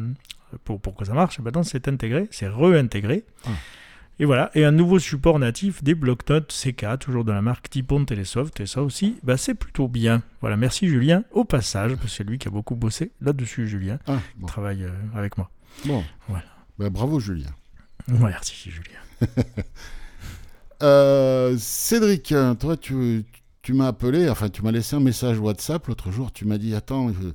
pour, 0.65 0.81
pour 0.81 0.95
que 0.95 1.05
ça 1.05 1.13
marche. 1.15 1.39
Maintenant, 1.41 1.63
c'est 1.63 1.89
intégré, 1.89 2.29
c'est 2.31 2.49
réintégré. 2.49 3.25
Ah. 3.47 3.51
Et 4.21 4.27
voilà, 4.27 4.53
et 4.55 4.65
un 4.65 4.71
nouveau 4.71 5.01
support 5.01 5.41
natif 5.41 5.83
des 5.83 5.97
bloc-notes 5.97 6.53
CK, 6.53 7.01
toujours 7.01 7.25
de 7.25 7.33
la 7.33 7.43
marque 7.43 7.75
Nippon 7.75 8.05
Telesoft. 8.05 8.61
Et 8.61 8.67
ça 8.67 8.83
aussi, 8.83 9.17
bah, 9.25 9.37
c'est 9.37 9.55
plutôt 9.55 9.89
bien. 9.89 10.23
Voilà, 10.41 10.57
merci 10.57 10.87
Julien 10.87 11.25
au 11.33 11.45
passage, 11.45 11.93
parce 11.97 12.03
que 12.05 12.09
c'est 12.09 12.25
lui 12.25 12.39
qui 12.39 12.47
a 12.47 12.51
beaucoup 12.53 12.77
bossé 12.77 13.11
là-dessus, 13.21 13.67
Julien. 13.67 13.99
Ah, 14.07 14.19
bon. 14.37 14.47
travaille 14.47 14.85
euh, 14.85 14.91
avec 15.17 15.37
moi. 15.37 15.51
bon. 15.85 16.05
Voilà. 16.29 16.45
Ben, 16.79 16.91
bravo 16.91 17.19
Julien. 17.19 17.51
Merci 18.07 18.71
Julien. 18.71 19.01
Euh, 20.83 21.57
Cédric, 21.59 22.35
toi, 22.61 22.77
tu, 22.77 23.25
tu 23.63 23.73
m'as 23.73 23.87
appelé, 23.87 24.29
enfin, 24.29 24.49
tu 24.51 24.63
m'as 24.63 24.73
laissé 24.73 24.97
un 24.97 25.01
message 25.01 25.39
WhatsApp 25.39 25.87
l'autre 25.87 26.11
jour. 26.11 26.33
Tu 26.33 26.45
m'as 26.45 26.59
dit 26.59 26.75
Attends, 26.75 27.09
je- 27.11 27.29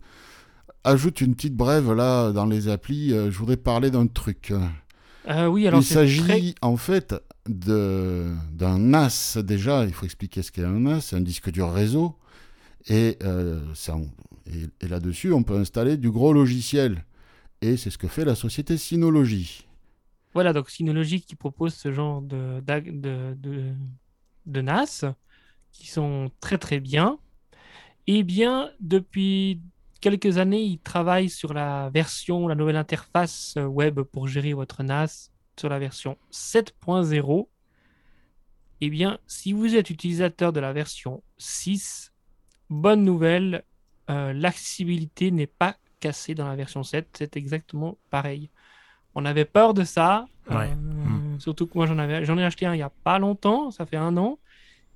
ajoute 0.83 1.21
une 1.21 1.35
petite 1.35 1.55
brève 1.55 1.91
là 1.93 2.31
dans 2.31 2.45
les 2.45 2.67
applis. 2.67 3.13
euh, 3.13 3.31
je 3.31 3.37
voudrais 3.37 3.57
parler 3.57 3.91
d'un 3.91 4.07
truc. 4.07 4.53
Euh, 5.27 5.47
oui, 5.47 5.67
alors 5.67 5.81
il 5.81 5.85
s'agit 5.85 6.21
très- 6.21 6.55
en 6.61 6.77
fait 6.77 7.15
de- 7.47 8.33
d'un 8.51 8.79
NAS. 8.79 9.37
Déjà, 9.43 9.85
il 9.85 9.93
faut 9.93 10.05
expliquer 10.05 10.41
ce 10.41 10.51
qu'est 10.51 10.63
un 10.63 10.79
NAS. 10.79 11.01
C'est 11.01 11.15
un 11.15 11.21
disque 11.21 11.51
dur 11.51 11.71
réseau. 11.71 12.15
Et, 12.87 13.17
euh, 13.23 13.61
ça, 13.75 13.97
et, 14.47 14.85
et 14.85 14.87
là-dessus, 14.87 15.33
on 15.33 15.43
peut 15.43 15.57
installer 15.57 15.97
du 15.97 16.09
gros 16.09 16.33
logiciel. 16.33 17.03
Et 17.61 17.75
c'est 17.77 17.89
ce 17.89 17.97
que 17.97 18.07
fait 18.07 18.23
la 18.25 18.35
société 18.35 18.77
Synology. 18.77 19.67
Voilà, 20.33 20.53
donc 20.53 20.69
Synology 20.69 21.21
qui 21.21 21.35
propose 21.35 21.73
ce 21.73 21.91
genre 21.91 22.21
de, 22.21 22.61
d'ag- 22.61 23.01
de, 23.01 23.35
de, 23.37 23.73
de 24.45 24.61
NAS 24.61 25.03
qui 25.71 25.87
sont 25.87 26.31
très 26.39 26.57
très 26.57 26.79
bien. 26.79 27.17
Eh 28.07 28.23
bien, 28.23 28.69
depuis 28.79 29.59
quelques 30.01 30.37
années, 30.37 30.61
ils 30.61 30.79
travaillent 30.79 31.29
sur 31.29 31.53
la 31.53 31.89
version, 31.93 32.47
la 32.47 32.55
nouvelle 32.55 32.75
interface 32.75 33.55
euh, 33.57 33.65
web 33.65 34.01
pour 34.01 34.27
gérer 34.27 34.53
votre 34.53 34.83
NAS 34.83 35.31
sur 35.59 35.69
la 35.69 35.79
version 35.79 36.17
7.0. 36.31 37.47
Eh 38.81 38.89
bien, 38.89 39.19
si 39.27 39.51
vous 39.53 39.75
êtes 39.75 39.89
utilisateur 39.89 40.53
de 40.53 40.59
la 40.59 40.71
version 40.71 41.21
6, 41.37 42.13
bonne 42.69 43.03
nouvelle, 43.03 43.63
euh, 44.09 44.31
l'accessibilité 44.33 45.31
n'est 45.31 45.47
pas 45.47 45.75
cassée 45.99 46.33
dans 46.33 46.47
la 46.47 46.55
version 46.55 46.83
7, 46.83 47.07
c'est 47.17 47.35
exactement 47.35 47.97
pareil. 48.09 48.49
On 49.15 49.25
avait 49.25 49.45
peur 49.45 49.73
de 49.73 49.83
ça, 49.83 50.27
Ouais. 50.49 50.69
euh, 50.71 51.39
surtout 51.39 51.67
que 51.67 51.73
moi 51.75 51.85
j'en 51.85 51.99
avais, 51.99 52.25
j'en 52.25 52.37
ai 52.37 52.43
acheté 52.43 52.65
un 52.65 52.73
il 52.73 52.77
n'y 52.77 52.83
a 52.83 52.89
pas 52.89 53.19
longtemps, 53.19 53.69
ça 53.69 53.85
fait 53.85 53.97
un 53.97 54.15
an, 54.17 54.39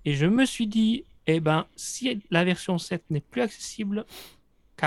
et 0.06 0.14
je 0.14 0.26
me 0.26 0.46
suis 0.46 0.66
dit, 0.66 1.04
eh 1.28 1.40
ben, 1.42 1.66
si 1.76 2.22
la 2.32 2.44
version 2.44 2.78
7 2.78 3.04
n'est 3.10 3.22
plus 3.22 3.42
accessible, 3.42 4.06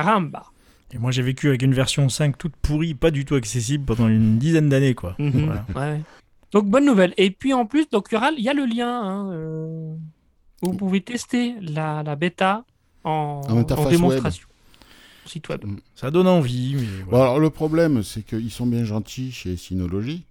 caramba. 0.02 0.44
Et 0.92 0.98
moi 0.98 1.11
j'ai 1.11 1.22
vécu 1.22 1.48
avec 1.48 1.62
une 1.62 1.72
version 1.74 2.09
5 2.09 2.37
toute 2.38 2.54
pourrie, 2.56 2.94
pas 2.94 3.11
du 3.11 3.24
tout 3.24 3.35
accessible 3.35 3.85
pendant 3.85 4.09
une 4.09 4.38
dizaine 4.38 4.68
d'années 4.68 4.94
quoi. 4.94 5.14
Mhm. 5.18 5.46
Voilà. 5.46 5.64
Ouais. 5.74 6.00
Donc 6.52 6.66
bonne 6.68 6.85
nouvelle. 6.85 7.14
Et 7.16 7.30
puis 7.30 7.52
en 7.54 7.64
plus, 7.66 7.88
donc 7.90 8.09
il 8.11 8.14
y 8.14 8.18
aura- 8.18 8.30
il 8.32 8.44
y 8.44 8.48
a 8.48 8.54
le 8.54 8.66
lien. 8.66 8.88
hein, 9.02 9.30
euh, 9.32 9.94
vous 10.62 10.72
pouvez 10.74 11.00
tester 11.00 11.54
la, 11.61 12.02
la 12.02 12.14
bêta 12.16 12.64
en, 13.04 13.40
démonstration. 13.90 14.46
site 15.26 15.48
web. 15.48 15.64
Ça 15.94 16.11
donne 16.11 16.28
envie, 16.28 16.74
mais 16.76 16.82
Bon, 17.04 17.11
voilà. 17.11 17.24
alors 17.24 17.40
le 17.40 17.50
problème, 17.50 18.02
c'est 18.02 18.22
qu'ils 18.22 18.50
sont 18.50 18.66
bien 18.66 18.85
gentils 18.85 19.32
chez 19.32 19.56
Synology. 19.56 20.24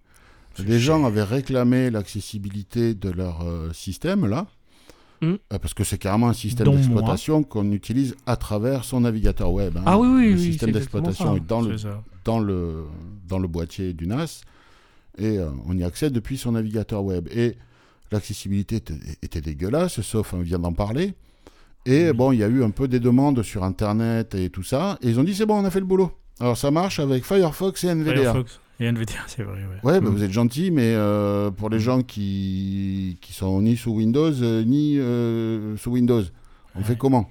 Les 0.64 0.78
gens 0.78 1.04
avaient 1.04 1.22
réclamé 1.22 1.90
l'accessibilité 1.90 2.94
de 2.94 3.10
leur 3.10 3.42
euh, 3.42 3.72
système 3.74 4.26
là, 4.26 4.46
Mm. 5.20 5.34
Euh, 5.52 5.58
parce 5.58 5.74
que 5.74 5.84
c'est 5.84 5.98
carrément 5.98 6.28
un 6.28 6.32
système 6.32 6.66
Dont 6.66 6.74
d'exploitation 6.74 7.42
qu'on 7.42 7.70
utilise 7.72 8.14
à 8.26 8.36
travers 8.36 8.84
son 8.84 9.00
navigateur 9.00 9.52
web. 9.52 9.76
hein. 9.76 9.82
Ah 9.86 9.98
oui, 9.98 10.08
oui, 10.08 10.26
Le 10.28 10.32
oui, 10.34 10.38
système 10.52 10.70
c'est 10.72 10.76
exactement 10.78 11.02
d'exploitation 11.08 11.36
est 11.36 11.46
dans 11.46 11.60
le, 11.60 11.76
dans 12.24 12.38
le, 12.38 12.84
dans 13.28 13.38
le 13.38 13.48
boîtier 13.48 13.92
du 13.92 14.06
NAS 14.06 14.42
et 15.18 15.38
euh, 15.38 15.48
on 15.66 15.76
y 15.76 15.84
accède 15.84 16.12
depuis 16.12 16.36
son 16.36 16.52
navigateur 16.52 17.02
web. 17.04 17.28
Et 17.30 17.56
l'accessibilité 18.12 18.76
était, 18.76 18.94
était 19.22 19.40
dégueulasse, 19.40 20.00
sauf 20.00 20.34
on 20.34 20.40
vient 20.40 20.58
d'en 20.58 20.72
parler. 20.72 21.14
Et 21.86 22.12
bon, 22.12 22.32
il 22.32 22.40
y 22.40 22.44
a 22.44 22.48
eu 22.48 22.64
un 22.64 22.70
peu 22.70 22.88
des 22.88 22.98
demandes 23.00 23.42
sur 23.42 23.62
Internet 23.62 24.34
et 24.34 24.50
tout 24.50 24.64
ça. 24.64 24.98
Et 25.02 25.08
ils 25.08 25.20
ont 25.20 25.24
dit 25.24 25.34
c'est 25.34 25.46
bon, 25.46 25.56
on 25.60 25.64
a 25.64 25.70
fait 25.70 25.80
le 25.80 25.86
boulot. 25.86 26.10
Alors 26.40 26.56
ça 26.56 26.70
marche 26.70 26.98
avec 27.00 27.24
Firefox 27.24 27.84
et 27.84 27.88
NVDA. 27.88 28.32
Firefox 28.32 28.60
et 28.80 28.84
NVDA, 28.86 29.14
c'est 29.26 29.42
vrai. 29.42 29.54
Ouais, 29.82 29.92
Ouais, 29.92 30.00
bah, 30.00 30.10
Mm. 30.10 30.12
vous 30.14 30.22
êtes 30.22 30.32
gentil, 30.32 30.70
mais 30.70 30.92
euh, 30.94 31.50
pour 31.50 31.70
les 31.70 31.78
gens 31.80 32.02
qui, 32.02 33.18
qui 33.20 33.32
sont 33.32 33.60
ni 33.62 33.76
sous 33.76 33.92
Windows, 33.92 34.32
euh, 34.42 34.64
ni 34.64 34.98
euh, 34.98 35.76
sous 35.76 35.90
Windows, 35.92 36.22
on 36.74 36.78
Ouais. 36.78 36.84
fait 36.84 36.96
comment? 36.96 37.28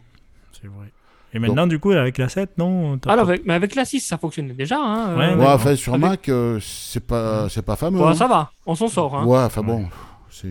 C'est 0.52 0.68
vrai. 0.68 0.88
Et 1.34 1.40
maintenant, 1.40 1.68
du 1.68 1.80
coup, 1.80 1.92
avec 1.92 2.18
la 2.18 2.30
7, 2.30 2.58
non? 2.58 2.98
Alors, 3.08 3.28
avec, 3.30 3.46
mais 3.46 3.54
avec 3.56 3.76
la 3.76 3.84
6, 3.84 4.00
ça 4.00 4.18
fonctionnait 4.18 4.54
déjà. 4.54 4.78
Hein, 4.80 5.18
Ouais, 5.18 5.34
Ouais, 5.36 5.46
enfin, 5.48 5.76
sur 5.76 5.94
Avec- 5.96 6.06
Mac, 6.08 6.30
euh, 6.30 6.60
c'est 6.62 7.06
pas, 7.06 7.50
c'est 7.50 7.62
pas 7.66 7.76
fameux. 7.76 8.02
hein. 8.02 8.14
ça 8.14 8.28
va, 8.28 8.52
on 8.66 8.74
s'en 8.74 8.88
sort. 8.88 9.16
Hein. 9.18 9.26
Ouais, 9.26 9.40
enfin 9.40 9.60
Ouais. 9.62 9.68
bon, 9.68 9.86
c'est... 10.30 10.48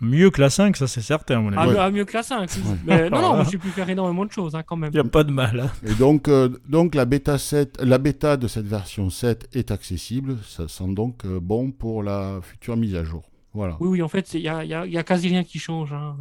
Mieux 0.00 0.30
que 0.30 0.40
la 0.40 0.50
5, 0.50 0.76
ça 0.76 0.86
c'est 0.86 1.00
certain, 1.00 1.38
à 1.38 1.40
mon 1.40 1.52
Ah, 1.56 1.62
avis. 1.62 1.70
mieux, 1.72 1.78
ah, 1.80 1.90
mieux 1.90 2.04
que 2.04 2.12
la 2.12 2.22
5. 2.22 2.50
Mais, 2.84 3.08
non, 3.08 3.20
non, 3.38 3.44
j'ai 3.44 3.56
pu 3.58 3.68
faire 3.68 3.88
énormément 3.88 4.24
de 4.26 4.30
choses 4.32 4.54
hein, 4.54 4.62
quand 4.62 4.76
même. 4.76 4.90
Il 4.92 5.00
n'y 5.00 5.06
a 5.06 5.10
pas 5.10 5.24
de 5.24 5.32
mal. 5.32 5.58
hein. 5.60 5.70
Et 5.86 5.94
donc, 5.94 6.28
euh, 6.28 6.50
donc 6.68 6.94
la, 6.94 7.04
bêta 7.06 7.38
7, 7.38 7.78
la 7.82 7.96
bêta 7.98 8.36
de 8.36 8.46
cette 8.48 8.66
version 8.66 9.08
7 9.08 9.48
est 9.54 9.70
accessible. 9.70 10.36
Ça 10.46 10.68
sent 10.68 10.92
donc 10.94 11.24
euh, 11.24 11.40
bon 11.40 11.70
pour 11.70 12.02
la 12.02 12.40
future 12.42 12.76
mise 12.76 12.94
à 12.94 13.04
jour. 13.04 13.22
Voilà. 13.54 13.76
Oui, 13.80 13.88
oui, 13.88 14.02
en 14.02 14.08
fait, 14.08 14.34
il 14.34 14.42
n'y 14.42 14.48
a, 14.48 14.64
y 14.64 14.74
a- 14.74 14.84
y 14.84 14.98
a 14.98 15.02
quasi 15.02 15.28
rien 15.28 15.42
qui 15.44 15.58
change. 15.58 15.92
Hein. 15.94 16.14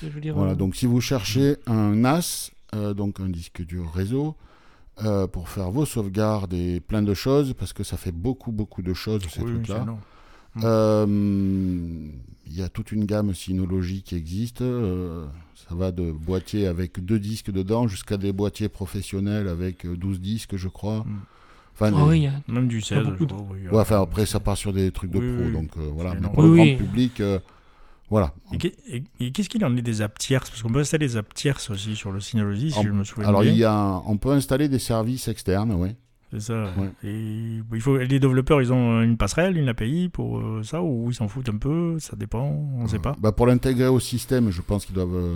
Je 0.00 0.08
veux 0.08 0.20
dire, 0.20 0.36
Voilà, 0.36 0.52
euh, 0.52 0.54
donc 0.54 0.76
si 0.76 0.86
vous 0.86 1.00
cherchez 1.00 1.56
un 1.66 1.96
NAS, 1.96 2.52
euh, 2.76 2.94
donc 2.94 3.18
un 3.18 3.28
disque 3.28 3.64
dur 3.66 3.90
réseau, 3.92 4.36
euh, 5.04 5.26
pour 5.26 5.48
faire 5.48 5.72
vos 5.72 5.86
sauvegardes 5.86 6.54
et 6.54 6.78
plein 6.78 7.02
de 7.02 7.14
choses, 7.14 7.52
parce 7.58 7.72
que 7.72 7.82
ça 7.82 7.96
fait 7.96 8.12
beaucoup, 8.12 8.52
beaucoup 8.52 8.82
de 8.82 8.94
choses, 8.94 9.22
ces 9.28 9.40
Oui, 9.42 9.54
trucs-là. 9.54 9.86
C'est 10.60 10.66
énorme. 10.66 11.08
Euh, 11.10 12.08
Il 12.50 12.56
y 12.58 12.62
a 12.62 12.68
toute 12.70 12.92
une 12.92 13.04
gamme 13.04 13.34
Synology 13.34 14.02
qui 14.02 14.14
existe. 14.16 14.62
euh, 14.62 15.26
ça 15.68 15.74
va 15.74 15.92
de 15.92 16.10
boîtiers 16.10 16.66
avec 16.66 17.04
deux 17.04 17.18
disques 17.18 17.50
dedans 17.50 17.86
jusqu'à 17.88 18.16
des 18.16 18.32
boîtiers 18.32 18.70
professionnels 18.70 19.48
avec 19.48 19.84
euh, 19.84 19.96
12 19.96 20.18
disques, 20.20 20.56
je 20.56 20.68
crois. 20.68 21.00
Mm. 21.00 21.20
Enfin, 21.74 21.92
ah 21.94 22.02
des- 22.04 22.08
oui, 22.08 22.26
a- 22.26 22.32
Même 22.50 22.66
du 22.68 22.80
16, 22.80 23.04
beaucoup 23.04 23.16
je 23.20 23.24
de- 23.24 23.32
crois, 23.34 23.46
oui. 23.52 23.68
Ouais, 23.70 23.80
enfin, 23.80 24.00
après, 24.02 24.24
ça 24.26 24.40
part 24.40 24.56
sur 24.56 24.72
des 24.72 24.90
trucs 24.90 25.10
de 25.10 25.18
Oui, 25.18 25.34
pro. 25.36 25.44
oui, 25.46 25.52
Donc 25.52 25.70
euh, 25.76 25.90
voilà. 25.92 26.14
Mais 26.14 26.26
pour 26.28 26.42
le 26.42 26.48
Oui, 26.48 26.56
grand 26.56 26.64
oui. 26.64 26.76
public, 26.76 27.20
euh, 27.20 27.38
voilà. 28.08 28.32
Et 28.52 28.56
qu'est- 28.56 28.76
et- 28.88 29.04
et 29.20 29.30
qu'est-ce 29.30 29.48
qu'il 29.50 29.62
en 29.64 29.76
est 29.76 29.82
des 29.82 30.00
apps 30.00 30.18
tierces? 30.18 30.48
Parce 30.48 30.62
qu'on 30.62 30.70
peut 30.72 30.80
installer 30.80 31.06
des 31.06 31.16
apps 31.18 31.34
tierces 31.34 31.68
aussi 31.70 31.94
sur 31.94 32.10
le 32.12 32.20
Synology, 32.20 32.70
si 32.72 32.78
En- 32.78 32.82
je 32.82 32.88
me 32.90 33.04
souviens 33.04 33.28
Alors, 33.28 33.42
bien. 33.42 33.52
il 33.52 33.58
y 33.58 33.64
a, 33.64 34.02
on 34.06 34.16
peut 34.16 34.30
installer 34.32 34.68
des 34.70 34.78
services 34.78 35.28
externes, 35.28 35.72
ouais. 35.74 35.94
C'est 36.30 36.40
ça. 36.40 36.64
Ouais. 36.76 36.90
Et 37.04 37.60
bon, 37.68 37.74
il 37.74 37.80
faut, 37.80 37.96
les 37.96 38.18
développeurs, 38.20 38.60
ils 38.60 38.70
ont 38.72 39.00
une 39.02 39.16
passerelle, 39.16 39.56
une 39.56 39.68
API 39.68 40.08
pour 40.10 40.38
euh, 40.38 40.62
ça, 40.62 40.82
ou 40.82 41.06
ils 41.10 41.14
s'en 41.14 41.26
foutent 41.28 41.48
un 41.48 41.56
peu, 41.56 41.98
ça 41.98 42.16
dépend, 42.16 42.44
on 42.76 42.82
ne 42.82 42.88
sait 42.88 42.98
pas. 42.98 43.16
Bah, 43.18 43.32
pour 43.32 43.46
l'intégrer 43.46 43.88
au 43.88 43.98
système, 44.00 44.50
je 44.50 44.60
pense 44.60 44.84
qu'ils 44.84 44.94
doivent, 44.94 45.14
euh, 45.16 45.34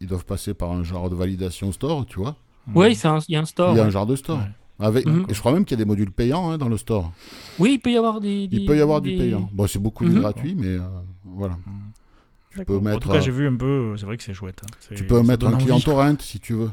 ils 0.00 0.06
doivent 0.06 0.24
passer 0.24 0.54
par 0.54 0.72
un 0.72 0.82
genre 0.82 1.10
de 1.10 1.14
validation 1.14 1.70
store, 1.72 2.06
tu 2.06 2.18
vois. 2.20 2.36
Oui, 2.74 2.94
c'est 2.94 3.08
un- 3.08 3.18
il 3.28 3.32
y 3.32 3.36
a 3.36 3.40
un 3.40 3.44
store. 3.44 3.72
Il 3.74 3.76
y 3.76 3.80
a 3.80 3.84
un 3.84 3.90
genre 3.90 4.06
de 4.06 4.16
store. 4.16 4.38
Ouais. 4.38 4.44
Avec, 4.86 5.04
Mhm. 5.06 5.26
Et 5.28 5.34
je 5.34 5.40
crois 5.40 5.52
même 5.52 5.66
qu'il 5.66 5.76
y 5.78 5.80
a 5.82 5.84
des 5.84 5.88
modules 5.88 6.10
payants 6.10 6.50
hein, 6.50 6.56
dans 6.56 6.68
le 6.70 6.78
store. 6.78 7.12
Oui, 7.58 7.72
il 7.74 7.78
peut 7.78 7.90
y 7.92 7.98
avoir 7.98 8.18
des. 8.18 8.44
Il 8.44 8.48
des- 8.60 8.64
peut 8.64 8.78
y 8.78 8.80
avoir 8.80 9.02
du 9.02 9.10
payant. 9.14 9.50
Bon, 9.52 9.66
c'est 9.66 9.78
beaucoup 9.78 10.04
Mhm. 10.04 10.14
du 10.14 10.20
gratuit, 10.20 10.54
mais 10.56 10.68
euh, 10.68 10.80
voilà. 11.26 11.58
D'accord. 12.56 12.64
peux 12.66 12.78
En 12.78 12.80
mettre, 12.80 13.00
tout 13.00 13.08
cas, 13.10 13.20
j'ai 13.20 13.30
vu 13.30 13.46
un 13.46 13.56
peu, 13.56 13.94
c'est 13.98 14.06
vrai 14.06 14.16
que 14.16 14.22
c'est 14.22 14.32
chouette. 14.34 14.60
hein. 14.64 14.94
Tu 14.96 15.04
peux 15.04 15.22
mettre 15.22 15.46
un 15.46 15.56
client 15.58 15.74
envie. 15.76 15.84
torrent 15.84 16.14
si 16.18 16.40
tu 16.40 16.54
veux. 16.54 16.70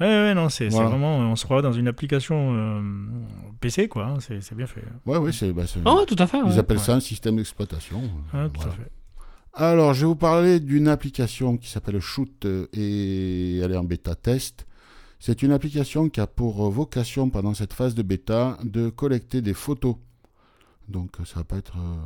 Ouais, 0.00 0.06
ouais, 0.06 0.34
non, 0.34 0.48
c'est 0.48 0.68
Voilà. 0.68 0.88
vraiment, 0.90 1.18
on 1.18 1.36
se 1.36 1.44
croit 1.44 1.62
dans 1.62 1.72
une 1.72 1.88
application 1.88 2.54
euh, 2.54 2.80
PC, 3.60 3.88
quoi, 3.88 4.06
hein, 4.06 4.18
c'est 4.20 4.54
bien 4.54 4.66
fait. 4.66 4.82
Ouais, 5.06 5.18
ouais, 5.18 5.32
c'est. 5.32 5.52
bah, 5.52 5.64
Ah 5.84 5.94
ouais, 5.96 6.06
tout 6.06 6.16
à 6.18 6.26
fait. 6.26 6.38
Ils 6.38 6.44
ouais. 6.44 6.58
appellent 6.58 6.76
ouais. 6.78 6.82
ça 6.82 6.94
un 6.94 7.00
système 7.00 7.36
d'exploitation. 7.36 8.02
Hein, 8.32 8.48
tout 8.52 8.60
Voilà. 8.60 8.72
à 8.72 8.76
fait. 8.76 8.90
Alors, 9.54 9.92
je 9.94 10.00
vais 10.02 10.06
vous 10.06 10.14
parler 10.16 10.60
d'une 10.60 10.86
application 10.88 11.56
qui 11.56 11.68
s'appelle 11.68 11.98
Shoot 12.00 12.44
euh, 12.44 12.66
et 12.72 13.58
elle 13.58 13.72
est 13.72 13.76
en 13.76 13.84
bêta 13.84 14.14
test. 14.14 14.66
C'est 15.18 15.42
une 15.42 15.50
application 15.50 16.08
qui 16.08 16.20
a 16.20 16.28
pour 16.28 16.64
euh, 16.64 16.70
vocation 16.70 17.28
pendant 17.28 17.54
cette 17.54 17.72
phase 17.72 17.96
de 17.96 18.02
bêta 18.02 18.56
de 18.62 18.88
collecter 18.88 19.40
des 19.42 19.54
photos. 19.54 19.96
Donc 20.86 21.18
euh, 21.20 21.24
ça 21.24 21.40
va 21.40 21.44
pas 21.44 21.56
être, 21.56 21.76
euh, 21.76 21.96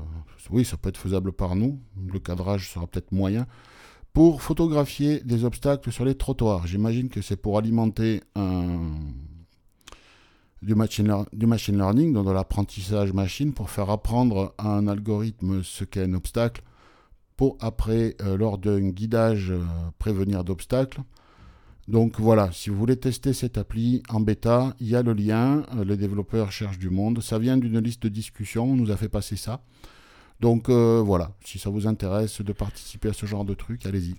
oui, 0.51 0.65
ça 0.65 0.79
peut 0.79 0.89
être 0.89 0.97
faisable 0.97 1.31
par 1.33 1.55
nous. 1.55 1.79
Le 2.11 2.19
cadrage 2.19 2.71
sera 2.71 2.87
peut-être 2.87 3.13
moyen 3.13 3.47
pour 4.13 4.43
photographier 4.43 5.21
des 5.21 5.45
obstacles 5.45 5.91
sur 5.91 6.05
les 6.05 6.15
trottoirs. 6.15 6.67
J'imagine 6.67 7.09
que 7.09 7.23
c'est 7.23 7.37
pour 7.37 7.59
alimenter 7.59 8.21
du 10.63 10.75
machine 10.75 11.77
learning, 11.77 12.13
donc 12.13 12.27
de 12.27 12.33
l'apprentissage 12.33 13.13
machine, 13.13 13.53
pour 13.53 13.71
faire 13.71 13.91
apprendre 13.91 14.55
à 14.59 14.69
un 14.77 14.87
algorithme 14.87 15.63
ce 15.63 15.85
qu'est 15.85 16.05
un 16.05 16.15
obstacle 16.15 16.63
pour 17.37 17.57
après, 17.61 18.15
euh, 18.23 18.37
lors 18.37 18.59
d'un 18.59 18.91
guidage, 18.91 19.51
euh, 19.51 19.61
prévenir 19.99 20.45
d'obstacles. 20.45 21.01
Donc 21.89 22.21
voilà, 22.21 22.53
si 22.53 22.71
vous 22.71 22.77
voulez 22.77 22.97
tester 22.97 23.33
cette 23.33 23.59
appli 23.59 24.03
en 24.09 24.21
bêta, 24.21 24.77
il 24.79 24.89
y 24.89 24.95
a 24.95 25.03
le 25.03 25.13
lien, 25.13 25.65
euh, 25.75 25.85
les 25.85 25.97
développeurs 25.97 26.53
cherchent 26.53 26.79
du 26.79 26.91
monde, 26.91 27.21
ça 27.21 27.41
vient 27.41 27.57
d'une 27.57 27.81
liste 27.81 28.05
de 28.05 28.09
discussion, 28.09 28.65
on 28.65 28.77
nous 28.77 28.93
a 28.93 28.97
fait 28.97 29.09
passer 29.09 29.37
ça. 29.37 29.65
Donc 30.43 30.69
euh, 30.69 31.01
voilà, 31.05 31.31
si 31.45 31.59
ça 31.61 31.71
vous 31.71 31.87
intéresse 31.87 32.43
de 32.43 32.53
participer 32.53 33.09
à 33.09 33.13
ce 33.13 33.25
genre 33.27 33.45
de 33.45 33.55
truc, 33.55 33.87
allez-y. 33.87 34.17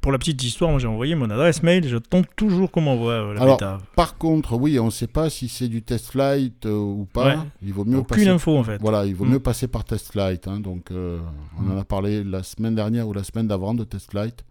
Pour 0.00 0.10
la 0.10 0.18
petite 0.18 0.42
histoire, 0.42 0.70
moi 0.70 0.80
j'ai 0.80 0.88
envoyé 0.88 1.14
mon 1.14 1.28
adresse 1.30 1.62
mail, 1.62 1.86
je 1.86 1.98
tombe 1.98 2.24
toujours 2.34 2.70
qu'on 2.70 2.80
m'envoie 2.80 3.12
euh, 3.12 3.34
la 3.34 3.42
Alors, 3.42 3.58
bêta. 3.58 3.78
Par 3.94 4.16
contre, 4.18 4.54
oui, 4.56 4.78
on 4.80 4.86
ne 4.86 4.90
sait 4.90 5.06
pas 5.06 5.28
si 5.30 5.48
c'est 5.50 5.68
du 5.68 5.82
test 5.82 6.06
flight 6.12 6.64
euh, 6.66 6.74
ou 6.76 7.06
pas. 7.12 7.36
Ouais. 7.36 7.42
Il 7.62 7.72
vaut 7.74 7.84
mieux 7.84 7.98
Aucune 7.98 8.06
passer 8.16 8.28
info 8.28 8.56
en 8.56 8.64
fait. 8.64 8.78
Voilà, 8.80 9.04
il 9.06 9.14
vaut 9.14 9.26
Mm. 9.26 9.32
mieux 9.32 9.40
passer 9.40 9.68
par 9.68 9.84
Test 9.84 10.10
Flight. 10.12 10.48
hein, 10.48 10.60
donc, 10.60 10.90
euh, 10.90 11.20
on 11.58 11.62
Mm. 11.62 11.72
en 11.72 11.78
a 11.78 11.84
parlé 11.84 12.24
la 12.24 12.42
semaine 12.42 12.74
dernière 12.74 13.06
ou 13.06 13.12
la 13.12 13.22
semaine 13.22 13.46
d'avant 13.46 13.74
de 13.74 13.84
Test 13.84 14.10
Flight, 14.10 14.44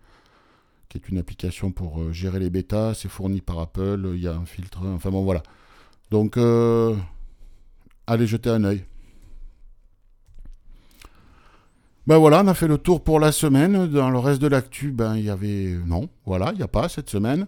qui 0.89 0.97
est 0.99 1.09
une 1.09 1.17
application 1.17 1.71
pour 1.71 2.13
gérer 2.13 2.39
les 2.39 2.49
bêtas. 2.51 2.93
C'est 2.93 3.09
fourni 3.09 3.41
par 3.41 3.59
Apple. 3.59 4.11
Il 4.13 4.21
y 4.21 4.27
a 4.27 4.35
un 4.35 4.45
filtre. 4.45 4.79
Enfin 4.95 5.09
bon, 5.09 5.23
voilà. 5.23 5.41
Donc, 6.11 6.37
allez 6.37 8.27
jeter 8.27 8.49
un 8.51 8.63
œil. 8.63 8.85
Ben 12.07 12.17
voilà, 12.19 12.41
on 12.41 12.47
a 12.47 12.53
fait 12.53 12.69
le 12.69 12.77
tour 12.77 13.03
pour 13.03 13.19
la 13.19 13.33
semaine. 13.33 13.85
Dans 13.87 14.09
le 14.09 14.17
reste 14.17 14.41
de 14.41 14.47
l'actu, 14.47 14.93
ben 14.93 15.17
il 15.17 15.25
y 15.25 15.29
avait 15.29 15.75
non, 15.85 16.07
voilà, 16.25 16.51
il 16.53 16.57
n'y 16.57 16.63
a 16.63 16.67
pas 16.69 16.87
cette 16.87 17.09
semaine. 17.09 17.47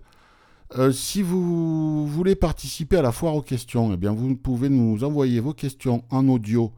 Euh, 0.77 0.91
si 0.91 1.21
vous 1.21 2.05
voulez 2.05 2.35
participer 2.35 2.97
à 2.97 3.01
la 3.01 3.13
foire 3.13 3.35
aux 3.35 3.41
questions, 3.41 3.93
eh 3.93 3.95
bien 3.95 4.11
vous 4.11 4.35
pouvez 4.35 4.67
nous 4.67 5.05
envoyer 5.05 5.39
vos 5.39 5.53
questions 5.53 6.03
en 6.09 6.27
audio, 6.27 6.73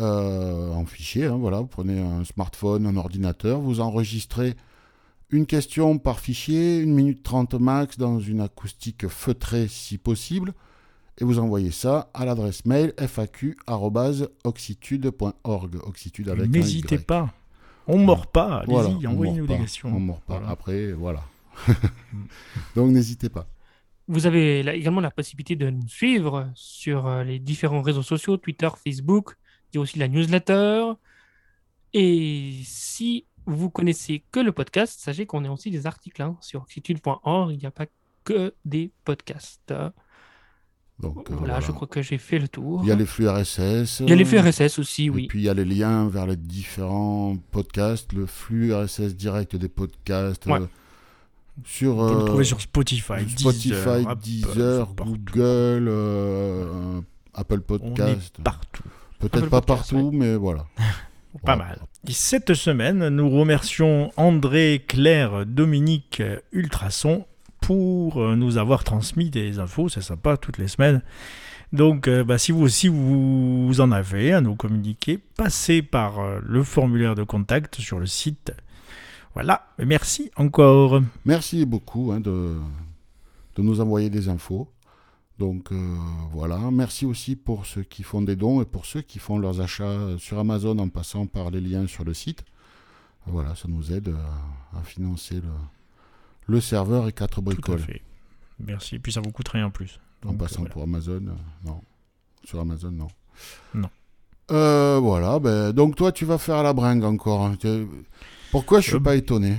euh, 0.00 0.72
en 0.72 0.84
fichier. 0.86 1.26
hein, 1.26 1.36
voilà, 1.38 1.60
vous 1.60 1.68
prenez 1.68 2.00
un 2.00 2.24
smartphone, 2.24 2.84
un 2.84 2.96
ordinateur, 2.96 3.60
vous 3.60 3.78
enregistrez 3.78 4.56
une 5.30 5.46
question 5.46 5.98
par 5.98 6.18
fichier, 6.18 6.82
1 6.82 6.86
minute 6.86 7.22
30 7.22 7.54
max, 7.54 7.96
dans 7.96 8.18
une 8.18 8.40
acoustique 8.40 9.06
feutrée 9.06 9.68
si 9.68 9.98
possible, 9.98 10.52
et 11.18 11.24
vous 11.24 11.38
envoyez 11.38 11.70
ça 11.70 12.10
à 12.14 12.24
l'adresse 12.24 12.64
mail 12.64 12.94
faq@oxitude.org. 12.98 15.76
Oxitude 15.84 16.28
avec 16.28 16.46
un 16.46 16.48
N'hésitez 16.48 16.98
pas. 16.98 17.32
On 17.86 17.98
mord 17.98 18.26
pas, 18.26 18.60
allez-y, 18.60 18.72
Voilà, 18.72 18.88
envoyez-nous 19.10 19.38
mord 19.38 19.46
des 19.46 19.54
pas, 19.54 19.60
questions. 19.60 19.94
On 19.94 20.00
mord 20.00 20.22
pas. 20.22 20.38
Voilà. 20.38 20.50
Après, 20.50 20.92
voilà. 20.92 21.22
Donc 22.74 22.90
n'hésitez 22.90 23.28
pas. 23.28 23.46
Vous 24.08 24.26
avez 24.26 24.62
là 24.62 24.74
également 24.74 25.00
la 25.00 25.10
possibilité 25.10 25.56
de 25.56 25.70
nous 25.70 25.88
suivre 25.88 26.50
sur 26.54 27.06
euh, 27.06 27.24
les 27.24 27.38
différents 27.38 27.82
réseaux 27.82 28.02
sociaux, 28.02 28.36
Twitter, 28.36 28.68
Facebook. 28.82 29.36
Il 29.72 29.76
y 29.76 29.78
a 29.78 29.80
aussi 29.80 29.98
la 29.98 30.08
newsletter. 30.08 30.92
Et 31.92 32.52
si 32.64 33.26
vous 33.46 33.70
connaissez 33.70 34.24
que 34.30 34.40
le 34.40 34.52
podcast, 34.52 35.00
sachez 35.00 35.26
qu'on 35.26 35.44
a 35.44 35.50
aussi 35.50 35.70
des 35.70 35.86
articles 35.86 36.22
hein, 36.22 36.36
sur 36.40 36.62
oxitude.org. 36.62 37.52
Il 37.52 37.58
n'y 37.58 37.66
a 37.66 37.70
pas 37.70 37.86
que 38.24 38.54
des 38.64 38.90
podcasts. 39.04 39.72
Donc, 41.00 41.28
euh, 41.30 41.34
voilà, 41.36 41.60
je 41.60 41.72
crois 41.72 41.88
que 41.88 42.02
j'ai 42.02 42.18
fait 42.18 42.38
le 42.38 42.46
tour. 42.48 42.80
Il 42.84 42.88
y 42.88 42.92
a 42.92 42.94
les 42.94 43.04
flux 43.06 43.28
RSS. 43.28 44.00
Il 44.00 44.08
y 44.08 44.12
a 44.12 44.16
les 44.16 44.24
flux 44.24 44.38
RSS 44.38 44.78
aussi, 44.78 45.06
Et 45.06 45.10
oui. 45.10 45.26
puis 45.26 45.40
il 45.40 45.44
y 45.44 45.48
a 45.48 45.54
les 45.54 45.64
liens 45.64 46.08
vers 46.08 46.26
les 46.26 46.36
différents 46.36 47.36
podcasts, 47.50 48.12
le 48.12 48.26
flux 48.26 48.72
RSS 48.72 49.14
direct 49.16 49.56
des 49.56 49.68
podcasts. 49.68 50.46
Ouais. 50.46 50.60
euh, 50.60 50.66
sur 51.64 51.98
On 51.98 52.08
peut 52.08 52.14
le 52.14 52.20
euh, 52.20 52.24
trouver 52.26 52.44
sur 52.44 52.60
Spotify, 52.60 53.28
Spotify, 53.28 54.04
Deezer, 54.22 54.82
Apple. 54.82 55.02
Google, 55.04 55.88
euh, 55.88 57.00
Apple 57.34 57.58
On 57.70 57.78
Podcast. 57.78 58.34
est 58.38 58.42
partout. 58.42 58.82
Peut-être 59.18 59.48
pas 59.48 59.60
Podcast, 59.60 59.90
partout, 59.92 60.10
mais 60.12 60.36
voilà. 60.36 60.66
Pas 61.44 61.56
Voilà. 61.56 61.64
mal. 61.70 61.78
Et 62.06 62.12
cette 62.12 62.54
semaine, 62.54 63.08
nous 63.08 63.28
remercions 63.28 64.12
André, 64.16 64.84
Claire, 64.86 65.44
Dominique, 65.44 66.22
Ultrason 66.52 67.24
pour 67.64 68.18
euh, 68.18 68.36
nous 68.36 68.58
avoir 68.58 68.84
transmis 68.84 69.30
des 69.30 69.58
infos. 69.58 69.88
C'est 69.88 70.02
sympa 70.02 70.36
toutes 70.36 70.58
les 70.58 70.68
semaines. 70.68 71.00
Donc, 71.72 72.08
euh, 72.08 72.22
bah, 72.22 72.36
si 72.36 72.52
vous 72.52 72.60
aussi 72.62 72.88
vous 72.88 73.80
en 73.80 73.90
avez 73.90 74.34
à 74.34 74.42
nous 74.42 74.54
communiquer, 74.54 75.18
passez 75.18 75.80
par 75.80 76.18
euh, 76.18 76.40
le 76.44 76.62
formulaire 76.62 77.14
de 77.14 77.22
contact 77.22 77.76
sur 77.76 77.98
le 77.98 78.06
site. 78.06 78.52
Voilà, 79.32 79.66
merci 79.78 80.30
encore. 80.36 81.00
Merci 81.24 81.64
beaucoup 81.64 82.12
hein, 82.12 82.20
de, 82.20 82.54
nous 83.58 83.80
envoyer 83.80 84.10
des 84.10 84.28
infos. 84.28 84.68
Donc 85.40 85.72
voilà, 86.30 86.70
merci 86.70 87.04
aussi 87.06 87.34
pour 87.34 87.66
ceux 87.66 87.82
qui 87.82 88.04
font 88.04 88.22
des 88.22 88.36
dons 88.36 88.62
et 88.62 88.64
pour 88.64 88.86
ceux 88.86 89.00
qui 89.00 89.18
font 89.18 89.36
leurs 89.36 89.60
achats 89.60 90.16
sur 90.16 90.38
Amazon 90.38 90.78
en 90.78 90.88
passant 90.88 91.26
par 91.26 91.50
les 91.50 91.60
liens 91.60 91.88
sur 91.88 92.04
le 92.04 92.14
site. 92.14 92.44
Voilà, 93.26 93.56
ça 93.56 93.66
nous 93.66 93.92
aide 93.92 94.14
à 94.78 94.84
financer 94.84 95.34
le, 95.34 95.50
le 96.46 96.60
serveur 96.60 97.08
et 97.08 97.12
quatre 97.12 97.34
Tout 97.36 97.40
à 97.40 97.44
bricoles. 97.44 97.78
fait. 97.78 98.02
Merci. 98.64 98.98
Puis 98.98 99.12
ça 99.12 99.20
vous 99.20 99.30
coûte 99.32 99.48
rien 99.48 99.66
en 99.66 99.70
plus. 99.70 99.98
En 100.24 100.30
Donc, 100.30 100.38
passant 100.38 100.60
voilà. 100.60 100.72
pour 100.72 100.82
Amazon, 100.82 101.12
euh, 101.26 101.66
non. 101.66 101.80
Sur 102.44 102.60
Amazon, 102.60 102.90
non. 102.90 103.08
Non. 103.74 103.88
Euh, 104.50 104.98
voilà, 105.02 105.38
ben, 105.38 105.72
donc 105.72 105.96
toi, 105.96 106.12
tu 106.12 106.24
vas 106.24 106.38
faire 106.38 106.62
la 106.62 106.72
bringue 106.72 107.04
encore. 107.04 107.46
hein. 107.46 107.56
Pourquoi 108.50 108.80
je 108.80 108.88
suis 108.88 108.96
Euh, 108.96 109.00
pas 109.00 109.16
étonné 109.16 109.56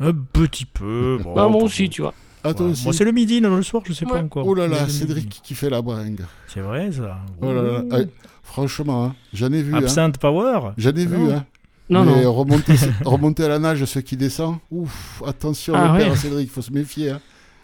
Un 0.00 0.12
petit 0.12 0.66
peu. 0.66 1.18
bon, 1.22 1.34
Bah, 1.34 1.48
moi 1.48 1.62
aussi, 1.62 1.88
tu 1.88 2.02
vois. 2.02 2.14
Ah, 2.44 2.52
Voilà. 2.52 2.74
Moi, 2.84 2.92
c'est 2.92 3.04
le 3.04 3.12
midi, 3.12 3.40
non, 3.40 3.56
le 3.56 3.62
soir, 3.62 3.82
je 3.86 3.92
sais 3.92 4.06
pas 4.06 4.22
encore. 4.22 4.46
Oh 4.46 4.54
là 4.54 4.68
là, 4.68 4.86
Cédric 4.88 5.24
midi. 5.24 5.40
qui 5.42 5.54
fait 5.54 5.70
la 5.70 5.82
bringue. 5.82 6.24
C'est 6.46 6.60
vrai, 6.60 6.92
ça. 6.92 7.18
Oh 7.42 7.52
là 7.52 7.62
là. 7.62 7.82
Ah, 7.90 7.96
franchement, 8.42 9.06
hein, 9.06 9.16
j'en 9.32 9.50
ai 9.52 9.62
vu. 9.62 9.74
Hein. 9.74 9.78
Absinthe 9.78 10.18
Power 10.18 10.72
J'en 10.76 10.90
ai 10.90 11.04
vu. 11.06 11.32
Hein. 11.32 11.44
Non, 11.90 12.04
Mais 12.04 12.22
non. 12.24 12.32
Remonter, 12.34 12.74
remonter 13.04 13.44
à 13.44 13.48
la 13.48 13.58
nage, 13.58 13.84
ceux 13.86 14.00
qui 14.02 14.16
descendent. 14.16 14.58
Ouf, 14.70 15.22
attention, 15.26 15.74
Ah 15.74 15.86
le 15.86 15.92
ouais. 15.94 15.98
père 16.04 16.16
Cédric, 16.16 16.50
faut 16.50 16.62
se 16.62 16.72
méfier. 16.72 17.10
hein. 17.10 17.20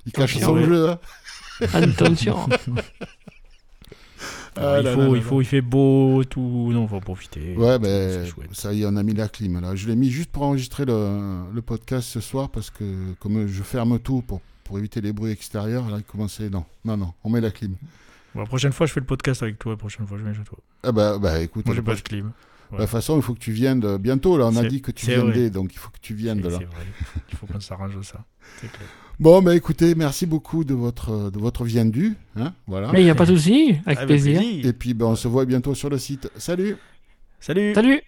Il 0.06 0.12
cache 0.12 0.38
son 0.38 0.54
ouais. 0.54 0.64
jeu. 0.64 0.90
hein. 0.90 0.98
Attention. 1.72 2.36
Ah 4.56 4.76
il, 4.78 4.84
là 4.84 4.92
faut, 4.94 5.00
là 5.00 5.06
là 5.08 5.16
il, 5.16 5.22
faut, 5.22 5.40
il 5.40 5.44
fait 5.46 5.60
beau, 5.60 6.22
tout. 6.22 6.70
Non, 6.72 6.86
faut 6.86 7.00
profiter. 7.00 7.56
Ouais, 7.56 7.72
C'est 7.72 7.78
ben 7.80 8.26
chouette. 8.26 8.48
ça 8.52 8.72
y 8.72 8.82
est, 8.82 8.86
on 8.86 8.94
a 8.94 9.02
mis 9.02 9.12
la 9.12 9.26
clim 9.28 9.60
là. 9.60 9.74
Je 9.74 9.88
l'ai 9.88 9.96
mis 9.96 10.10
juste 10.10 10.30
pour 10.30 10.44
enregistrer 10.44 10.84
le, 10.84 11.42
le 11.52 11.60
podcast 11.60 12.08
ce 12.08 12.20
soir 12.20 12.48
parce 12.50 12.70
que 12.70 12.84
comme 13.18 13.48
je 13.48 13.62
ferme 13.64 13.98
tout 13.98 14.22
pour, 14.22 14.40
pour 14.62 14.78
éviter 14.78 15.00
les 15.00 15.12
bruits 15.12 15.32
extérieurs, 15.32 15.90
là 15.90 15.96
il 15.98 16.04
commençait. 16.04 16.50
Non, 16.50 16.64
non, 16.84 16.96
non, 16.96 17.12
on 17.24 17.30
met 17.30 17.40
la 17.40 17.50
clim. 17.50 17.74
Bon, 18.32 18.42
la 18.42 18.46
prochaine 18.46 18.72
fois, 18.72 18.86
je 18.86 18.92
fais 18.92 19.00
le 19.00 19.06
podcast 19.06 19.42
avec 19.42 19.58
toi. 19.58 19.72
La 19.72 19.76
prochaine 19.78 20.06
fois, 20.06 20.18
je 20.18 20.22
viens 20.22 20.34
chez 20.34 20.44
toi. 20.44 20.58
Ah 20.84 20.92
bah, 20.92 21.18
bah 21.18 21.40
écoute, 21.40 21.66
Moi, 21.66 21.74
j'ai 21.74 21.82
pas 21.82 21.96
de 21.96 22.00
clim. 22.00 22.30
Bah, 22.74 22.80
de 22.80 22.82
toute 22.84 22.90
façon, 22.92 23.16
il 23.16 23.22
faut 23.22 23.34
que 23.34 23.38
tu 23.38 23.52
viennes 23.52 23.80
de- 23.80 23.96
bientôt 23.96 24.36
là. 24.38 24.46
On 24.46 24.56
a 24.56 24.64
dit 24.64 24.82
que 24.82 24.90
tu 24.90 25.06
viendrais, 25.06 25.50
donc 25.50 25.72
il 25.74 25.78
faut 25.78 25.90
que 25.90 25.98
tu 26.00 26.14
viennes 26.14 26.40
de 26.40 26.48
là. 26.48 26.58
c'est 26.58 26.64
vrai. 26.64 26.84
Il 27.30 27.36
faut 27.36 27.46
qu'on 27.46 27.60
s'arrange 27.60 28.00
ça. 28.02 28.24
C'est 28.60 28.70
clair. 28.70 28.88
Bon, 29.20 29.40
bah 29.42 29.54
écoutez, 29.54 29.94
merci 29.94 30.26
beaucoup 30.26 30.64
de 30.64 30.74
votre 30.74 31.30
de 31.30 31.38
votre 31.38 31.64
viendu, 31.64 32.14
hein, 32.36 32.52
voilà. 32.66 32.90
Mais 32.92 33.00
il 33.00 33.04
n'y 33.04 33.10
a 33.10 33.14
pas 33.14 33.26
de 33.26 33.36
souci. 33.36 33.76
Avec 33.86 33.98
Avec 33.98 34.08
plaisir. 34.08 34.40
Et 34.42 34.72
puis 34.72 34.92
ben, 34.92 35.06
on 35.06 35.14
se 35.16 35.28
voit 35.28 35.44
bientôt 35.44 35.74
sur 35.74 35.88
le 35.88 35.98
site. 35.98 36.28
Salut. 36.36 36.76
Salut 37.38 37.74
Salut 37.74 38.00